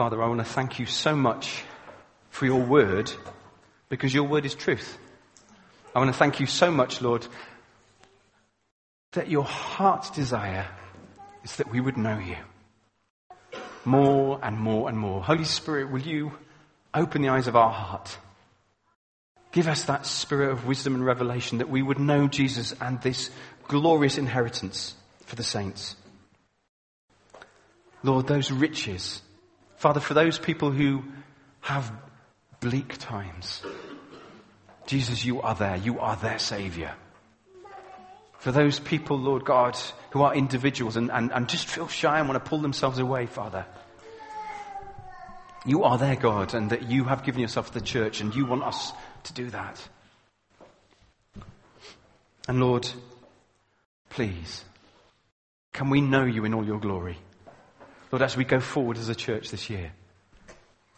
Father, 0.00 0.22
I 0.22 0.28
want 0.28 0.40
to 0.40 0.46
thank 0.46 0.78
you 0.78 0.86
so 0.86 1.14
much 1.14 1.62
for 2.30 2.46
your 2.46 2.62
word 2.62 3.12
because 3.90 4.14
your 4.14 4.24
word 4.24 4.46
is 4.46 4.54
truth. 4.54 4.96
I 5.94 5.98
want 5.98 6.10
to 6.10 6.16
thank 6.16 6.40
you 6.40 6.46
so 6.46 6.70
much, 6.70 7.02
Lord, 7.02 7.26
that 9.12 9.28
your 9.28 9.44
heart's 9.44 10.08
desire 10.08 10.66
is 11.44 11.56
that 11.56 11.70
we 11.70 11.82
would 11.82 11.98
know 11.98 12.18
you 12.18 12.36
more 13.84 14.40
and 14.42 14.56
more 14.56 14.88
and 14.88 14.96
more. 14.96 15.22
Holy 15.22 15.44
Spirit, 15.44 15.90
will 15.90 16.00
you 16.00 16.32
open 16.94 17.20
the 17.20 17.28
eyes 17.28 17.46
of 17.46 17.54
our 17.54 17.70
heart? 17.70 18.16
Give 19.52 19.68
us 19.68 19.84
that 19.84 20.06
spirit 20.06 20.50
of 20.50 20.64
wisdom 20.64 20.94
and 20.94 21.04
revelation 21.04 21.58
that 21.58 21.68
we 21.68 21.82
would 21.82 21.98
know 21.98 22.26
Jesus 22.26 22.72
and 22.80 23.02
this 23.02 23.30
glorious 23.68 24.16
inheritance 24.16 24.94
for 25.26 25.36
the 25.36 25.42
saints. 25.42 25.94
Lord, 28.02 28.28
those 28.28 28.50
riches. 28.50 29.20
Father, 29.80 30.00
for 30.00 30.12
those 30.12 30.38
people 30.38 30.70
who 30.70 31.02
have 31.62 31.90
bleak 32.60 32.98
times. 32.98 33.62
Jesus, 34.86 35.24
you 35.24 35.40
are 35.40 35.54
there. 35.54 35.76
You 35.76 36.00
are 36.00 36.16
their 36.16 36.38
Savior. 36.38 36.92
For 38.40 38.52
those 38.52 38.78
people, 38.78 39.18
Lord 39.18 39.46
God, 39.46 39.78
who 40.10 40.20
are 40.20 40.34
individuals 40.34 40.96
and, 40.96 41.10
and, 41.10 41.32
and 41.32 41.48
just 41.48 41.66
feel 41.66 41.88
shy 41.88 42.18
and 42.18 42.28
want 42.28 42.44
to 42.44 42.46
pull 42.46 42.58
themselves 42.58 42.98
away, 42.98 43.24
Father, 43.24 43.64
you 45.64 45.84
are 45.84 45.96
their 45.96 46.16
God 46.16 46.52
and 46.52 46.68
that 46.68 46.90
you 46.90 47.04
have 47.04 47.24
given 47.24 47.40
yourself 47.40 47.68
to 47.68 47.78
the 47.78 47.80
church 47.80 48.20
and 48.20 48.34
you 48.34 48.44
want 48.44 48.62
us 48.62 48.92
to 49.22 49.32
do 49.32 49.48
that. 49.48 49.88
And 52.48 52.60
Lord, 52.60 52.86
please, 54.10 54.62
can 55.72 55.88
we 55.88 56.02
know 56.02 56.26
you 56.26 56.44
in 56.44 56.52
all 56.52 56.66
your 56.66 56.80
glory? 56.80 57.16
Lord, 58.10 58.22
as 58.22 58.36
we 58.36 58.44
go 58.44 58.60
forward 58.60 58.98
as 58.98 59.08
a 59.08 59.14
church 59.14 59.50
this 59.50 59.70
year, 59.70 59.92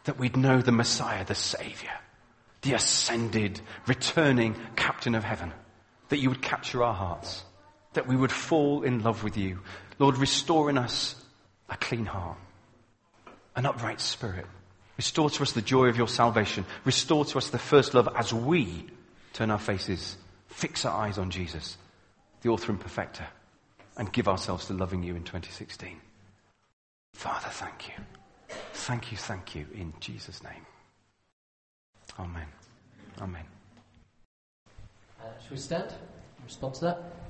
that 0.04 0.18
we'd 0.18 0.36
know 0.36 0.60
the 0.60 0.72
Messiah, 0.72 1.24
the 1.24 1.34
Savior, 1.34 1.92
the 2.62 2.74
ascended, 2.74 3.60
returning 3.86 4.56
captain 4.76 5.14
of 5.14 5.24
heaven, 5.24 5.52
that 6.08 6.18
you 6.18 6.28
would 6.28 6.42
capture 6.42 6.82
our 6.82 6.94
hearts, 6.94 7.44
that 7.92 8.06
we 8.06 8.16
would 8.16 8.32
fall 8.32 8.82
in 8.82 9.02
love 9.02 9.22
with 9.22 9.36
you. 9.36 9.60
Lord, 9.98 10.16
restore 10.16 10.70
in 10.70 10.78
us 10.78 11.14
a 11.68 11.76
clean 11.76 12.06
heart, 12.06 12.38
an 13.54 13.66
upright 13.66 14.00
spirit. 14.00 14.46
Restore 14.96 15.30
to 15.30 15.42
us 15.42 15.52
the 15.52 15.62
joy 15.62 15.86
of 15.86 15.96
your 15.96 16.08
salvation. 16.08 16.64
Restore 16.84 17.24
to 17.26 17.38
us 17.38 17.50
the 17.50 17.58
first 17.58 17.94
love 17.94 18.08
as 18.16 18.32
we 18.32 18.86
turn 19.32 19.50
our 19.50 19.58
faces, 19.58 20.16
fix 20.48 20.84
our 20.84 20.96
eyes 21.06 21.18
on 21.18 21.30
Jesus, 21.30 21.76
the 22.42 22.50
author 22.50 22.72
and 22.72 22.80
perfecter, 22.80 23.26
and 23.96 24.12
give 24.12 24.28
ourselves 24.28 24.66
to 24.66 24.74
loving 24.74 25.02
you 25.02 25.14
in 25.14 25.22
2016. 25.22 26.00
Father, 27.14 27.48
thank 27.50 27.88
you. 27.88 27.94
Thank 28.72 29.12
you, 29.12 29.18
thank 29.18 29.54
you, 29.54 29.66
in 29.74 29.92
Jesus' 30.00 30.42
name. 30.42 30.66
Amen. 32.18 32.46
Amen. 33.20 33.44
Uh, 35.20 35.24
shall 35.40 35.52
we 35.52 35.56
stand 35.56 35.90
in 35.90 36.44
response 36.44 36.80
to 36.80 36.84
that? 36.86 37.21